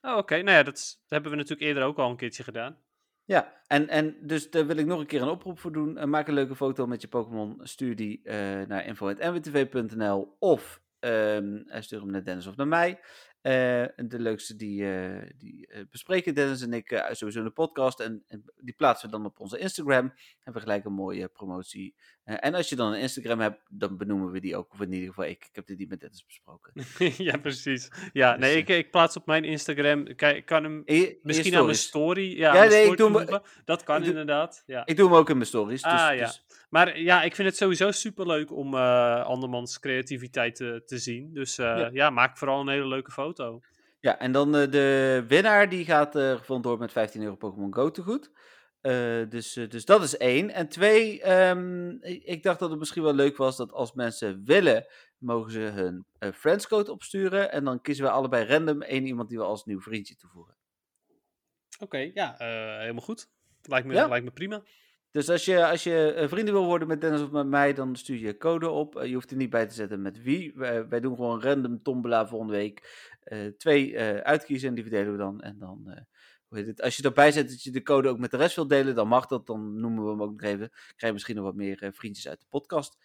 Oh, 0.00 0.10
oké. 0.10 0.18
Okay. 0.18 0.40
Nou 0.40 0.56
ja, 0.56 0.62
dat, 0.62 0.74
dat, 0.74 0.98
hebben 1.08 1.30
we 1.30 1.36
natuurlijk 1.36 1.66
eerder 1.68 1.82
ook 1.82 1.98
al 1.98 2.10
een 2.10 2.16
keertje 2.16 2.42
gedaan. 2.42 2.78
Ja, 3.24 3.62
en, 3.66 3.88
en 3.88 4.16
dus 4.20 4.50
daar 4.50 4.66
wil 4.66 4.76
ik 4.76 4.86
nog 4.86 5.00
een 5.00 5.06
keer 5.06 5.22
een 5.22 5.28
oproep 5.28 5.58
voor 5.58 5.72
doen. 5.72 6.10
Maak 6.10 6.28
een 6.28 6.34
leuke 6.34 6.56
foto 6.56 6.86
met 6.86 7.00
je 7.00 7.08
Pokémon. 7.08 7.60
Stuur 7.62 7.96
die 7.96 8.20
naar 8.66 8.86
info.nwtv.nl 8.86 10.36
of 10.38 10.82
um, 11.00 11.64
stuur 11.68 12.00
hem 12.00 12.10
naar 12.10 12.24
Dennis 12.24 12.46
of 12.46 12.56
naar 12.56 12.68
mij. 12.68 13.00
Uh, 13.42 13.86
de 13.96 14.18
leukste 14.18 14.56
die, 14.56 14.82
uh, 14.82 15.30
die 15.36 15.68
uh, 15.72 15.82
bespreken 15.90 16.34
Dennis 16.34 16.62
en 16.62 16.72
ik 16.72 17.08
sowieso 17.10 17.38
in 17.38 17.44
de 17.44 17.50
podcast. 17.50 18.00
En, 18.00 18.24
en, 18.26 18.44
die 18.56 18.74
plaatsen 18.74 19.10
we 19.10 19.16
dan 19.16 19.26
op 19.26 19.40
onze 19.40 19.58
Instagram. 19.58 20.12
Hebben 20.34 20.62
we 20.62 20.68
gelijk 20.68 20.84
een 20.84 20.92
mooie 20.92 21.28
promotie. 21.28 21.94
En 22.36 22.54
als 22.54 22.68
je 22.68 22.76
dan 22.76 22.92
een 22.92 23.00
Instagram 23.00 23.40
hebt, 23.40 23.60
dan 23.68 23.96
benoemen 23.96 24.30
we 24.30 24.40
die 24.40 24.56
ook. 24.56 24.72
Of 24.72 24.80
in 24.80 24.92
ieder 24.92 25.08
geval 25.08 25.24
ik. 25.24 25.44
Ik 25.44 25.50
heb 25.52 25.66
dit 25.66 25.78
niet 25.78 25.88
met 25.88 26.00
Dennis 26.00 26.24
besproken. 26.24 26.72
ja, 27.28 27.36
precies. 27.36 27.90
Ja, 28.12 28.32
dus, 28.32 28.40
nee, 28.40 28.56
ik, 28.56 28.68
ik, 28.68 28.90
plaats 28.90 29.16
op 29.16 29.26
mijn 29.26 29.44
Instagram. 29.44 30.06
Ik 30.06 30.42
kan 30.44 30.62
hem 30.62 30.82
je, 30.84 31.18
misschien 31.22 31.56
aan 31.56 31.64
mijn 31.64 31.76
story. 31.76 32.36
Ja, 32.36 32.54
ja 32.54 32.60
nee, 32.60 32.70
story 32.70 32.90
ik 32.90 32.96
doe 32.96 33.10
me, 33.10 33.42
Dat 33.64 33.82
kan 33.82 34.04
inderdaad. 34.04 34.62
Ja. 34.66 34.86
Ik 34.86 34.96
doe 34.96 35.08
hem 35.08 35.18
ook 35.18 35.28
in 35.28 35.36
mijn 35.36 35.48
stories. 35.48 35.82
Dus, 35.82 35.92
ah, 35.92 36.16
ja. 36.16 36.24
Dus, 36.24 36.44
maar 36.70 37.00
ja, 37.00 37.22
ik 37.22 37.34
vind 37.34 37.48
het 37.48 37.56
sowieso 37.56 37.90
super 37.90 38.26
leuk 38.26 38.52
om 38.52 38.74
uh, 38.74 39.24
andermans 39.24 39.80
creativiteit 39.80 40.54
te, 40.54 40.82
te 40.86 40.98
zien. 40.98 41.34
Dus 41.34 41.58
uh, 41.58 41.66
ja. 41.66 41.88
ja. 41.92 42.10
maak 42.10 42.38
vooral 42.38 42.60
een 42.60 42.68
hele 42.68 42.86
leuke 42.86 43.10
foto. 43.10 43.60
Ja, 44.00 44.18
en 44.18 44.32
dan 44.32 44.56
uh, 44.56 44.70
de 44.70 45.24
winnaar 45.28 45.68
die 45.68 45.84
gaat 45.84 46.12
gevonden 46.12 46.70
door 46.70 46.78
met 46.78 46.92
15 46.92 47.22
euro 47.22 47.36
Pokémon 47.36 47.74
Go 47.74 47.90
te 47.90 48.02
goed. 48.02 48.30
Dus, 49.28 49.52
dus 49.52 49.84
dat 49.84 50.02
is 50.02 50.16
één. 50.16 50.50
En 50.50 50.68
twee, 50.68 51.32
um, 51.32 52.02
ik, 52.02 52.22
ik, 52.24 52.42
dacht 52.42 52.58
dat 52.58 52.70
het 52.70 52.78
misschien 52.78 53.02
wel 53.02 53.14
leuk 53.14 53.36
was 53.36 53.56
dat 53.56 53.72
als 53.72 53.92
mensen 53.92 54.44
willen, 54.44 54.86
mogen 55.18 55.52
ze 55.52 55.60
hun 55.60 56.06
friendscode 56.34 56.92
opsturen. 56.92 57.52
En 57.52 57.64
dan 57.64 57.80
kiezen 57.80 58.04
we 58.04 58.10
allebei 58.10 58.44
random 58.44 58.82
één 58.82 59.06
iemand 59.06 59.28
die 59.28 59.38
we 59.38 59.44
als 59.44 59.64
nieuw 59.64 59.80
vriendje 59.80 60.16
toevoegen. 60.16 60.56
Oké, 61.74 61.84
okay, 61.84 62.10
ja, 62.14 62.34
helemaal 62.78 63.02
goed. 63.02 63.28
Lijkt 63.62 63.86
me, 63.86 63.94
ja? 63.94 64.08
lijkt 64.08 64.24
me 64.24 64.30
prima. 64.30 64.62
Dus 65.10 65.28
als 65.28 65.44
je, 65.44 65.66
als 65.66 65.82
je 65.82 66.26
vrienden 66.28 66.54
wil 66.54 66.64
worden 66.64 66.88
met 66.88 67.00
Dennis 67.00 67.20
of 67.20 67.30
met 67.30 67.46
mij, 67.46 67.74
dan 67.74 67.96
stuur 67.96 68.18
je 68.18 68.36
code 68.36 68.68
op. 68.68 68.96
Uh, 68.96 69.04
je 69.04 69.14
hoeft 69.14 69.30
er 69.30 69.36
niet 69.36 69.50
bij 69.50 69.66
te 69.66 69.74
zetten 69.74 70.02
met 70.02 70.22
wie. 70.22 70.52
Wij, 70.54 70.88
wij 70.88 71.00
doen 71.00 71.14
gewoon 71.14 71.42
random 71.42 71.82
tombola 71.82 72.26
volgende 72.26 72.52
week. 72.52 73.06
Uh, 73.24 73.46
twee 73.46 73.90
uh, 73.90 74.16
uitkiezen 74.16 74.68
en 74.68 74.74
die 74.74 74.84
verdelen 74.84 75.12
we 75.12 75.18
dan. 75.18 75.40
En 75.40 75.58
dan, 75.58 76.06
het? 76.50 76.82
Als 76.82 76.96
je 76.96 77.02
erbij 77.02 77.32
zet 77.32 77.48
dat 77.48 77.62
je 77.62 77.70
de 77.70 77.82
code 77.82 78.08
ook 78.08 78.18
met 78.18 78.30
de 78.30 78.36
rest 78.36 78.56
wilt 78.56 78.68
delen, 78.68 78.94
dan 78.94 79.08
mag 79.08 79.26
dat. 79.26 79.46
Dan 79.46 79.80
noemen 79.80 80.04
we 80.04 80.10
hem 80.10 80.22
ook 80.22 80.30
nog 80.30 80.40
even. 80.40 80.68
Krijg 80.70 80.96
je 80.98 81.12
misschien 81.12 81.36
nog 81.36 81.44
wat 81.44 81.54
meer 81.54 81.90
vriendjes 81.94 82.28
uit 82.28 82.40
de 82.40 82.46
podcast. 82.48 82.96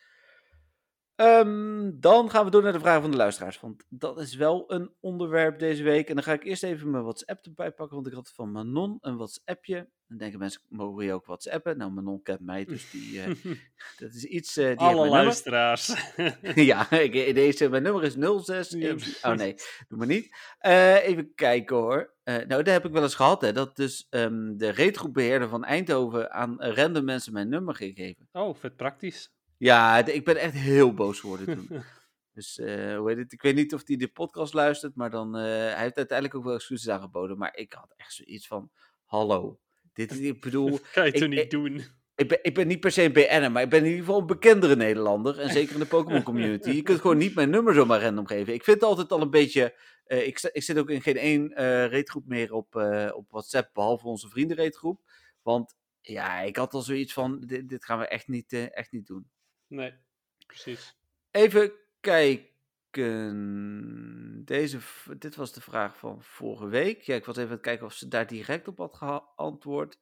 Ehm, 1.16 1.92
dan 1.94 2.30
gaan 2.30 2.46
we 2.46 2.52
door 2.52 2.64
naar 2.64 2.74
de 2.74 2.80
vragen 2.80 3.02
van 3.02 3.12
de 3.12 3.18
luisteraars. 3.18 3.60
Want 3.60 3.86
dat 3.90 4.20
is 4.20 4.36
wel 4.36 4.64
een 4.68 4.92
onderwerp 5.00 5.60
deze 5.60 5.84
week. 5.84 6.10
En 6.10 6.16
dan 6.16 6.24
ga 6.24 6.34
ik 6.34 6.44
eerst 6.44 6.64
even 6.64 6.92
mijn 6.92 7.04
WhatsApp 7.04 7.46
erbij 7.46 7.72
pakken. 7.72 7.96
Want 7.96 8.08
ik 8.08 8.14
had 8.14 8.32
van 8.36 8.52
Manon 8.52 8.98
een 9.02 9.16
WhatsAppje. 9.16 9.90
Dan 10.08 10.18
denken 10.18 10.40
mensen, 10.40 10.62
mogen 10.70 11.06
je 11.06 11.14
ook 11.14 11.26
WhatsAppen? 11.26 11.78
Nou, 11.78 11.92
Manon 11.92 12.22
kent 12.22 12.40
mij, 12.40 12.66
dus 12.74 12.92
die, 12.92 13.14
uh, 13.14 13.56
dat 13.98 14.14
is 14.14 14.24
iets... 14.24 14.58
Uh, 14.58 14.68
die 14.68 14.78
Alle 14.78 15.10
luisteraars. 15.10 15.94
ja, 16.56 16.92
ik, 16.92 17.36
deze, 17.36 17.70
mijn 17.70 17.84
nummer 17.84 18.04
is 18.04 18.14
06. 18.44 18.76
oh 19.22 19.34
nee, 19.34 19.56
doe 19.88 19.98
maar 19.98 20.08
niet. 20.08 20.36
Uh, 20.62 21.08
even 21.08 21.34
kijken 21.36 21.76
hoor. 21.76 22.14
nou, 22.24 22.48
dat 22.48 22.66
heb 22.66 22.86
ik 22.86 22.92
wel 22.92 23.04
eens 23.04 23.16
gehad, 23.16 23.42
hè. 23.42 23.52
Dat 23.52 23.76
dus 23.76 24.08
um, 24.10 24.58
de 24.58 24.70
reetgroepbeheerder 24.70 25.50
van 25.50 25.64
Eindhoven 25.64 26.32
aan 26.32 26.62
random 26.62 27.04
mensen 27.06 27.34
mijn 27.34 27.50
nummer 27.50 27.76
gegeven. 27.76 28.28
Oh, 28.32 28.56
vet 28.56 28.76
praktisch. 28.76 29.32
Ja, 29.58 30.06
ik 30.06 30.26
ben 30.26 30.38
echt 30.38 30.54
heel 30.54 30.94
boos 30.94 31.20
geworden 31.20 31.46
toen. 31.46 31.84
dus 32.34 32.58
uh, 32.58 32.98
hoe 32.98 33.10
heet 33.10 33.18
het? 33.18 33.34
Ik 33.34 33.42
weet 33.42 33.56
niet 33.56 33.74
of 33.74 33.82
hij 33.86 33.96
de 33.96 34.08
podcast 34.08 34.54
luistert, 34.54 34.96
maar 34.96 35.10
dan, 35.10 35.36
uh, 35.38 35.44
hij 35.44 35.82
heeft 35.82 35.98
uiteindelijk 35.98 36.36
ook 36.36 36.44
wel 36.44 36.56
excuses 36.56 36.90
aangeboden. 36.90 37.38
Maar 37.38 37.56
ik 37.56 37.74
had 37.74 37.94
echt 37.98 38.14
zoiets 38.14 38.48
van, 38.48 38.72
hallo, 39.06 39.60
dit 39.94 40.12
is, 40.12 40.20
ik 40.20 40.42
bedoel... 40.42 40.80
kan 40.94 41.06
je 41.06 41.12
ik, 41.12 41.20
toch 41.20 41.30
niet 41.30 41.40
ik, 41.40 41.50
doen? 41.50 41.84
Ik 42.16 42.28
ben, 42.28 42.40
ik 42.42 42.54
ben 42.54 42.68
niet 42.68 42.80
per 42.80 42.92
se 42.92 43.04
een 43.04 43.14
BN'er, 43.14 43.52
maar 43.52 43.62
ik 43.62 43.70
ben 43.70 43.80
in 43.80 43.86
ieder 43.86 44.00
geval 44.00 44.20
een 44.20 44.28
bekendere 44.28 44.76
Nederlander. 44.76 45.40
En 45.40 45.50
zeker 45.50 45.74
in 45.74 45.80
de 45.80 45.86
Pokémon 45.86 46.24
community. 46.34 46.70
Je 46.70 46.82
kunt 46.82 47.02
gewoon 47.02 47.18
niet 47.18 47.36
mijn 47.36 47.50
nummer 47.50 47.74
zomaar 47.74 48.02
random 48.02 48.28
geven. 48.28 48.54
Ik 48.54 48.64
vind 48.64 48.80
het 48.80 48.90
altijd 48.90 49.12
al 49.12 49.22
een 49.22 49.30
beetje... 49.30 49.76
Uh, 50.08 50.28
ik, 50.28 50.42
ik 50.52 50.64
zit 50.64 50.78
ook 50.78 50.90
in 50.90 51.02
geen 51.02 51.18
één 51.18 51.52
uh, 51.52 51.88
reetgroep 51.88 52.26
meer 52.26 52.54
op, 52.54 52.76
uh, 52.76 53.12
op 53.14 53.30
WhatsApp, 53.30 53.74
behalve 53.74 54.08
onze 54.08 54.30
vriendenreetgroep. 54.30 55.02
Want 55.42 55.76
ja, 56.02 56.40
ik 56.42 56.56
had 56.56 56.74
al 56.74 56.82
zoiets 56.82 57.14
van, 57.14 57.40
dit, 57.40 57.70
dit 57.70 57.86
gaan 57.86 58.00
we 58.00 58.08
echt 58.08 58.28
niet, 58.28 58.54
echt 58.54 58.92
niet 58.92 59.08
doen. 59.08 59.30
Nee, 59.74 59.94
precies. 60.46 60.98
Even 61.32 61.72
kijken. 62.00 62.52
Deze, 64.46 64.80
dit 65.18 65.36
was 65.36 65.54
de 65.54 65.62
vraag 65.62 65.98
van 65.98 66.24
vorige 66.24 66.68
week. 66.68 67.02
Ja, 67.02 67.16
ik 67.16 67.26
was 67.26 67.36
even 67.36 67.50
aan 67.50 67.56
het 67.56 67.66
kijken 67.66 67.86
of 67.86 67.94
ze 67.94 68.08
daar 68.08 68.28
direct 68.28 68.68
op 68.68 68.78
had 68.78 68.96
geantwoord. 68.96 70.00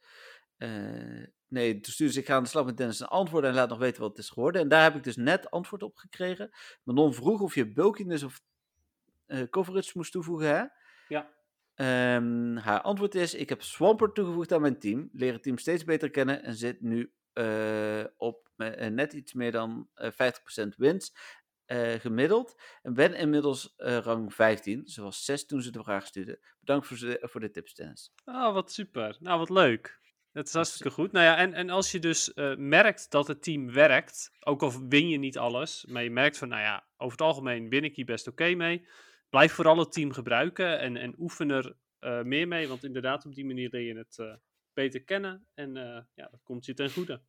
Uh, 0.57 1.25
nee, 1.47 1.79
toen 1.79 1.93
stuurde 1.93 2.13
ze, 2.13 2.19
ik 2.19 2.25
ga 2.25 2.35
aan 2.35 2.43
de 2.43 2.49
slag 2.49 2.65
met 2.65 2.77
Dennis 2.77 2.99
een 2.99 3.07
antwoord 3.07 3.43
en 3.43 3.53
laat 3.53 3.69
nog 3.69 3.77
weten 3.77 4.01
wat 4.01 4.09
het 4.09 4.19
is 4.19 4.29
geworden. 4.29 4.61
En 4.61 4.67
daar 4.67 4.83
heb 4.83 4.95
ik 4.95 5.03
dus 5.03 5.15
net 5.15 5.51
antwoord 5.51 5.83
op 5.83 5.97
gekregen. 5.97 6.51
Manon 6.83 7.13
vroeg 7.13 7.41
of 7.41 7.55
je 7.55 7.73
bulkiness 7.73 8.23
of 8.23 8.41
uh, 9.27 9.43
coverage 9.49 9.91
moest 9.93 10.11
toevoegen, 10.11 10.47
hè? 10.47 10.63
Ja. 11.07 11.29
Um, 12.15 12.57
haar 12.57 12.81
antwoord 12.81 13.15
is, 13.15 13.33
ik 13.33 13.49
heb 13.49 13.61
Swampert 13.61 14.15
toegevoegd 14.15 14.51
aan 14.51 14.61
mijn 14.61 14.79
team. 14.79 15.09
Leer 15.13 15.33
het 15.33 15.43
team 15.43 15.57
steeds 15.57 15.83
beter 15.83 16.09
kennen 16.09 16.43
en 16.43 16.55
zit 16.55 16.81
nu 16.81 17.13
uh, 17.33 18.03
op 18.17 18.50
net 18.91 19.13
iets 19.13 19.33
meer 19.33 19.51
dan 19.51 19.89
uh, 19.95 20.11
50% 20.65 20.67
winst 20.77 21.39
gemiddeld. 21.97 22.61
En 22.81 22.93
ben 22.93 23.13
inmiddels 23.13 23.73
rang 23.77 24.33
15, 24.33 24.81
zoals 24.85 25.25
6 25.25 25.45
toen 25.45 25.61
ze 25.61 25.71
de 25.71 25.83
vraag 25.83 26.07
stuurde. 26.07 26.39
Bedankt 26.59 26.87
voor, 26.87 26.97
de, 26.97 27.19
voor 27.21 27.39
de 27.39 27.49
tips, 27.49 27.73
Dennis. 27.73 28.13
Oh, 28.25 28.53
wat 28.53 28.71
super. 28.71 29.17
Nou, 29.19 29.39
wat 29.39 29.49
leuk. 29.49 29.99
Dat 30.31 30.47
is 30.47 30.53
hartstikke 30.53 30.91
goed. 30.91 31.11
Nou 31.11 31.25
ja, 31.25 31.37
en, 31.37 31.53
en 31.53 31.69
als 31.69 31.91
je 31.91 31.99
dus 31.99 32.31
merkt 32.57 33.11
dat 33.11 33.27
het 33.27 33.43
team 33.43 33.71
werkt, 33.71 34.31
ook 34.39 34.61
al 34.61 34.87
win 34.87 35.09
je 35.09 35.17
niet 35.17 35.37
alles, 35.37 35.85
maar 35.85 36.03
je 36.03 36.11
merkt 36.11 36.37
van, 36.37 36.47
nou 36.47 36.61
ja, 36.61 36.87
over 36.97 37.17
het 37.17 37.27
algemeen 37.27 37.69
win 37.69 37.83
ik 37.83 37.95
hier 37.95 38.05
best 38.05 38.27
oké 38.27 38.41
okay 38.41 38.53
mee. 38.53 38.87
Blijf 39.29 39.53
vooral 39.53 39.77
het 39.77 39.91
team 39.91 40.11
gebruiken 40.11 40.79
en, 40.79 40.97
en 40.97 41.15
oefen 41.17 41.49
er 41.49 41.75
meer 42.25 42.47
mee, 42.47 42.67
want 42.67 42.83
inderdaad, 42.83 43.25
op 43.25 43.35
die 43.35 43.45
manier 43.45 43.69
leer 43.69 43.81
je 43.81 43.97
het 43.97 44.39
beter 44.73 45.03
kennen. 45.03 45.47
En 45.53 45.73
ja, 46.13 46.27
dat 46.31 46.43
komt 46.43 46.65
je 46.65 46.73
ten 46.73 46.91
goede. 46.91 47.21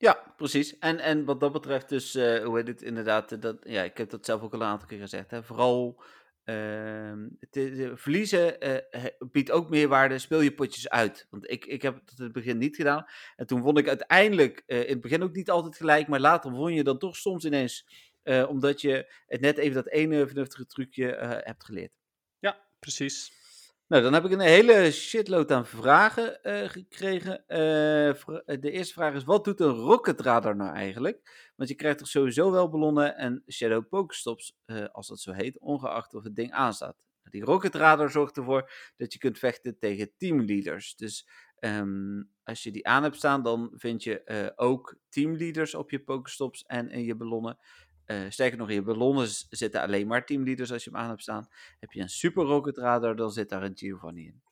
Ja, 0.00 0.34
precies. 0.36 0.78
En, 0.78 0.98
en 0.98 1.24
wat 1.24 1.40
dat 1.40 1.52
betreft 1.52 1.88
dus, 1.88 2.16
uh, 2.16 2.44
hoe 2.44 2.56
heet 2.56 2.66
het 2.68 2.82
inderdaad, 2.82 3.42
dat, 3.42 3.56
ja, 3.62 3.82
ik 3.82 3.98
heb 3.98 4.10
dat 4.10 4.24
zelf 4.24 4.42
ook 4.42 4.52
al 4.52 4.60
een 4.60 4.66
aantal 4.66 4.88
keer 4.88 5.00
gezegd, 5.00 5.30
hè, 5.30 5.42
vooral 5.42 6.02
uh, 6.44 7.12
te, 7.50 7.72
te 7.76 7.92
verliezen 7.94 8.68
uh, 8.68 9.04
biedt 9.18 9.50
ook 9.50 9.70
meerwaarde, 9.70 10.18
speel 10.18 10.40
je 10.40 10.54
potjes 10.54 10.88
uit. 10.88 11.26
Want 11.30 11.50
ik, 11.50 11.64
ik 11.66 11.82
heb 11.82 11.94
het 11.94 12.18
in 12.18 12.24
het 12.24 12.32
begin 12.32 12.58
niet 12.58 12.76
gedaan. 12.76 13.06
En 13.36 13.46
toen 13.46 13.62
vond 13.62 13.78
ik 13.78 13.88
uiteindelijk, 13.88 14.62
in 14.66 14.76
het 14.76 15.00
begin 15.00 15.22
ook 15.22 15.34
niet 15.34 15.50
altijd 15.50 15.76
gelijk, 15.76 16.08
maar 16.08 16.20
later 16.20 16.50
won 16.50 16.74
je 16.74 16.84
dan 16.84 16.98
toch 16.98 17.16
soms 17.16 17.44
ineens, 17.44 17.86
omdat 18.48 18.80
je 18.80 19.12
het 19.26 19.40
net 19.40 19.58
even 19.58 19.74
dat 19.74 19.88
ene 19.88 20.26
vernuftige 20.26 20.66
trucje 20.66 21.06
hebt 21.44 21.64
geleerd. 21.64 21.92
Ja, 22.38 22.66
precies. 22.78 23.32
Nou, 23.88 24.02
dan 24.02 24.12
heb 24.12 24.24
ik 24.24 24.30
een 24.30 24.40
hele 24.40 24.90
shitload 24.92 25.52
aan 25.52 25.66
vragen 25.66 26.38
uh, 26.42 26.68
gekregen. 26.68 27.40
Uh, 27.40 28.58
de 28.60 28.70
eerste 28.70 28.92
vraag 28.92 29.14
is, 29.14 29.24
wat 29.24 29.44
doet 29.44 29.60
een 29.60 29.74
rocket 29.74 30.20
radar 30.20 30.56
nou 30.56 30.74
eigenlijk? 30.74 31.50
Want 31.56 31.68
je 31.68 31.74
krijgt 31.76 31.98
toch 31.98 32.08
sowieso 32.08 32.50
wel 32.50 32.68
ballonnen 32.68 33.16
en 33.16 33.42
shadow 33.46 33.88
pokestops, 33.88 34.56
als 34.92 35.08
dat 35.08 35.20
zo 35.20 35.32
heet, 35.32 35.58
ongeacht 35.58 36.14
of 36.14 36.24
het 36.24 36.36
ding 36.36 36.52
aanstaat. 36.52 36.96
Die 37.22 37.44
rocket 37.44 37.74
radar 37.74 38.10
zorgt 38.10 38.36
ervoor 38.36 38.70
dat 38.96 39.12
je 39.12 39.18
kunt 39.18 39.38
vechten 39.38 39.78
tegen 39.78 40.12
teamleaders. 40.16 40.96
Dus 40.96 41.28
um, 41.60 42.30
als 42.44 42.62
je 42.62 42.70
die 42.70 42.86
aan 42.86 43.02
hebt 43.02 43.16
staan, 43.16 43.42
dan 43.42 43.72
vind 43.74 44.02
je 44.02 44.52
ook 44.56 44.96
teamleaders 45.08 45.74
op 45.74 45.90
je 45.90 45.98
pokestops 45.98 46.64
en 46.66 46.90
in 46.90 47.04
je 47.04 47.14
ballonnen. 47.14 47.58
Uh, 48.10 48.24
sterker 48.28 48.58
nog, 48.58 48.68
in 48.68 48.74
je 48.74 48.82
ballonnen 48.82 49.28
zitten 49.50 49.80
alleen 49.80 50.06
maar 50.06 50.26
teamleaders 50.26 50.72
als 50.72 50.84
je 50.84 50.90
hem 50.90 50.98
aan 50.98 51.08
hebt 51.08 51.22
staan. 51.22 51.48
Heb 51.80 51.92
je 51.92 52.00
een 52.00 52.08
super 52.08 52.44
rocket 52.44 52.76
radar, 52.76 53.16
dan 53.16 53.30
zit 53.30 53.48
daar 53.48 53.62
een 53.62 53.76
Giovanni 53.76 54.26
in. 54.26 54.42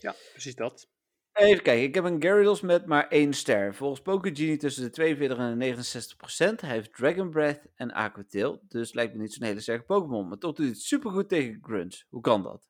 Ja, 0.00 0.14
precies 0.32 0.54
dat. 0.54 0.88
Even 1.32 1.62
kijken, 1.62 1.84
ik 1.84 1.94
heb 1.94 2.04
een 2.04 2.20
Gyarados 2.20 2.60
met 2.60 2.86
maar 2.86 3.08
één 3.08 3.32
ster. 3.32 3.74
Volgens 3.74 4.02
Pokegenie 4.02 4.56
tussen 4.56 4.82
de 4.82 4.90
42 4.90 5.38
en 5.38 5.50
de 5.50 5.56
69 5.56 6.16
procent. 6.16 6.60
Hij 6.60 6.70
heeft 6.70 6.94
Dragon 6.94 7.30
Breath 7.30 7.66
en 7.74 7.92
Aquatail, 7.92 8.62
dus 8.68 8.92
lijkt 8.92 9.14
me 9.14 9.20
niet 9.20 9.32
zo'n 9.32 9.46
hele 9.46 9.60
sterke 9.60 9.84
Pokémon. 9.84 10.28
Maar 10.28 10.38
toch 10.38 10.54
doet 10.54 10.66
hij 10.66 10.74
het 10.74 10.84
supergoed 10.84 11.28
tegen 11.28 11.58
Grunts. 11.62 12.06
Hoe 12.08 12.20
kan 12.20 12.42
dat? 12.42 12.68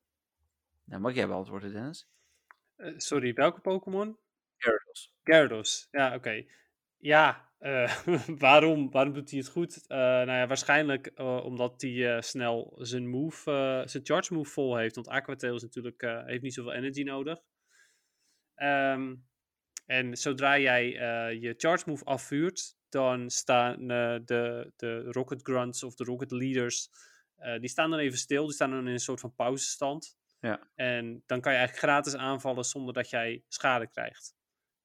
Nou, 0.84 1.00
mag 1.00 1.14
jij 1.14 1.26
beantwoorden, 1.26 1.72
Dennis? 1.72 2.08
Uh, 2.76 2.94
sorry, 2.96 3.32
welke 3.32 3.60
Pokémon? 3.60 4.18
Gyarados. 4.56 5.14
Gyarados, 5.22 5.88
ja, 5.90 6.06
oké. 6.06 6.16
Okay. 6.16 6.50
Ja, 6.96 7.49
uh, 7.60 7.96
waarom, 8.46 8.90
waarom 8.90 9.12
doet 9.12 9.30
hij 9.30 9.38
het 9.38 9.48
goed? 9.48 9.84
Uh, 9.88 9.96
nou 9.98 10.30
ja, 10.30 10.46
waarschijnlijk 10.46 11.10
uh, 11.14 11.44
omdat 11.44 11.82
hij 11.82 12.22
snel 12.22 12.74
zijn 12.78 13.08
move, 13.08 13.82
zijn 13.86 14.06
charge 14.06 14.34
move 14.34 14.50
vol 14.50 14.76
heeft. 14.76 14.94
Want 14.94 15.08
Aquatail 15.08 15.54
is 15.54 15.62
natuurlijk, 15.62 16.00
heeft 16.26 16.42
niet 16.42 16.54
zoveel 16.54 16.72
energy 16.72 17.02
nodig. 17.02 17.38
Um, 18.56 19.28
en 19.86 20.16
zodra 20.16 20.58
jij 20.58 20.88
je 21.40 21.54
charge 21.56 21.84
move 21.88 22.04
afvuurt, 22.04 22.76
dan 22.88 23.30
staan 23.30 23.86
de, 24.24 24.72
de 24.76 25.02
Rocket 25.02 25.42
Grunts 25.42 25.82
of 25.82 25.94
de 25.94 26.04
Rocket 26.04 26.30
Leaders, 26.30 26.88
die 27.60 27.68
staan 27.68 27.90
dan 27.90 27.98
even 27.98 28.18
stil. 28.18 28.44
Die 28.44 28.54
staan 28.54 28.70
dan 28.70 28.86
in 28.86 28.92
een 28.92 28.98
soort 28.98 29.20
van 29.20 29.34
pauzestand. 29.34 30.18
Ja. 30.40 30.70
En 30.74 31.22
dan 31.26 31.40
kan 31.40 31.52
je 31.52 31.58
eigenlijk 31.58 31.88
gratis 31.88 32.16
aanvallen 32.16 32.64
zonder 32.64 32.94
dat 32.94 33.10
jij 33.10 33.44
schade 33.48 33.86
krijgt. 33.86 34.34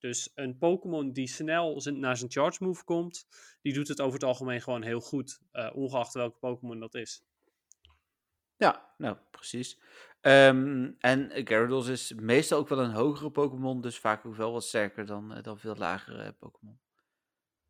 Dus 0.05 0.31
een 0.35 0.57
Pokémon 0.57 1.11
die 1.11 1.27
snel 1.27 1.81
naar 1.93 2.17
zijn 2.17 2.31
charge 2.31 2.63
move 2.63 2.83
komt, 2.83 3.27
die 3.61 3.73
doet 3.73 3.87
het 3.87 4.01
over 4.01 4.13
het 4.13 4.23
algemeen 4.23 4.61
gewoon 4.61 4.81
heel 4.81 5.01
goed, 5.01 5.39
uh, 5.53 5.69
ongeacht 5.73 6.13
welke 6.13 6.37
Pokémon 6.39 6.79
dat 6.79 6.95
is. 6.95 7.23
Ja, 8.57 8.93
nou 8.97 9.17
precies. 9.31 9.79
Um, 10.21 10.95
en 10.99 11.31
Gyarados 11.45 11.87
is 11.87 12.13
meestal 12.13 12.59
ook 12.59 12.67
wel 12.67 12.79
een 12.79 12.91
hogere 12.91 13.31
Pokémon, 13.31 13.81
dus 13.81 13.99
vaak 13.99 14.25
ook 14.25 14.35
wel 14.35 14.51
wat 14.51 14.63
sterker 14.63 15.05
dan, 15.05 15.37
uh, 15.37 15.43
dan 15.43 15.59
veel 15.59 15.75
lagere 15.75 16.31
Pokémon. 16.31 16.79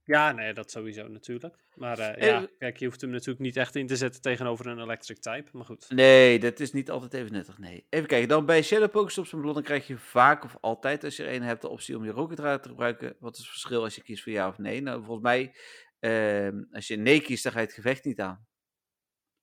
Ja, 0.06 0.32
nee, 0.32 0.54
dat 0.54 0.72
sowieso 0.72 1.08
natuurlijk. 1.08 1.56
Maar 1.76 2.00
uh, 2.00 2.28
ja, 2.28 2.48
kijk, 2.58 2.78
je 2.78 2.86
hoeft 2.86 3.02
hem 3.02 3.10
natuurlijk 3.10 3.40
niet 3.40 3.58
echt 3.58 3.76
in 3.76 3.88
te 3.88 3.96
zetten 3.96 4.22
tegenover 4.22 4.68
een 4.68 4.80
electric 4.80 5.20
type, 5.20 5.50
maar 5.52 5.66
goed. 5.66 5.90
Nee, 5.90 6.40
dat 6.40 6.60
is 6.60 6.74
niet 6.74 6.90
altijd 6.90 7.14
even 7.14 7.32
nuttig, 7.32 7.58
nee. 7.58 7.88
Even 7.90 8.08
kijken, 8.08 8.28
dan 8.28 8.46
bij 8.46 8.64
Shadow 8.64 8.92
Pokestops 8.92 9.32
en 9.32 9.38
ballonnen 9.38 9.64
krijg 9.64 9.88
je 9.88 9.98
vaak 9.98 10.44
of 10.44 10.58
altijd, 10.62 11.04
als 11.04 11.16
je 11.16 11.24
er 11.24 11.36
een 11.36 11.44
hebt, 11.44 11.62
de 11.62 11.70
optie 11.70 11.98
om 11.98 12.06
je 12.06 12.12
Rocket 12.12 12.40
Radar 12.40 12.62
te 12.62 12.70
gebruiken. 12.70 13.16
Wat 13.20 13.34
is 13.34 13.40
het 13.40 13.50
verschil 13.50 13.84
als 13.84 13.96
je 13.96 14.02
kiest 14.02 14.24
voor 14.24 14.32
ja 14.32 14.48
of 14.48 14.58
nee? 14.58 14.82
Nou, 14.82 15.04
volgens 15.04 15.24
mij, 15.24 15.56
uh, 16.00 16.62
als 16.72 16.88
je 16.88 16.96
nee 16.96 17.22
kiest, 17.22 17.44
dan 17.44 17.52
ga 17.52 17.60
je 17.60 17.66
het 17.66 17.76
gevecht 17.76 18.06
niet 18.06 18.20
aan. 18.20 18.48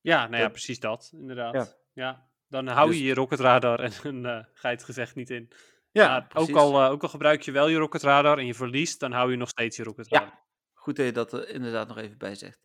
Ja, 0.01 0.29
nou 0.29 0.43
ja, 0.43 0.49
precies 0.49 0.81
dat, 0.81 1.13
inderdaad. 1.15 1.55
Ja. 1.55 1.67
ja. 1.93 2.31
Dan 2.49 2.67
hou 2.67 2.93
je 2.93 2.99
dus... 2.99 3.07
je 3.07 3.15
Rocket 3.15 3.41
Radar 3.41 3.81
en 3.81 3.93
dan 4.03 4.17
uh, 4.17 4.45
ga 4.53 4.69
je 4.69 4.75
het 4.75 4.85
gevecht 4.85 5.15
niet 5.15 5.31
in. 5.31 5.53
Ja, 5.91 6.09
maar 6.09 6.43
ook 6.43 6.57
al, 6.57 6.85
ook 6.85 7.03
al 7.03 7.09
gebruik 7.09 7.43
je 7.43 7.53
wel 7.53 7.69
je 7.69 7.77
Rocket 7.77 8.03
Radar 8.03 8.39
en 8.39 8.47
je 8.47 8.55
verliest, 8.55 9.01
dan 9.01 9.13
hou 9.13 9.31
je 9.31 9.37
nog 9.37 9.49
steeds 9.49 9.77
je 9.77 9.83
Rocket 9.83 10.09
Radar. 10.09 10.29
Ja, 10.29 10.41
Goed 10.83 10.97
dat 10.97 11.07
je 11.07 11.13
dat 11.13 11.33
er 11.33 11.49
inderdaad 11.49 11.89
nog 11.89 11.99
even 11.99 12.19
bij 12.19 12.35
zegt. 12.35 12.61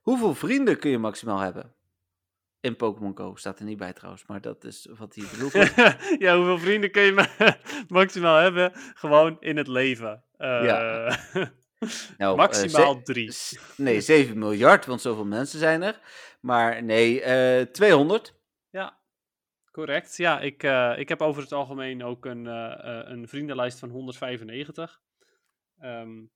Hoeveel 0.00 0.34
vrienden 0.34 0.78
kun 0.78 0.90
je 0.90 0.98
maximaal 0.98 1.38
hebben? 1.38 1.74
In 2.60 2.76
Pokémon 2.76 3.16
Go 3.16 3.34
staat 3.34 3.58
er 3.58 3.64
niet 3.64 3.78
bij 3.78 3.92
trouwens, 3.92 4.26
maar 4.26 4.40
dat 4.40 4.64
is 4.64 4.88
wat 4.98 5.14
hij 5.14 5.24
bedoelt. 5.30 5.52
ja, 6.24 6.36
hoeveel 6.36 6.58
vrienden 6.58 6.90
kun 6.90 7.02
je 7.02 7.12
ma 7.12 7.28
maximaal 8.00 8.36
hebben? 8.36 8.72
Gewoon 8.74 9.36
in 9.40 9.56
het 9.56 9.66
leven. 9.66 10.24
Uh, 10.38 10.64
ja. 10.64 11.18
nou, 12.18 12.36
maximaal 12.46 12.96
uh, 12.96 13.02
drie. 13.02 13.32
Nee, 13.76 14.00
7 14.00 14.38
miljard, 14.38 14.86
want 14.86 15.00
zoveel 15.00 15.26
mensen 15.26 15.58
zijn 15.58 15.82
er. 15.82 16.00
Maar 16.40 16.82
nee, 16.82 17.20
uh, 17.60 17.66
200. 17.66 18.34
Ja, 18.70 18.98
correct. 19.70 20.16
Ja, 20.16 20.40
ik, 20.40 20.62
ik 20.96 21.08
heb 21.08 21.22
over 21.22 21.42
het 21.42 21.52
algemeen 21.52 22.04
ook 22.04 22.24
een, 22.24 22.46
een 23.10 23.28
vriendenlijst 23.28 23.78
van 23.78 23.90
195. 23.90 25.00
Um, 25.82 26.30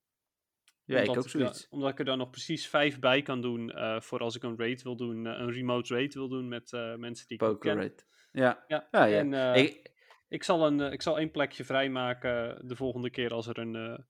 Ja, 0.87 0.99
ik 1.01 1.09
omdat 1.09 1.25
ook 1.27 1.33
da- 1.33 1.39
zoiets. 1.39 1.69
omdat 1.71 1.91
ik 1.91 1.99
er 1.99 2.05
dan 2.05 2.19
nog 2.19 2.31
precies 2.31 2.69
vijf 2.69 2.99
bij 2.99 3.23
kan 3.23 3.41
doen 3.41 3.71
eh, 3.71 4.01
voor 4.01 4.19
als 4.21 4.37
ik 4.37 4.43
een 4.43 4.59
raid 4.59 4.83
wil 4.83 4.97
doen, 4.97 5.27
eh, 5.27 5.33
een 5.39 5.53
remote 5.53 5.95
raid 5.95 6.15
wil 6.15 6.29
doen 6.29 6.49
met 6.49 6.73
eh, 6.73 6.95
mensen 6.95 7.27
die 7.27 7.37
ik 7.37 7.43
Poker 7.49 7.59
ken. 7.75 7.83
rate. 7.83 8.05
Ja. 8.33 8.65
Ja, 8.69 8.89
Ja, 8.91 9.05
ja. 9.05 9.19
en 9.19 9.55
Ik- 9.55 9.93
ik, 10.29 10.43
zal 10.45 10.67
een, 10.67 10.81
ik 10.81 11.03
zal 11.03 11.19
één 11.19 11.31
plekje 11.31 11.65
vrijmaken 11.65 12.67
de 12.69 12.77
volgende 12.77 13.11
keer 13.11 13.33
als, 13.33 13.47
er 13.47 13.59
een, 13.59 14.05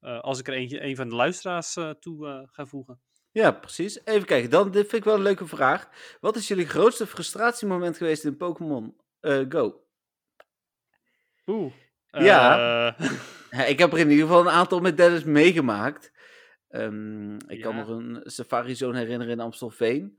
als 0.00 0.38
ik 0.38 0.48
er 0.48 0.54
eentje, 0.54 0.82
een 0.82 0.96
van 0.96 1.08
de 1.08 1.14
luisteraars 1.14 1.72
toe 2.00 2.46
ga 2.50 2.66
voegen. 2.66 3.00
Ja, 3.32 3.50
precies. 3.52 4.04
Even 4.04 4.26
kijken, 4.26 4.50
dan, 4.50 4.70
dit 4.70 4.80
vind 4.82 4.92
ik 4.92 5.04
wel 5.04 5.14
een 5.14 5.22
leuke 5.22 5.46
vraag. 5.46 5.90
Wat 6.20 6.36
is 6.36 6.48
jullie 6.48 6.66
grootste 6.66 7.06
frustratiemoment 7.06 7.96
geweest 7.96 8.24
in 8.24 8.36
Pokémon 8.36 8.96
Go? 9.48 9.84
Oeh. 11.46 11.72
Ja. 12.24 12.94
eh, 13.50 13.68
ik 13.72 13.78
heb 13.78 13.92
er 13.92 13.98
in 13.98 14.10
ieder 14.10 14.26
geval 14.26 14.40
een 14.40 14.50
aantal 14.52 14.80
met 14.80 14.96
Dennis 14.96 15.24
meegemaakt. 15.24 16.12
Ehm, 16.68 17.34
ik 17.34 17.60
kan 17.60 17.76
nog 17.76 17.88
een 17.88 18.20
Safari 18.24 18.74
Zone 18.74 18.98
herinneren 18.98 19.32
in 19.32 19.40
Amstelveen. 19.40 20.18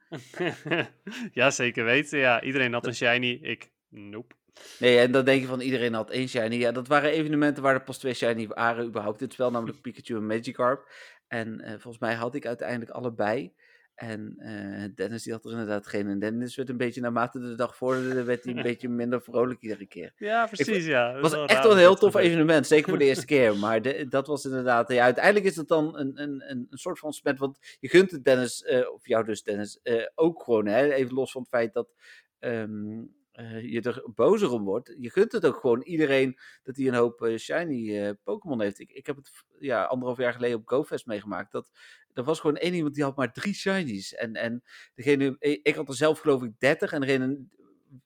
ja, 1.32 1.50
zeker 1.50 1.84
weten. 1.84 2.20
Ja, 2.20 2.41
iedereen 2.41 2.74
had 2.74 2.88
een 2.88 2.95
shiny. 2.95 3.39
Ik, 3.41 3.72
nope. 3.89 4.36
Nee, 4.80 5.00
en 5.00 5.12
dan 5.12 5.26
denk 5.26 5.41
je 5.41 5.48
van 5.48 5.60
iedereen 5.60 5.93
had 5.93 6.10
één 6.10 6.28
shiny. 6.28 6.56
Ja, 6.56 6.72
dat 6.72 6.88
waren 6.88 7.12
evenementen 7.12 7.64
waar 7.64 7.74
er 7.74 7.84
pas 7.84 7.98
twee 7.98 8.14
shiny 8.14 8.48
waren 8.48 8.86
überhaupt. 8.86 9.20
Dit 9.20 9.34
spel 9.34 9.52
namelijk 9.52 9.82
Pikachu 9.82 10.16
en 10.16 10.26
Magikarp. 10.26 10.89
En 11.28 11.62
eh, 11.62 11.70
volgens 11.70 12.00
mij 12.00 12.14
had 12.14 12.36
ik 12.36 12.45
uiteindelijk 12.45 12.91
allebei. 12.91 13.54
En 13.98 14.36
eh, 14.38 14.89
Dennis 14.95 15.24
die 15.24 15.34
had 15.34 15.45
er 15.45 15.52
inderdaad 15.52 15.88
geen. 15.88 16.08
En 16.08 16.20
Dennis 16.20 16.56
werd 16.56 16.70
een 16.70 16.78
beetje 16.78 17.02
naarmate 17.02 17.39
de 17.39 17.56
dag 17.56 17.76
vorderde, 17.76 18.24
werd 18.24 18.43
hij 18.43 18.54
een 18.56 18.62
beetje 18.72 18.89
minder 18.89 19.22
vrolijk 19.22 19.62
iedere 19.62 19.86
keer. 19.86 20.14
Ja, 20.18 20.45
precies, 20.45 20.86
ja. 20.86 21.12
Het 21.14 21.22
was 21.22 21.45
echt 21.45 21.64
wel 21.64 21.72
een 21.72 21.78
heel 21.78 21.95
tof 21.95 22.16
evenement, 22.16 22.68
zeker 22.68 22.89
voor 22.89 22.98
de 22.98 23.06
eerste 23.12 23.26
keer. 23.26 23.58
Maar 23.58 23.82
de- 23.82 24.08
dat 24.08 24.28
was 24.28 24.45
inderdaad, 24.45 24.91
ja, 24.91 25.04
uiteindelijk 25.04 25.45
is 25.45 25.56
het 25.56 25.68
dan 25.68 25.98
een, 25.98 26.22
een, 26.22 26.50
een, 26.52 26.68
een 26.70 26.78
soort 26.78 27.00
van 27.00 27.14
spet. 27.14 27.39
Want 27.39 27.58
je 27.80 27.89
gunt 27.89 28.12
het 28.12 28.24
Dennis, 28.24 28.64
eh, 28.64 28.91
of 28.93 29.08
jou 29.08 29.26
dus 29.26 29.43
Dennis, 29.43 29.80
eh, 29.84 30.06
ook 30.16 30.43
gewoon, 30.43 30.66
hè, 30.66 30.91
even 30.93 31.14
los 31.14 31.32
van 31.32 31.41
het 31.41 31.50
feit 31.50 31.74
dat 31.74 31.93
ehm, 32.39 33.04
eh, 33.32 33.72
je 33.72 33.82
er 33.82 34.04
bozer 34.16 34.52
om 34.52 34.64
wordt. 34.64 34.95
Je 35.00 35.10
gunt 35.10 35.32
het 35.32 35.45
ook 35.45 35.60
gewoon 35.60 35.82
iedereen 35.82 36.38
dat 36.64 36.78
hij 36.78 36.88
een 36.88 36.93
hoop 36.93 37.30
shiny 37.38 38.14
Pokémon 38.24 38.62
heeft. 38.62 38.80
Ik, 38.80 38.91
ik 38.91 39.06
heb 39.06 39.16
het 39.16 39.32
ja, 39.60 39.84
anderhalf 39.84 40.18
jaar 40.20 40.34
geleden 40.34 40.58
op 40.58 40.68
GoFest 40.68 41.06
meegemaakt. 41.06 41.52
Dat, 41.52 41.72
er 42.18 42.24
was 42.24 42.39
gewoon 42.39 42.55
één 42.55 42.74
iemand 42.74 42.95
die 42.95 43.03
had 43.03 43.15
maar 43.15 43.34
drie 43.34 43.53
shinies. 43.53 44.13
En, 44.13 44.34
en 44.34 44.63
degene, 44.95 45.36
ik 45.39 45.59
ik 45.63 45.76
had 45.76 45.88
er 45.88 45.95
zelf 45.95 46.20
geloof 46.20 46.43
ik 46.43 46.51
30 46.59 46.91
en 46.91 47.01
degene 47.01 47.45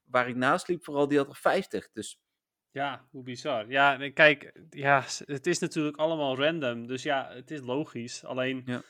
waar 0.06 0.30
ik 0.30 0.36
naast 0.36 0.68
liep 0.68 0.84
vooral, 0.84 1.08
die 1.08 1.18
had 1.18 1.28
er 1.28 1.36
50. 1.36 1.90
Dus 1.94 2.20
Ja, 2.72 3.08
hoe 3.12 3.24
bizar. 3.24 3.70
Ja, 3.70 4.10
kijk, 4.10 4.60
ja, 4.70 5.04
het 5.26 5.48
is 5.48 5.60
natuurlijk 5.60 5.98
allemaal 5.98 6.38
random. 6.38 6.88
Dus 6.88 7.04
ja, 7.04 7.30
het 7.34 7.52
is 7.52 7.62
logisch. 7.62 8.24
Alleen, 8.26 8.62
Ja. 8.66 8.82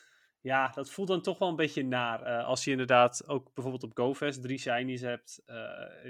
Ja, 0.42 0.68
dat 0.76 0.89
voelt 0.92 1.08
dan 1.08 1.22
toch 1.22 1.38
wel 1.39 1.50
een 1.50 1.56
beetje 1.56 1.84
naar. 1.84 2.22
eh, 2.24 2.46
als 2.46 2.64
je 2.64 2.72
inderdaad 2.72 3.24
ook 3.28 3.54
bijvoorbeeld 3.54 3.84
op 3.84 3.98
GoFest 3.98 4.42
drie 4.42 4.58
shinies 4.58 5.02
hebt. 5.02 5.42
eh, 5.46 5.58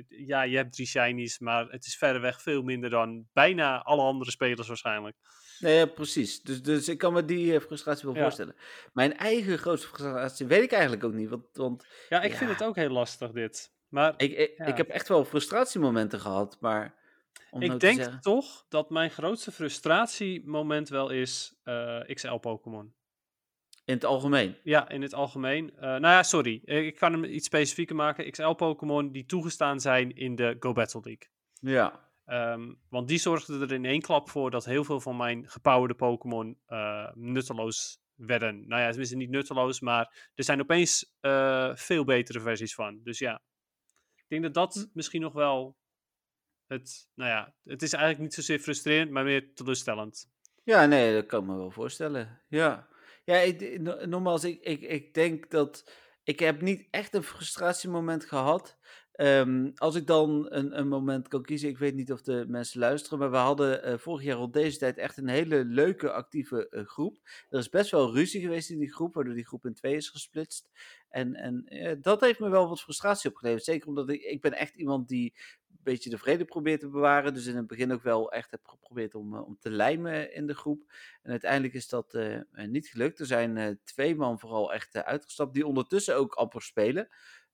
ja, 0.08 0.42
je 0.42 0.56
hebt 0.58 0.74
drie 0.74 0.88
shinies, 0.88 1.40
maar 1.40 1.68
het 1.70 1.86
is 1.86 1.98
verreweg 1.98 2.42
veel 2.42 2.62
minder 2.62 2.90
dan 2.90 3.28
bijna 3.34 3.82
alle 3.84 4.02
andere 4.02 4.32
spelers 4.32 4.68
waarschijnlijk. 4.68 5.16
Nee, 5.60 5.76
ja, 5.78 5.86
precies. 5.86 6.42
Dus, 6.42 6.62
dus 6.62 6.90
ik 6.90 6.98
kan 6.98 7.14
me 7.14 7.26
die 7.26 7.54
eh, 7.56 7.62
frustratie 7.62 8.06
wel 8.06 8.16
Ja. 8.16 8.22
voorstellen. 8.22 8.56
Mijn 8.94 9.18
eigen 9.18 9.58
grootste 9.58 9.88
frustratie 9.88 10.46
weet 10.48 10.64
ik 10.64 10.72
eigenlijk 10.72 11.04
ook 11.04 11.14
niet. 11.14 11.30
Want, 11.30 11.46
want 11.54 11.86
Ja, 12.10 12.22
ik 12.22 12.36
vind 12.36 12.50
het 12.50 12.64
ook 12.64 12.76
heel 12.76 12.90
lastig 12.90 13.32
dit. 13.32 13.74
Maar 13.90 14.14
ik, 14.18 14.58
ik, 14.58 14.78
heb 14.78 14.90
echt 14.90 15.08
wel 15.08 15.26
frustratiemomenten 15.26 16.20
gehad, 16.20 16.58
maar... 16.60 17.00
Om 17.52 17.60
nou 17.60 17.74
ik 17.74 17.80
te 17.80 17.86
denk 17.86 18.00
zeggen- 18.02 18.22
toch 18.22 18.66
dat 18.70 18.90
mijn 18.90 19.10
grootste 19.12 19.52
frustratiemoment 19.52 20.90
wel 20.90 21.10
is 21.10 21.60
eh, 21.64 22.00
XL-Pokémon. 22.14 22.94
In 23.86 23.94
het 23.94 24.06
algemeen. 24.06 24.56
Ja, 24.64 24.90
in 24.90 25.02
het 25.02 25.14
algemeen. 25.14 25.72
Eh, 25.76 25.82
nou 25.82 26.02
ja, 26.02 26.24
sorry. 26.24 26.62
Eh, 26.66 26.86
Ik 26.86 26.96
kan 26.96 27.12
hem 27.12 27.24
iets 27.24 27.46
specifieker 27.46 27.96
maken. 27.96 28.32
XL-Pokémon 28.32 29.12
die 29.12 29.26
toegestaan 29.26 29.80
zijn 29.80 30.16
in 30.16 30.36
de 30.36 30.56
Go 30.60 30.74
Battle 30.74 31.02
League. 31.04 31.30
Ja. 31.60 32.10
Ehm, 32.26 32.74
want 32.90 33.08
die 33.08 33.18
zorgden 33.18 33.62
er 33.62 33.72
in 33.72 33.86
één 33.86 34.02
klap 34.02 34.30
voor 34.30 34.52
dat 34.52 34.66
heel 34.66 34.84
veel 34.84 35.00
van 35.02 35.18
mijn 35.18 35.50
gepowerde 35.50 35.94
Pokémon 35.94 36.58
eh, 36.66 37.08
nutteloos 37.14 38.00
werden. 38.16 38.68
Nou 38.68 38.82
ja, 38.82 38.88
tenminste 38.88 39.16
niet 39.16 39.30
nutteloos, 39.30 39.80
maar 39.80 40.30
er 40.36 40.44
zijn 40.44 40.62
opeens 40.62 41.16
veel 41.74 42.04
betere 42.04 42.40
versies 42.40 42.76
van. 42.76 43.00
Dus 43.04 43.20
ja, 43.20 43.42
ik 44.16 44.26
denk 44.28 44.44
dat 44.44 44.54
dat 44.54 44.90
misschien 44.94 45.22
nog 45.22 45.34
wel 45.34 45.78
het, 46.68 47.10
nou 47.16 47.30
ja, 47.30 47.54
het 47.64 47.82
is 47.82 47.94
eigenlijk 47.94 48.24
niet 48.24 48.34
zozeer 48.34 48.60
frustrerend, 48.60 49.12
maar 49.12 49.24
meer 49.24 49.54
teleurstellend. 49.54 50.30
Ja, 50.64 50.86
nee, 50.86 51.14
dat 51.14 51.26
kan 51.26 51.42
ik 51.42 51.48
me 51.50 51.56
wel 51.56 51.72
voorstellen. 51.72 52.42
Ja. 52.48 52.88
Ja, 53.24 53.38
ik, 53.38 53.80
no- 53.80 54.06
nogmaals, 54.06 54.44
ik, 54.44 54.62
ik, 54.62 54.82
ik 54.82 55.14
denk 55.14 55.50
dat... 55.50 55.92
Ik 56.24 56.40
heb 56.40 56.62
niet 56.62 56.88
echt 56.92 57.14
een 57.14 57.24
frustratiemoment 57.24 58.26
gehad. 58.26 58.78
Ehm, 59.12 59.72
als 59.76 59.96
ik 59.96 60.08
dan 60.08 60.46
een, 60.50 60.78
een 60.80 60.88
moment 60.88 61.28
kan 61.28 61.42
kiezen, 61.42 61.70
ik 61.70 61.78
weet 61.78 61.96
niet 61.96 62.12
of 62.12 62.22
de 62.22 62.46
mensen 62.48 62.80
luisteren, 62.80 63.20
maar 63.20 63.32
we 63.32 63.38
hadden 63.38 63.84
eh, 63.84 63.98
vorig 63.98 64.24
jaar 64.24 64.38
rond 64.38 64.54
deze 64.54 64.78
tijd 64.78 64.98
echt 64.98 65.18
een 65.18 65.28
hele 65.28 65.66
leuke, 65.66 66.12
actieve 66.12 66.70
eh, 66.70 66.86
groep. 66.86 67.18
Er 67.50 67.60
is 67.60 67.70
best 67.70 67.92
wel 67.92 68.14
ruzie 68.14 68.42
geweest 68.42 68.70
in 68.70 68.80
die 68.80 68.94
groep, 68.94 69.14
waardoor 69.14 69.34
die 69.34 69.46
groep 69.46 69.66
in 69.66 69.74
twee 69.74 69.96
is 69.96 70.10
gesplitst. 70.10 70.70
En, 71.10 71.36
en 71.36 71.66
eh, 71.66 71.96
dat 72.02 72.22
heeft 72.22 72.40
me 72.40 72.50
wel 72.50 72.70
wat 72.70 72.82
frustratie 72.82 73.30
opgeleverd. 73.30 73.64
Zeker 73.64 73.88
omdat 73.88 74.10
ik, 74.10 74.22
ik 74.22 74.42
ben 74.42 74.54
echt 74.54 74.76
iemand 74.76 75.08
die 75.08 75.34
beetje 75.84 76.10
de 76.10 76.18
vrede 76.18 76.46
probeert 76.46 76.80
te 76.80 76.90
bewaren. 76.90 77.34
Dus 77.34 77.46
in 77.46 77.56
het 77.56 77.68
begin 77.68 77.92
ook 77.92 78.04
wel 78.04 78.32
echt 78.32 78.52
heb 78.52 78.68
geprobeerd 78.68 79.16
om, 79.16 79.36
eh, 79.36 79.46
om 79.46 79.58
te 79.60 79.70
lijmen 79.70 80.34
in 80.34 80.48
de 80.48 80.56
groep. 80.56 80.94
En 81.22 81.32
uiteindelijk 81.32 81.74
is 81.74 81.88
dat 81.88 82.14
eh, 82.14 82.36
eh, 82.36 82.44
niet 82.52 82.88
gelukt. 82.88 83.20
Er 83.20 83.26
zijn 83.26 83.80
twee 83.84 84.16
man 84.16 84.40
vooral 84.40 84.74
echt 84.74 84.96
uitgestapt, 84.96 85.54
die 85.54 85.68
ondertussen 85.68 86.16
ook 86.16 86.34
amper 86.34 86.62
spelen. 86.62 87.08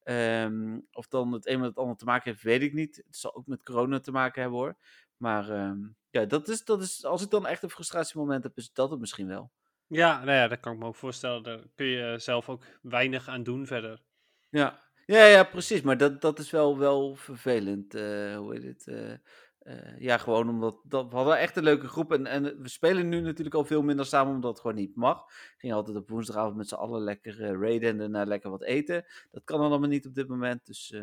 Ehm, 0.04 0.80
of 0.92 1.08
dan 1.08 1.32
het 1.32 1.48
een 1.48 1.60
met 1.60 1.70
het 1.70 1.78
ander 1.78 1.98
te 1.98 2.06
maken 2.06 2.32
heeft, 2.32 2.44
weet 2.44 2.62
ik 2.62 2.74
niet. 2.74 2.96
Het 2.96 3.18
zal 3.18 3.36
ook 3.36 3.48
met 3.48 3.64
corona 3.64 4.00
te 4.00 4.12
maken 4.12 4.42
hebben 4.42 4.60
hoor. 4.60 4.78
Maar 5.18 5.50
ehm, 5.50 5.80
ja, 6.10 6.26
dat 6.26 6.48
is, 6.48 6.64
dat 6.64 6.82
is, 6.82 7.06
als 7.06 7.24
ik 7.24 7.30
dan 7.30 7.48
echt 7.48 7.64
een 7.64 7.70
frustratiemoment 7.70 8.44
heb, 8.44 8.58
is 8.58 8.74
dat 8.74 8.90
het 8.90 9.00
misschien 9.00 9.28
wel. 9.28 9.52
Ja, 9.88 10.18
nou 10.18 10.38
ja, 10.38 10.48
dat 10.48 10.60
kan 10.60 10.74
ik 10.74 10.80
me 10.80 10.86
ook 10.86 10.96
voorstellen. 10.96 11.44
Daar 11.44 11.60
kun 11.76 11.86
je 11.86 12.20
zelf 12.20 12.50
ook 12.50 12.66
weinig 12.82 13.28
aan 13.28 13.44
doen 13.44 13.66
verder. 13.66 14.02
Ja, 14.50 14.87
ja, 15.08 15.26
ja 15.26 15.44
precies. 15.44 15.82
Maar 15.82 15.98
dat, 15.98 16.22
dat 16.22 16.40
is 16.40 16.52
wel, 16.52 16.78
wel 16.78 17.16
vervelend. 17.16 17.94
eh, 17.96 18.38
hoe 18.38 18.54
heet 18.54 18.64
het? 18.64 18.88
eh, 18.88 19.14
eh, 19.60 20.00
ja, 20.00 20.18
gewoon 20.18 20.50
omdat 20.50 20.80
dat, 20.84 21.10
we 21.10 21.16
hadden 21.16 21.38
echt 21.40 21.56
een 21.58 21.64
leuke 21.64 21.88
groep. 21.88 22.12
En, 22.14 22.26
en 22.26 22.62
we 22.62 22.70
spelen 22.70 23.10
nu 23.10 23.20
natuurlijk 23.22 23.56
al 23.56 23.66
veel 23.66 23.82
minder 23.84 24.06
samen, 24.06 24.34
omdat 24.34 24.52
het 24.52 24.60
gewoon 24.62 24.76
niet 24.76 24.96
mag. 24.96 25.26
We 25.28 25.54
gingen 25.58 25.76
altijd 25.76 25.98
op 25.98 26.10
woensdagavond 26.10 26.56
met 26.56 26.68
z'n 26.68 26.76
allen 26.76 27.02
lekker 27.02 27.38
raiden 27.60 27.90
en 27.90 27.98
daarna 27.98 28.24
lekker 28.26 28.50
wat 28.50 28.64
eten. 28.64 29.06
Dat 29.32 29.44
kan 29.44 29.60
dan 29.60 29.70
allemaal 29.70 29.90
niet 29.90 30.06
op 30.08 30.16
dit 30.16 30.28
moment. 30.28 30.66
Dus 30.66 30.96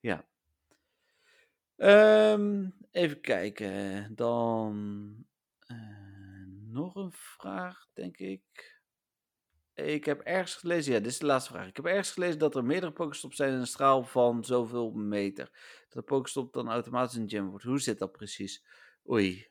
ja. 0.00 0.26
Ehm, 1.76 2.68
even 2.90 3.20
kijken. 3.20 4.14
Dan 4.14 5.24
nog 6.66 6.94
een 6.94 7.12
vraag, 7.12 7.86
denk 7.92 8.16
ik. 8.18 8.75
Ik 9.76 10.04
heb 10.04 10.20
ergens 10.20 10.54
gelezen, 10.54 10.92
ja, 10.92 10.98
dit 10.98 11.10
is 11.10 11.18
de 11.18 11.26
laatste 11.26 11.52
vraag. 11.52 11.66
Ik 11.68 11.76
heb 11.76 11.84
ergens 11.84 12.10
gelezen 12.10 12.38
dat 12.38 12.54
er 12.54 12.64
meerdere 12.64 12.92
Pokestops 12.92 13.36
zijn 13.36 13.52
in 13.52 13.58
een 13.58 13.66
straal 13.66 14.04
van 14.04 14.44
zoveel 14.44 14.90
meter. 14.90 15.50
Dat 15.88 15.96
een 15.96 16.04
Pokestop 16.04 16.52
dan 16.52 16.68
automatisch 16.68 17.16
een 17.16 17.28
gym 17.28 17.48
wordt. 17.48 17.64
Hoe 17.64 17.80
zit 17.80 17.98
dat 17.98 18.12
precies? 18.12 18.64
Oei. 19.10 19.46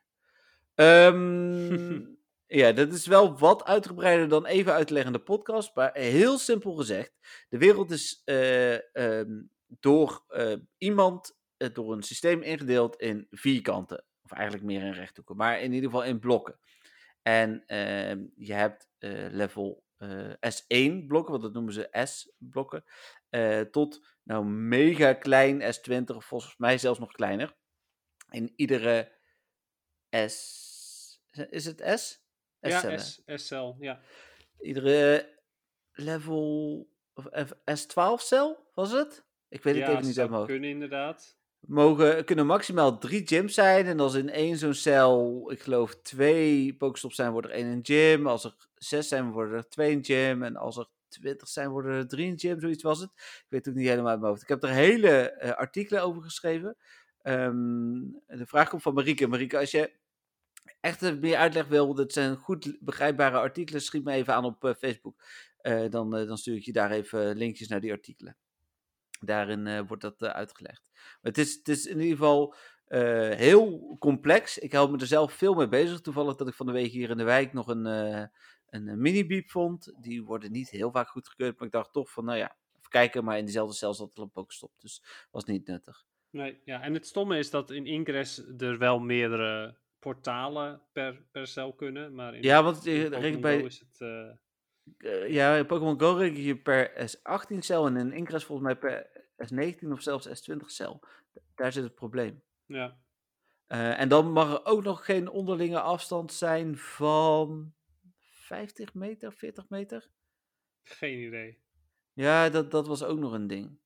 Ehm, 0.75 2.01
ja, 2.61 2.71
dat 2.71 2.93
is 2.93 3.07
wel 3.07 3.37
wat 3.37 3.63
uitgebreider 3.63 4.27
dan 4.27 4.45
even 4.45 4.73
uit 4.73 4.87
te 4.87 4.93
leggen 4.93 5.13
in 5.13 5.17
de 5.17 5.25
podcast. 5.25 5.75
Maar 5.75 5.93
heel 5.93 6.37
simpel 6.37 6.73
gezegd: 6.75 7.13
de 7.49 7.57
wereld 7.57 7.91
is 7.91 8.21
eh, 8.23 8.95
ehm, 8.95 9.41
door 9.67 10.23
eh, 10.27 10.55
iemand, 10.77 11.37
eh, 11.57 11.73
door 11.73 11.93
een 11.93 12.03
systeem 12.03 12.41
ingedeeld 12.41 12.95
in 12.95 13.27
vierkanten. 13.29 14.03
Of 14.23 14.31
eigenlijk 14.31 14.65
meer 14.65 14.81
in 14.81 14.93
rechthoeken, 14.93 15.35
maar 15.35 15.59
in 15.59 15.73
ieder 15.73 15.89
geval 15.89 16.05
in 16.05 16.19
blokken. 16.19 16.59
En 17.21 17.63
ehm, 17.65 18.25
je 18.35 18.53
hebt 18.53 18.89
level 19.31 19.84
eh, 20.09 20.51
S1 20.53 21.05
blokken, 21.07 21.31
want 21.31 21.43
dat 21.43 21.53
noemen 21.53 21.73
ze 21.73 21.89
S-blokken, 22.03 22.83
eh, 23.29 23.61
tot 23.61 24.07
nou 24.23 24.45
mega 24.45 25.13
klein 25.13 25.61
S20, 25.61 26.15
of 26.15 26.25
volgens 26.25 26.57
mij 26.57 26.77
zelfs 26.77 26.99
nog 26.99 27.11
kleiner. 27.11 27.55
In 28.29 28.53
iedere 28.55 29.11
S. 30.09 31.19
Is 31.49 31.65
het 31.65 31.99
S? 31.99 32.23
Ja. 32.59 32.97
S, 32.97 33.21
SL, 33.25 33.73
ja. 33.79 34.01
Iedere 34.59 35.33
level. 35.91 36.93
Of 37.13 37.53
S12-cel 37.55 38.71
was 38.73 38.91
het? 38.91 39.25
Ik 39.49 39.63
weet 39.63 39.75
het 39.75 39.83
ja, 39.83 39.91
even 39.91 40.05
niet 40.05 40.15
mijn 40.15 40.29
hoofd. 40.29 40.47
kunnen 40.47 40.69
inderdaad. 40.69 41.37
Mogen, 41.67 42.25
kunnen 42.25 42.45
maximaal 42.45 42.97
drie 42.97 43.27
gyms 43.27 43.53
zijn. 43.53 43.85
En 43.85 43.99
als 43.99 44.13
in 44.13 44.29
één 44.29 44.57
zo'n 44.57 44.73
cel, 44.73 45.51
ik 45.51 45.61
geloof 45.61 45.95
twee 45.95 46.75
Pokestops 46.75 47.15
zijn, 47.15 47.31
wordt 47.31 47.47
er 47.47 47.53
één 47.53 47.65
een 47.67 47.79
gym. 47.85 48.27
Als 48.27 48.43
er 48.43 48.55
zes 48.75 49.07
zijn, 49.07 49.31
worden 49.31 49.57
er 49.57 49.69
twee 49.69 49.95
een 49.95 50.03
gym. 50.05 50.43
En 50.43 50.55
als 50.55 50.77
er 50.77 50.87
twintig 51.07 51.47
zijn, 51.47 51.69
worden 51.69 51.91
er 51.91 52.07
drie 52.07 52.31
een 52.31 52.39
gym. 52.39 52.59
Zoiets 52.59 52.83
was 52.83 52.99
het. 52.99 53.11
Ik 53.15 53.45
weet 53.49 53.65
het 53.65 53.73
ook 53.73 53.79
niet 53.79 53.89
helemaal 53.89 54.09
uit 54.09 54.19
mijn 54.19 54.31
hoofd. 54.31 54.41
Ik 54.41 54.47
heb 54.47 54.63
er 54.63 54.69
hele 54.69 55.09
eh, 55.31 55.51
artikelen 55.51 56.03
over 56.03 56.21
geschreven. 56.21 56.75
Ehm, 57.21 57.99
de 58.27 58.45
vraag 58.45 58.69
komt 58.69 58.81
van 58.81 58.93
Marieke. 58.93 59.27
Marieke, 59.27 59.57
als 59.57 59.71
je 59.71 59.91
echt 60.79 61.03
eh, 61.03 61.13
meer 61.13 61.37
uitleg 61.37 61.67
wil, 61.67 61.93
dat 61.93 62.13
zijn 62.13 62.35
goed 62.35 62.77
begrijpbare 62.79 63.37
artikelen, 63.37 63.81
schiet 63.81 64.03
me 64.03 64.11
even 64.11 64.33
aan 64.33 64.45
op 64.45 64.75
Facebook. 64.79 65.23
dan, 65.89 66.09
dan 66.09 66.37
stuur 66.37 66.55
ik 66.55 66.63
je 66.63 66.73
daar 66.73 66.91
even 66.91 67.35
linkjes 67.35 67.67
naar 67.67 67.81
die 67.81 67.91
artikelen. 67.91 68.37
Daarin 69.19 69.85
wordt 69.85 70.01
dat 70.01 70.23
uitgelegd. 70.23 70.89
Het 71.21 71.37
is, 71.37 71.55
het 71.55 71.67
is 71.67 71.85
in 71.85 71.99
ieder 71.99 72.17
geval 72.17 72.55
heel 73.35 73.95
complex. 73.99 74.57
Ik 74.57 74.71
hou 74.71 74.91
me 74.91 74.97
er 74.97 75.07
zelf 75.07 75.33
veel 75.33 75.53
mee 75.53 75.67
bezig. 75.67 76.01
Toevallig 76.01 76.35
dat 76.35 76.47
ik 76.47 76.53
van 76.53 76.65
de 76.65 76.71
week 76.71 76.91
hier 76.91 77.09
in 77.09 77.17
de 77.17 77.23
wijk 77.23 77.53
nog 77.53 77.67
een, 77.67 77.85
een 78.69 79.01
mini-beep 79.01 79.49
vond. 79.49 79.93
Die 80.01 80.23
worden 80.23 80.51
niet 80.51 80.69
heel 80.69 80.91
vaak 80.91 81.07
goedgekeurd, 81.07 81.57
maar 81.57 81.67
ik 81.67 81.73
dacht 81.73 81.93
toch 81.93 82.11
van, 82.11 82.25
nou 82.25 82.37
ja, 82.37 82.55
even 82.77 82.89
kijken. 82.89 83.23
Maar 83.23 83.37
in 83.37 83.45
dezelfde 83.45 83.75
cel 83.75 83.93
zat 83.93 84.17
er 84.17 84.23
een 84.23 84.31
Pokestop, 84.31 84.71
dus 84.79 85.03
was 85.31 85.45
niet 85.45 85.67
nuttig. 85.67 86.05
Nee, 86.29 86.61
ja, 86.65 86.81
en 86.81 86.93
het 86.93 87.07
stomme 87.07 87.37
is 87.37 87.49
dat 87.49 87.71
in 87.71 87.85
Ingress 87.85 88.43
er 88.57 88.77
wel 88.77 88.99
meerdere 88.99 89.75
portalen 89.99 90.81
per, 90.91 91.25
per 91.31 91.47
cel 91.47 91.73
kunnen, 91.73 92.15
maar 92.15 92.35
in, 92.35 92.41
ja, 92.41 92.63
want 92.63 92.85
in 92.85 93.09
Pokémon 93.09 93.41
bij... 93.41 93.61
is 93.61 93.79
het... 93.79 93.99
Uh... 93.99 94.29
Uh, 94.97 95.29
ja, 95.29 95.55
in 95.55 95.65
Pokémon 95.65 95.99
Go 95.99 96.13
reken 96.13 96.41
je 96.41 96.57
per 96.57 97.09
S18 97.09 97.57
cel 97.57 97.85
en 97.85 97.97
in 97.97 98.11
Ingress 98.11 98.45
volgens 98.45 98.67
mij 98.67 98.77
per 98.77 99.14
S19 99.43 99.91
of 99.91 100.01
zelfs 100.01 100.27
S20 100.27 100.65
cel. 100.65 101.03
Daar 101.55 101.71
zit 101.71 101.83
het 101.83 101.95
probleem. 101.95 102.43
Ja. 102.65 102.97
Uh, 103.67 103.99
en 103.99 104.09
dan 104.09 104.31
mag 104.31 104.51
er 104.51 104.65
ook 104.65 104.83
nog 104.83 105.05
geen 105.05 105.29
onderlinge 105.29 105.79
afstand 105.79 106.33
zijn 106.33 106.77
van 106.77 107.73
50 108.19 108.93
meter, 108.93 109.33
40 109.33 109.69
meter? 109.69 110.09
Geen 110.83 111.19
idee. 111.19 111.59
Ja, 112.13 112.49
dat, 112.49 112.71
dat 112.71 112.87
was 112.87 113.03
ook 113.03 113.19
nog 113.19 113.33
een 113.33 113.47
ding. 113.47 113.79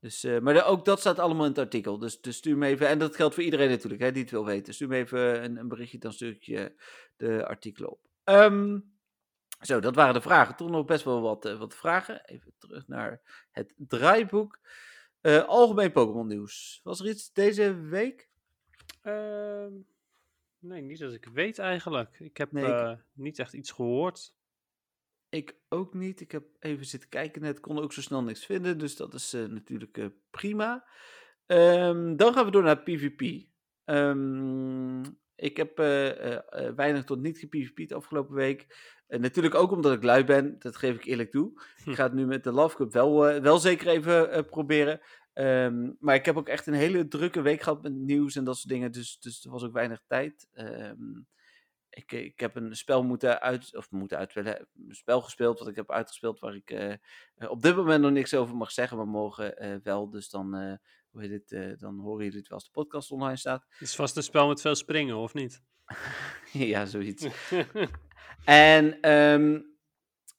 Dus, 0.00 0.24
uh, 0.24 0.38
maar 0.38 0.54
de, 0.54 0.62
ook 0.62 0.84
dat 0.84 1.00
staat 1.00 1.18
allemaal 1.18 1.44
in 1.44 1.50
het 1.50 1.60
artikel. 1.60 1.98
Dus, 1.98 2.20
dus, 2.20 2.36
stuur 2.36 2.56
me 2.56 2.66
even, 2.66 2.88
en 2.88 2.98
dat 2.98 3.16
geldt 3.16 3.34
voor 3.34 3.44
iedereen 3.44 3.68
natuurlijk, 3.68 4.02
hè, 4.02 4.12
die 4.12 4.22
het 4.22 4.30
wil 4.30 4.44
weten. 4.44 4.74
Stuur 4.74 4.88
me 4.88 4.96
even 4.96 5.44
een, 5.44 5.56
een 5.56 5.68
berichtje, 5.68 5.98
dan 5.98 6.12
stuur 6.12 6.30
ik 6.30 6.42
je 6.42 6.74
de 7.16 7.46
artikelen 7.46 7.90
op. 7.90 8.08
Um, 8.24 8.89
zo, 9.60 9.80
dat 9.80 9.94
waren 9.94 10.14
de 10.14 10.20
vragen. 10.20 10.56
Toch 10.56 10.70
nog 10.70 10.84
best 10.84 11.04
wel 11.04 11.20
wat, 11.20 11.46
uh, 11.46 11.58
wat 11.58 11.74
vragen. 11.74 12.24
Even 12.24 12.52
terug 12.58 12.86
naar 12.86 13.20
het 13.50 13.74
draaiboek. 13.76 14.58
Uh, 15.22 15.44
algemeen 15.44 15.92
Pokémon 15.92 16.26
nieuws. 16.26 16.80
Was 16.82 17.00
er 17.00 17.08
iets 17.08 17.32
deze 17.32 17.74
week? 17.74 18.28
Ehm, 19.02 19.72
nee, 20.58 20.82
niet 20.82 20.98
dat 20.98 21.12
ik 21.12 21.24
weet 21.32 21.58
eigenlijk. 21.58 22.20
Ik 22.20 22.36
heb 22.36 22.52
nee, 22.52 22.90
ik... 22.90 22.98
niet 23.12 23.38
echt 23.38 23.52
iets 23.52 23.70
gehoord. 23.70 24.34
Ik 25.28 25.56
ook 25.68 25.94
niet. 25.94 26.20
Ik 26.20 26.32
heb 26.32 26.44
even 26.58 26.86
zitten 26.86 27.08
kijken 27.08 27.42
net, 27.42 27.60
kon 27.60 27.78
ook 27.78 27.92
zo 27.92 28.00
snel 28.00 28.22
niks 28.22 28.46
vinden. 28.46 28.78
Dus 28.78 28.96
dat 28.96 29.14
is 29.14 29.34
uh, 29.34 29.44
natuurlijk 29.44 29.98
uh, 29.98 30.06
prima. 30.30 30.88
Um, 31.46 32.16
dan 32.16 32.32
gaan 32.32 32.44
we 32.44 32.50
door 32.50 32.62
naar 32.62 32.82
PvP. 32.82 33.20
Um, 33.20 33.44
ehm, 33.84 35.12
ik 35.34 35.56
heb 35.56 35.80
uh, 35.80 36.38
weinig 36.76 37.04
tot 37.04 37.20
niet 37.20 37.38
gepvp'd 37.38 37.92
afgelopen 37.92 38.34
week. 38.34 38.66
Natuurlijk 39.18 39.54
ook 39.54 39.70
omdat 39.70 39.92
ik 39.92 40.02
lui 40.02 40.24
ben, 40.24 40.56
dat 40.58 40.76
geef 40.76 40.94
ik 40.94 41.04
eerlijk 41.04 41.30
toe. 41.30 41.52
Hm. 41.84 41.90
Ik 41.90 41.96
ga 41.96 42.02
het 42.02 42.12
nu 42.12 42.26
met 42.26 42.44
de 42.44 42.52
Love 42.52 42.76
Cup 42.76 42.92
wel, 42.92 43.40
wel 43.40 43.58
zeker 43.58 43.88
even 43.88 44.46
proberen. 44.46 45.00
Um, 45.34 45.96
maar 46.00 46.14
ik 46.14 46.24
heb 46.24 46.36
ook 46.36 46.48
echt 46.48 46.66
een 46.66 46.74
hele 46.74 47.08
drukke 47.08 47.40
week 47.40 47.62
gehad 47.62 47.82
met 47.82 47.92
nieuws 47.92 48.36
en 48.36 48.44
dat 48.44 48.56
soort 48.56 48.68
dingen. 48.68 48.92
Dus, 48.92 49.18
dus 49.18 49.44
er 49.44 49.50
was 49.50 49.64
ook 49.64 49.72
weinig 49.72 50.02
tijd. 50.06 50.48
Um, 50.54 51.26
ik, 51.90 52.12
eh, 52.12 52.24
ik 52.24 52.40
heb 52.40 52.56
een 52.56 52.76
spel 52.76 53.02
moeten 53.02 53.40
uit, 53.40 53.76
of 53.76 53.90
moeten 53.90 54.18
uitspelen, 54.18 54.68
een 54.88 54.94
spel 54.94 55.20
gespeeld 55.20 55.58
wat 55.58 55.68
ik 55.68 55.76
heb 55.76 55.90
uitgespeeld 55.90 56.40
waar 56.40 56.54
ik 56.54 56.70
uh, 56.70 56.94
op 57.50 57.62
dit 57.62 57.76
moment 57.76 58.02
nog 58.02 58.10
niks 58.10 58.34
over 58.34 58.56
mag 58.56 58.72
zeggen, 58.72 58.96
maar 58.96 59.06
morgen 59.06 59.80
wel. 59.82 60.10
Dus 60.10 60.28
dan, 60.28 60.78
hoe 61.10 61.22
heet 61.22 61.50
het, 61.50 61.80
dan 61.80 61.98
horen 61.98 62.24
jullie 62.24 62.38
het 62.38 62.48
wel 62.48 62.58
als 62.58 62.66
de 62.66 62.72
podcast 62.72 63.10
online 63.10 63.36
staat. 63.36 63.66
Het 63.68 63.80
is 63.80 63.94
vast 63.94 64.16
een 64.16 64.22
spel 64.22 64.48
met 64.48 64.60
veel 64.60 64.74
springen, 64.74 65.16
of 65.16 65.34
niet? 65.34 65.62
ja, 66.52 66.86
zoiets. 66.86 67.26
en 68.44 69.10
um, 69.10 69.68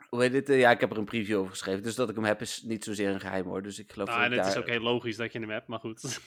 hoe 0.10 0.22
heet 0.22 0.34
het? 0.34 0.48
ja, 0.48 0.72
ik 0.72 0.80
heb 0.80 0.92
er 0.92 0.98
een 0.98 1.06
preview 1.06 1.38
over 1.38 1.52
geschreven. 1.52 1.84
Dus 1.84 1.96
dat 1.96 2.10
ik 2.10 2.16
hem 2.16 2.24
heb 2.24 2.42
is 2.42 2.62
niet 2.62 2.84
zozeer 2.84 3.10
een 3.10 3.20
geheim 3.20 3.46
hoor. 3.46 3.62
Dus 3.62 3.80
ik 3.80 3.92
geloof 3.92 4.08
nou, 4.08 4.20
dat 4.20 4.32
en 4.32 4.38
het 4.38 4.46
daar... 4.46 4.56
is 4.56 4.62
ook 4.62 4.70
heel 4.70 4.82
logisch 4.82 5.18
dat 5.18 5.34
je 5.34 5.40
hem 5.40 5.50
hebt, 5.50 5.68
maar 5.68 5.80
goed. 5.80 6.20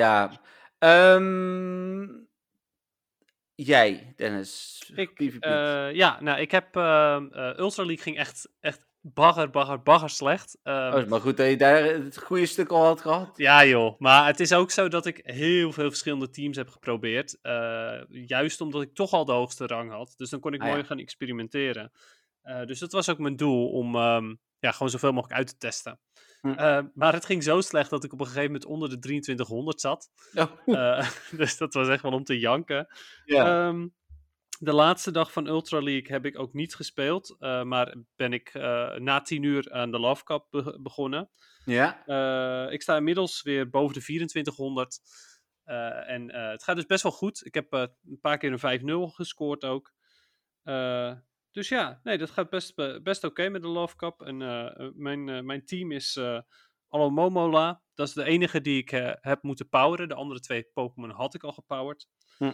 ja. 0.00 0.40
Um, 0.78 2.28
Jij, 3.54 4.12
Dennis. 4.16 4.82
Ik, 4.94 5.20
uh, 5.20 5.92
ja, 5.92 6.20
nou, 6.20 6.40
ik 6.40 6.50
heb. 6.50 6.76
Uh, 6.76 7.22
uh, 7.30 7.58
Ultra 7.58 7.84
League 7.84 8.02
ging 8.02 8.16
echt, 8.16 8.48
echt 8.60 8.86
bagger, 9.04 9.50
bagger, 9.50 9.82
bagger 9.82 10.10
slecht. 10.10 10.58
Um, 10.62 10.74
oh, 10.74 11.06
maar 11.06 11.20
goed 11.20 11.36
dat 11.36 11.48
je 11.48 11.56
daar 11.56 11.84
het 11.84 12.18
goede 12.18 12.46
stuk 12.46 12.68
al 12.68 12.84
had 12.84 13.00
gehad. 13.00 13.30
Ja, 13.36 13.64
joh. 13.64 13.98
Maar 13.98 14.26
het 14.26 14.40
is 14.40 14.52
ook 14.52 14.70
zo 14.70 14.88
dat 14.88 15.06
ik 15.06 15.20
heel 15.24 15.72
veel 15.72 15.88
verschillende 15.88 16.30
teams 16.30 16.56
heb 16.56 16.68
geprobeerd. 16.68 17.38
juist 18.08 18.60
omdat 18.60 18.82
ik 18.82 18.94
toch 18.94 19.12
al 19.12 19.24
de 19.24 19.32
hoogste 19.32 19.66
rang 19.66 19.90
had. 19.90 20.14
Dus 20.16 20.30
dan 20.30 20.40
kon 20.40 20.54
ik 20.54 20.60
ah, 20.60 20.66
mooi 20.66 20.80
ja. 20.80 20.86
gaan 20.86 20.98
experimenteren. 20.98 21.92
dus 22.64 22.78
dat 22.78 22.92
was 22.92 23.08
ook 23.08 23.18
mijn 23.18 23.36
doel 23.36 23.68
om 23.70 23.96
um, 23.96 24.40
ja, 24.58 24.72
gewoon 24.72 24.90
zoveel 24.90 25.12
mogelijk 25.12 25.38
uit 25.38 25.46
te 25.46 25.56
testen. 25.56 25.98
Hm. 26.40 26.48
Uh, 26.48 26.80
maar 26.94 27.12
het 27.12 27.24
ging 27.24 27.42
zo 27.42 27.60
slecht 27.60 27.90
dat 27.90 28.04
ik 28.04 28.12
op 28.12 28.20
een 28.20 28.26
gegeven 28.26 28.46
moment 28.46 28.64
onder 28.64 28.88
de 28.88 28.98
2300 28.98 29.80
zat. 29.80 30.10
Oh. 30.64 31.00
Dus 31.38 31.56
dat 31.56 31.74
was 31.74 31.88
echt 31.88 32.02
wel 32.02 32.12
om 32.12 32.24
te 32.24 32.38
janken. 32.38 32.86
Ja. 33.24 33.66
Um, 33.66 33.94
de 34.64 34.72
laatste 34.72 35.10
dag 35.10 35.32
van 35.32 35.46
Ultra 35.46 35.82
League 35.82 36.12
heb 36.12 36.24
ik 36.24 36.38
ook 36.38 36.52
niet 36.52 36.74
gespeeld. 36.74 37.36
Uh, 37.38 37.62
maar 37.62 37.96
ben 38.16 38.32
ik 38.32 38.54
na 38.98 39.20
10 39.20 39.42
uur 39.42 39.72
aan 39.72 39.90
de 39.90 39.98
Love 39.98 40.24
Cup 40.24 40.46
be 40.50 40.78
begonnen. 40.82 41.30
Ja. 41.64 42.68
ik 42.70 42.82
sta 42.82 42.96
inmiddels 42.96 43.42
weer 43.42 43.70
boven 43.70 43.94
de 43.94 44.02
2400. 44.02 45.00
en 46.06 46.34
het 46.34 46.62
gaat 46.62 46.76
dus 46.76 46.86
best 46.86 47.02
wel 47.02 47.12
goed. 47.12 47.46
Ik 47.46 47.54
heb 47.54 47.72
een 47.72 48.20
paar 48.20 48.38
keer 48.38 48.52
een 48.62 49.10
5-0 49.10 49.14
gescoord 49.14 49.64
ook. 49.64 49.92
Dus 51.50 51.68
ja, 51.68 52.00
nee, 52.02 52.18
dat 52.18 52.30
gaat 52.30 52.50
best, 52.50 53.02
best 53.02 53.24
oké 53.24 53.48
met 53.48 53.62
de 53.62 53.68
Love 53.68 53.96
Cup. 53.96 54.22
En 54.22 54.36
mijn, 54.96 55.46
mijn 55.46 55.64
team 55.64 55.92
is 55.92 56.16
uh, 56.16 56.40
Alomomola. 56.88 57.82
Dat 57.94 58.08
is 58.08 58.14
de 58.14 58.24
enige 58.24 58.60
die 58.60 58.78
ik 58.78 58.90
heb 59.20 59.42
moeten 59.42 59.68
poweren. 59.68 60.08
De 60.08 60.14
andere 60.14 60.40
twee 60.40 60.68
Pokémon 60.72 61.10
had 61.10 61.34
ik 61.34 61.42
al 61.42 61.52
gepowered. 61.52 62.08
Hm. 62.38 62.52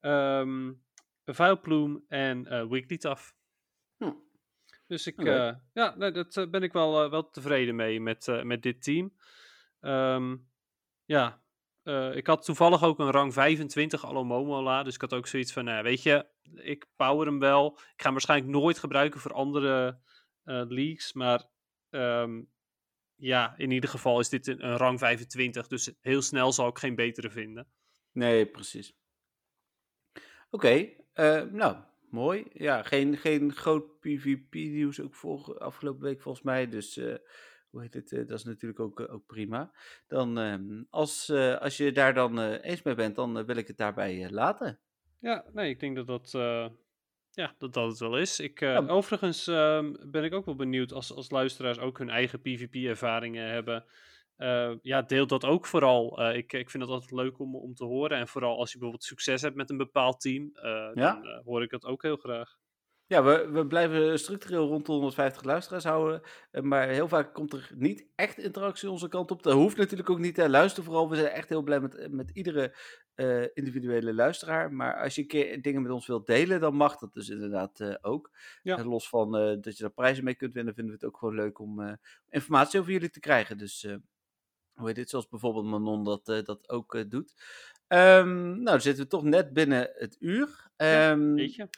Um, 0.00 0.86
Vuilploem 1.34 2.04
en 2.08 2.68
Wigglytuff. 2.68 3.34
Hm. 3.96 4.12
Dus 4.86 5.06
ik, 5.06 5.20
okay. 5.20 5.60
ja, 5.72 5.94
nee, 5.96 6.10
dat 6.10 6.50
ben 6.50 6.62
ik 6.62 6.72
wel, 6.72 7.10
wel 7.10 7.30
tevreden 7.30 7.76
mee 7.76 8.00
met, 8.00 8.42
met 8.42 8.62
dit 8.62 8.82
team. 8.82 9.12
Um, 9.80 10.48
ja, 11.04 11.42
uh, 11.88 12.16
ik 12.16 12.26
had 12.26 12.44
toevallig 12.44 12.82
ook 12.82 12.98
een 12.98 13.10
rang 13.10 13.32
25 13.32 14.04
Alomomola. 14.04 14.82
Dus 14.82 14.94
ik 14.94 15.00
had 15.00 15.14
ook 15.14 15.26
zoiets 15.26 15.52
van, 15.52 15.64
nou, 15.64 15.82
weet 15.82 16.02
je, 16.02 16.26
ik 16.54 16.86
power 16.96 17.26
hem 17.26 17.38
wel. 17.38 17.72
Ik 17.72 17.82
ga 17.96 18.04
hem 18.04 18.12
waarschijnlijk 18.12 18.50
nooit 18.50 18.78
gebruiken 18.78 19.20
voor 19.20 19.32
andere 19.32 19.98
uh, 20.44 20.62
leagues. 20.68 21.12
Maar 21.12 21.48
um, 21.90 22.50
ja, 23.14 23.54
in 23.56 23.70
ieder 23.70 23.90
geval 23.90 24.20
is 24.20 24.28
dit 24.28 24.46
een, 24.46 24.66
een, 24.66 24.76
rang 24.76 24.98
25. 24.98 25.66
Dus 25.66 25.92
heel 26.00 26.22
snel 26.22 26.52
zal 26.52 26.68
ik 26.68 26.78
geen 26.78 26.94
betere 26.94 27.30
vinden. 27.30 27.68
Nee, 28.12 28.46
precies. 28.46 28.96
Oké, 30.14 30.24
okay, 30.50 31.04
uh, 31.20 31.42
nou, 31.42 31.76
mooi. 32.10 32.44
Ja, 32.52 32.82
geen, 32.82 33.16
geen 33.16 33.52
groot 33.52 34.00
PvP-nieuws 34.00 35.00
ook 35.00 35.14
voor, 35.14 35.58
afgelopen 35.58 36.02
week 36.02 36.20
volgens 36.20 36.44
mij. 36.44 36.68
Dus 36.68 37.00
hoe 37.70 37.80
heet 37.80 37.94
het, 37.94 38.10
uh, 38.12 38.26
dat 38.28 38.38
is 38.38 38.44
natuurlijk 38.44 38.80
ook, 38.80 39.00
uh, 39.00 39.12
ook 39.12 39.26
prima. 39.26 39.70
Dan, 40.06 40.38
uh, 40.38 40.82
als, 40.90 41.30
als 41.60 41.76
je 41.76 41.92
daar 41.92 42.14
dan 42.14 42.40
eens 42.40 42.82
mee 42.82 42.94
bent, 42.94 43.16
dan 43.16 43.44
wil 43.44 43.56
ik 43.56 43.66
het 43.66 43.76
daarbij 43.76 44.30
laten. 44.30 44.78
Ja, 45.20 45.44
nee, 45.52 45.70
ik 45.70 45.80
denk 45.80 45.96
dat 45.96 46.06
dat, 46.06 46.30
ja, 47.30 47.54
dat, 47.58 47.72
dat 47.72 47.88
het 47.88 47.98
wel 47.98 48.18
is. 48.18 48.40
Ik, 48.40 48.60
ja. 48.60 48.86
Overigens 48.86 49.46
ehm, 49.46 49.94
ben 50.06 50.24
ik 50.24 50.34
ook 50.34 50.44
wel 50.44 50.56
benieuwd 50.56 50.92
als, 50.92 51.14
als 51.14 51.30
luisteraars 51.30 51.78
ook 51.78 51.98
hun 51.98 52.10
eigen 52.10 52.40
PvP-ervaringen 52.40 53.50
hebben. 53.50 53.84
Ja, 54.82 55.02
deel 55.02 55.26
dat 55.26 55.44
ook 55.44 55.66
vooral. 55.66 56.22
ik, 56.32 56.52
ik 56.52 56.70
vind 56.70 56.82
het 56.82 56.92
altijd 56.92 57.10
leuk 57.10 57.38
om, 57.38 57.56
om 57.56 57.74
te 57.74 57.84
horen. 57.84 58.18
En 58.18 58.28
vooral 58.28 58.58
als 58.58 58.72
je 58.72 58.78
bijvoorbeeld 58.78 59.08
succes 59.08 59.42
hebt 59.42 59.56
met 59.56 59.70
een 59.70 59.76
bepaald 59.76 60.20
team, 60.20 60.50
ja? 60.94 61.20
dan 61.22 61.42
hoor 61.44 61.62
ik 61.62 61.70
dat 61.70 61.84
ook 61.84 62.02
heel 62.02 62.16
graag. 62.16 62.56
Ja, 63.08 63.22
we, 63.22 63.50
we 63.50 63.66
blijven 63.66 64.18
structureel 64.18 64.66
rond 64.68 64.86
de 64.86 64.92
150 64.92 65.42
luisteraars 65.42 65.84
houden. 65.84 66.20
Eh, 66.50 66.62
maar 66.62 66.88
heel 66.88 67.08
vaak 67.08 67.34
komt 67.34 67.52
er 67.52 67.70
niet 67.74 68.06
echt 68.14 68.38
interactie 68.38 68.90
onze 68.90 69.08
kant 69.08 69.30
op. 69.30 69.42
Dat 69.42 69.52
hoeft 69.52 69.76
natuurlijk 69.76 70.10
ook 70.10 70.18
niet. 70.18 70.36
Hè. 70.36 70.48
Luister 70.48 70.84
vooral. 70.84 71.10
We 71.10 71.16
zijn 71.16 71.28
echt 71.28 71.48
heel 71.48 71.62
blij 71.62 71.80
met, 71.80 72.12
met 72.12 72.30
iedere 72.30 72.76
uh, 73.14 73.46
individuele 73.54 74.14
luisteraar. 74.14 74.72
Maar 74.72 75.02
als 75.02 75.14
je 75.14 75.20
een 75.20 75.28
keer 75.28 75.62
dingen 75.62 75.82
met 75.82 75.90
ons 75.90 76.06
wilt 76.06 76.26
delen, 76.26 76.60
dan 76.60 76.74
mag 76.74 76.98
dat 76.98 77.12
dus 77.12 77.28
inderdaad 77.28 77.80
uh, 77.80 77.94
ook. 78.00 78.30
Ja. 78.62 78.84
los 78.84 79.08
van 79.08 79.32
dat 79.60 79.78
je 79.78 79.84
er 79.84 79.90
prijzen 79.90 80.24
mee 80.24 80.34
kunt 80.34 80.54
winnen, 80.54 80.74
vinden 80.74 80.92
we 80.92 80.98
het 81.00 81.08
ook 81.08 81.18
gewoon 81.18 81.34
leuk 81.34 81.58
om 81.58 81.98
informatie 82.28 82.80
over 82.80 82.92
jullie 82.92 83.10
te 83.10 83.20
krijgen. 83.20 83.58
Dus 83.58 83.86
hoe 84.78 84.86
heet 84.86 84.96
dit? 84.96 85.10
Zoals 85.10 85.28
bijvoorbeeld 85.28 85.64
Manon 85.64 86.04
dat, 86.04 86.26
dat 86.26 86.68
ook 86.68 87.10
doet. 87.10 87.34
Um, 87.88 88.62
nou, 88.62 88.80
zitten 88.80 89.04
we 89.04 89.10
toch 89.10 89.22
net 89.22 89.52
binnen 89.52 89.90
het 89.94 90.16
uur. 90.20 90.70
Um, 90.76 91.34
weet 91.34 91.54
je. 91.54 91.68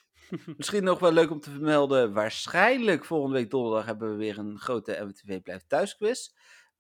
Misschien 0.56 0.84
nog 0.84 0.98
wel 0.98 1.12
leuk 1.12 1.30
om 1.30 1.40
te 1.40 1.50
vermelden. 1.50 2.12
Waarschijnlijk 2.12 3.04
volgende 3.04 3.36
week 3.36 3.50
donderdag 3.50 3.84
hebben 3.84 4.10
we 4.10 4.16
weer 4.16 4.38
een 4.38 4.58
grote 4.58 5.04
MTV 5.04 5.42
Blijft 5.42 5.68
Thuis 5.68 5.96
quiz. 5.96 6.30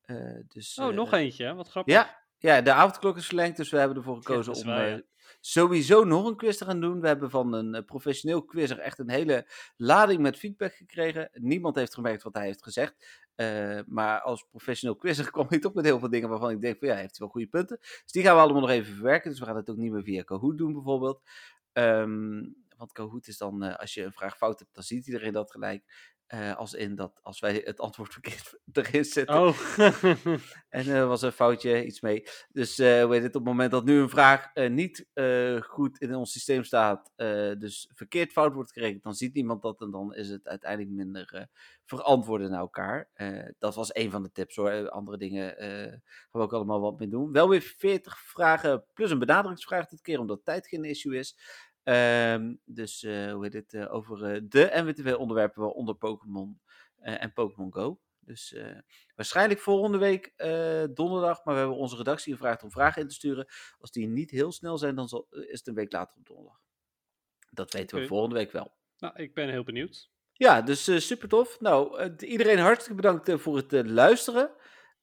Uh, 0.06 0.40
dus, 0.48 0.78
oh, 0.78 0.94
nog 0.94 1.12
eentje, 1.12 1.54
wat 1.54 1.68
grappig. 1.68 1.94
Ja, 1.94 2.18
Ja, 2.38 2.60
de 2.60 2.72
avondklok 2.72 3.16
is 3.16 3.26
verlengd, 3.26 3.56
dus 3.56 3.70
we 3.70 3.78
hebben 3.78 3.96
ervoor 3.96 4.16
gekozen 4.16 4.54
om 4.54 4.64
waar, 4.64 4.86
eh, 4.86 4.90
ja. 4.90 5.02
sowieso 5.40 6.04
nog 6.04 6.26
een 6.26 6.36
quiz 6.36 6.56
te 6.56 6.64
gaan 6.64 6.80
doen. 6.80 7.00
We 7.00 7.06
hebben 7.06 7.30
van 7.30 7.52
een 7.52 7.74
eh, 7.74 7.84
professioneel 7.84 8.44
quizzer 8.44 8.78
echt 8.78 8.98
een 8.98 9.10
hele 9.10 9.46
lading 9.76 10.20
met 10.20 10.38
feedback 10.38 10.74
gekregen. 10.74 11.30
Niemand 11.32 11.74
heeft 11.74 11.94
gemerkt 11.94 12.22
wat 12.22 12.34
hij 12.34 12.44
heeft 12.44 12.62
gezegd. 12.62 12.94
Eh, 13.40 13.80
maar 13.86 14.20
als 14.20 14.46
professioneel 14.50 14.96
quizzer 14.96 15.30
kwam 15.30 15.46
hij 15.48 15.58
toch 15.58 15.74
met 15.74 15.84
heel 15.84 15.98
veel 15.98 16.10
dingen 16.10 16.28
waarvan 16.28 16.50
ik 16.50 16.60
denk 16.60 16.78
van 16.78 16.88
ja, 16.88 16.94
hij 16.94 17.02
heeft 17.02 17.18
wel 17.18 17.28
goede 17.28 17.46
punten. 17.46 17.78
Dus 17.80 18.12
die 18.12 18.22
gaan 18.22 18.34
we 18.34 18.40
allemaal 18.40 18.60
nog 18.60 18.70
even 18.70 18.94
verwerken. 18.94 19.30
Dus 19.30 19.40
we 19.40 19.46
gaan 19.46 19.56
het 19.56 19.70
ook 19.70 19.76
niet 19.76 19.92
meer 19.92 20.02
via 20.02 20.22
Kahoot 20.22 20.58
doen 20.58 20.72
bijvoorbeeld. 20.72 21.22
Ehm, 21.72 22.42
want 22.80 22.92
Kahoot 22.92 23.26
is 23.26 23.38
dan, 23.38 23.62
eh, 23.62 23.76
als 23.76 23.94
je 23.94 24.02
een 24.02 24.12
vraag 24.12 24.36
fout 24.36 24.58
hebt, 24.58 24.74
dan 24.74 24.82
ziet 24.82 25.06
iedereen 25.06 25.32
dat 25.32 25.50
gelijk. 25.50 25.84
Eh, 26.26 26.56
als 26.56 26.74
in 26.74 26.94
dat 26.94 27.20
als 27.22 27.40
wij 27.40 27.62
het 27.64 27.80
antwoord 27.80 28.12
verkeerd 28.18 28.58
erin 28.72 29.04
zetten. 29.04 29.40
Oh. 29.40 29.58
En 30.68 30.86
er 30.88 31.06
was 31.06 31.22
een 31.22 31.32
foutje, 31.32 31.84
iets 31.84 32.00
mee. 32.00 32.24
Dus 32.52 32.78
eh 32.78 33.02
hoe 33.04 33.12
heet 33.14 33.22
het, 33.22 33.34
op 33.34 33.40
het 33.42 33.50
moment 33.52 33.70
dat 33.70 33.84
nu 33.84 34.00
een 34.00 34.08
vraag 34.08 34.50
eh, 34.54 34.70
niet 34.70 35.08
eh, 35.12 35.60
goed 35.60 35.98
in 36.00 36.14
ons 36.14 36.32
systeem 36.32 36.64
staat, 36.64 37.12
eh, 37.16 37.52
dus 37.58 37.90
verkeerd 37.94 38.32
fout 38.32 38.54
wordt 38.54 38.72
gerekend, 38.72 39.02
dan 39.02 39.14
ziet 39.14 39.34
niemand 39.34 39.62
dat 39.62 39.80
en 39.80 39.90
dan 39.90 40.14
is 40.14 40.28
het 40.28 40.48
uiteindelijk 40.48 40.90
minder 40.90 41.34
eh, 41.34 41.44
verantwoorden 41.84 42.50
naar 42.50 42.60
elkaar. 42.60 43.10
Eh, 43.14 43.48
dat 43.58 43.74
was 43.74 43.94
een 43.94 44.10
van 44.10 44.22
de 44.22 44.32
tips 44.32 44.56
hoor. 44.56 44.70
Eh, 44.70 44.86
Andere 44.86 45.16
dingen 45.16 45.58
eh, 45.58 45.68
gaan 45.90 46.00
we 46.32 46.38
ook 46.38 46.52
allemaal 46.52 46.80
wat 46.80 46.98
mee 46.98 47.08
doen. 47.08 47.32
Wel 47.32 47.48
weer 47.48 47.60
40 47.62 48.18
vragen 48.18 48.84
plus 48.94 49.10
een 49.10 49.18
benaderingsvraag 49.18 49.86
dit 49.86 50.00
keer, 50.00 50.18
omdat 50.18 50.44
tijd 50.44 50.66
geen 50.66 50.84
issue 50.84 51.18
is. 51.18 51.36
Ehm, 51.90 52.54
dus 52.64 53.02
eh, 53.02 53.32
hoe 53.32 53.42
heet 53.44 53.52
het, 53.52 53.74
eh, 53.74 53.94
over 53.94 54.24
eh, 54.24 54.40
de 54.44 54.70
NWTV-onderwerpen, 54.74 55.62
waaronder 55.62 55.94
Pokémon 55.94 56.60
eh, 56.96 57.22
en 57.22 57.32
Pokémon 57.32 57.72
Go. 57.72 58.00
Dus 58.20 58.54
waarschijnlijk 59.14 59.60
volgende 59.60 59.98
week 59.98 60.32
donderdag, 60.94 61.44
maar 61.44 61.54
we 61.54 61.60
hebben 61.60 61.78
onze 61.78 61.96
redactie 61.96 62.32
gevraagd 62.32 62.62
om 62.62 62.70
vragen 62.70 63.02
in 63.02 63.08
te 63.08 63.14
sturen. 63.14 63.46
Als 63.78 63.90
die 63.90 64.06
niet 64.06 64.30
heel 64.30 64.52
snel 64.52 64.78
zijn, 64.78 64.94
dan 64.94 65.08
zal, 65.08 65.26
is 65.30 65.58
het 65.58 65.66
een 65.66 65.74
week 65.74 65.92
later 65.92 66.16
op 66.18 66.26
donderdag. 66.26 66.60
Dat 67.50 67.72
weten 67.72 67.98
we 68.00 68.06
volgende 68.06 68.34
week 68.34 68.52
wel. 68.52 68.74
nou, 68.98 69.14
ik 69.16 69.34
ben 69.34 69.48
heel 69.48 69.64
benieuwd. 69.64 70.10
Ja, 70.32 70.62
dus 70.62 71.06
super 71.06 71.28
tof. 71.28 71.60
Nou, 71.60 72.10
iedereen 72.16 72.58
hartstikke 72.58 73.02
bedankt 73.02 73.30
voor 73.40 73.56
het 73.56 73.86
luisteren. 73.86 74.50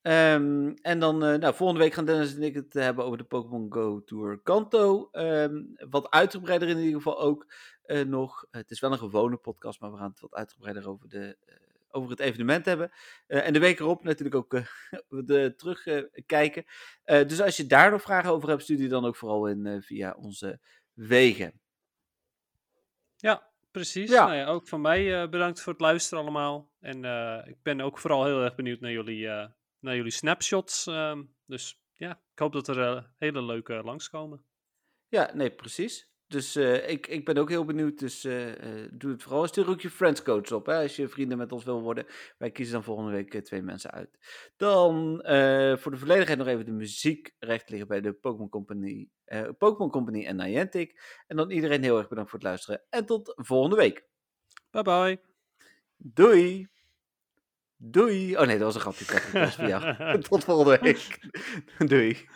Ehm, 0.08 0.74
en 0.82 1.00
dan, 1.00 1.24
eh, 1.24 1.40
nou, 1.40 1.56
volgende 1.56 1.82
week 1.84 1.94
gaan 1.94 2.06
Dennis 2.06 2.36
en 2.36 2.44
ik 2.44 2.54
het 2.54 2.74
hebben 2.74 3.06
over 3.06 3.18
de 3.18 3.24
Pokémon 3.24 3.74
Go 3.74 4.04
Tour 4.04 4.40
Kanto. 4.44 5.10
Ehm, 5.12 5.64
wat 5.90 6.10
uitgebreider 6.10 6.68
in 6.68 6.78
ieder 6.78 6.96
geval 6.96 7.20
ook 7.20 7.54
eh, 7.84 8.06
nog. 8.06 8.46
het 8.52 8.72
is 8.72 8.80
wel 8.80 8.92
een 8.92 8.98
gewone 8.98 9.38
podcast, 9.38 9.80
maar 9.80 9.92
we 9.92 9.98
gaan 9.98 10.10
het 10.10 10.20
wat 10.20 10.34
uitgebreider 10.34 10.90
over, 10.90 11.10
de, 11.10 11.38
eh, 11.46 11.56
over 11.90 12.10
het 12.10 12.20
evenement 12.20 12.66
hebben. 12.66 12.92
Eh, 13.28 13.48
en 13.48 13.54
de 13.54 13.60
week 13.60 13.80
erop 13.80 14.04
natuurlijk 14.04 14.36
ook 14.36 14.54
eh, 14.54 14.66
de, 15.26 15.54
terugkijken. 15.58 16.66
dus 17.04 17.42
als 17.42 17.58
je 17.58 17.66
daar 17.66 17.92
nog 17.92 18.02
vragen 18.02 18.32
over 18.32 18.50
hebt, 18.50 18.62
stuur 18.62 18.78
die 18.78 18.88
dan 18.88 19.06
ook 19.06 19.16
vooral 19.16 19.48
in 19.48 19.66
eh, 19.66 19.82
via 19.82 20.16
onze 20.20 20.60
wegen. 20.94 21.62
Ja, 23.16 23.48
precies. 23.72 24.10
Ja. 24.10 24.26
Nou 24.26 24.38
ja, 24.38 24.46
ook 24.46 24.68
van 24.68 24.82
mij 24.82 25.22
eh, 25.22 25.30
bedankt 25.30 25.62
voor 25.62 25.74
het 25.74 25.82
luisteren 25.82 26.24
allemaal. 26.24 26.72
En 26.80 27.06
eh, 27.06 27.48
ik 27.48 27.58
ben 27.62 27.82
ook 27.82 27.98
vooral 27.98 28.26
heel 28.26 28.44
erg 28.44 28.56
benieuwd 28.56 28.80
naar 28.80 28.92
jullie, 28.92 29.28
eh, 29.28 29.48
naar 29.88 29.96
jullie 29.96 30.12
snapshots. 30.12 30.88
ehm, 30.88 31.24
dus 31.46 31.82
ja, 31.94 32.12
ik 32.34 32.40
hoop 32.40 32.54
dat 32.54 32.68
er 32.68 32.82
eh, 32.82 33.04
hele 33.18 33.42
leuke 33.44 33.74
langskomen. 33.84 34.46
Ja, 35.08 35.32
nee, 35.34 35.52
precies. 35.52 36.12
Dus 36.28 36.56
eh, 36.56 36.90
ik, 36.90 37.08
ik 37.08 37.26
ben 37.26 37.38
ook 37.38 37.50
heel 37.50 37.66
benieuwd. 37.66 38.00
Dus 38.00 38.24
eh, 38.24 38.84
eh, 38.84 38.90
doe 38.94 39.12
het 39.12 39.24
vooral. 39.24 39.48
Stuur 39.48 39.70
ook 39.70 39.82
je 39.82 39.90
friendscoach 39.90 40.52
op, 40.52 40.66
hè, 40.66 40.82
als 40.82 40.96
je 40.96 41.08
vrienden 41.08 41.38
met 41.38 41.52
ons 41.52 41.64
wil 41.64 41.82
worden. 41.82 42.06
Wij 42.38 42.52
kiezen 42.52 42.74
dan 42.74 42.84
volgende 42.84 43.12
week 43.12 43.34
eh, 43.34 43.42
twee 43.42 43.62
mensen 43.62 43.92
uit. 43.92 44.18
Dan 44.58 45.22
eh, 45.22 45.78
voor 45.78 45.92
de 45.92 45.98
volledigheid 45.98 46.38
nog 46.38 46.48
even 46.48 46.66
de 46.66 46.72
muziekrecht 46.72 47.70
liggen 47.70 47.88
bij 47.88 48.02
de 48.02 48.14
Pokémon 48.14 48.50
Company, 48.50 49.10
eh, 49.24 49.50
Pokémon 49.58 49.92
Company 49.92 50.26
en 50.26 50.36
Niantic. 50.36 51.22
En 51.28 51.38
dan 51.38 51.52
iedereen 51.52 51.84
heel 51.84 51.98
erg 51.98 52.08
bedankt 52.08 52.30
voor 52.30 52.40
het 52.40 52.48
luisteren. 52.48 52.82
En 52.90 53.06
tot 53.06 53.34
volgende 53.36 53.76
week. 53.76 54.06
Bye 54.72 54.82
bye. 54.84 55.22
Doei! 55.98 56.77
Doei! 57.78 58.38
Oh 58.38 58.46
nee, 58.46 58.58
dat 58.58 58.74
was 58.74 58.76
een 58.76 58.82
grapje. 58.82 59.06
Patrick. 59.06 59.34
Dat 59.34 59.42
was 59.44 59.56
voor 59.56 59.68
jou. 59.68 59.96
Tot 60.30 60.44
volgende 60.44 60.80
week. 60.82 61.20
Doei. 61.90 62.28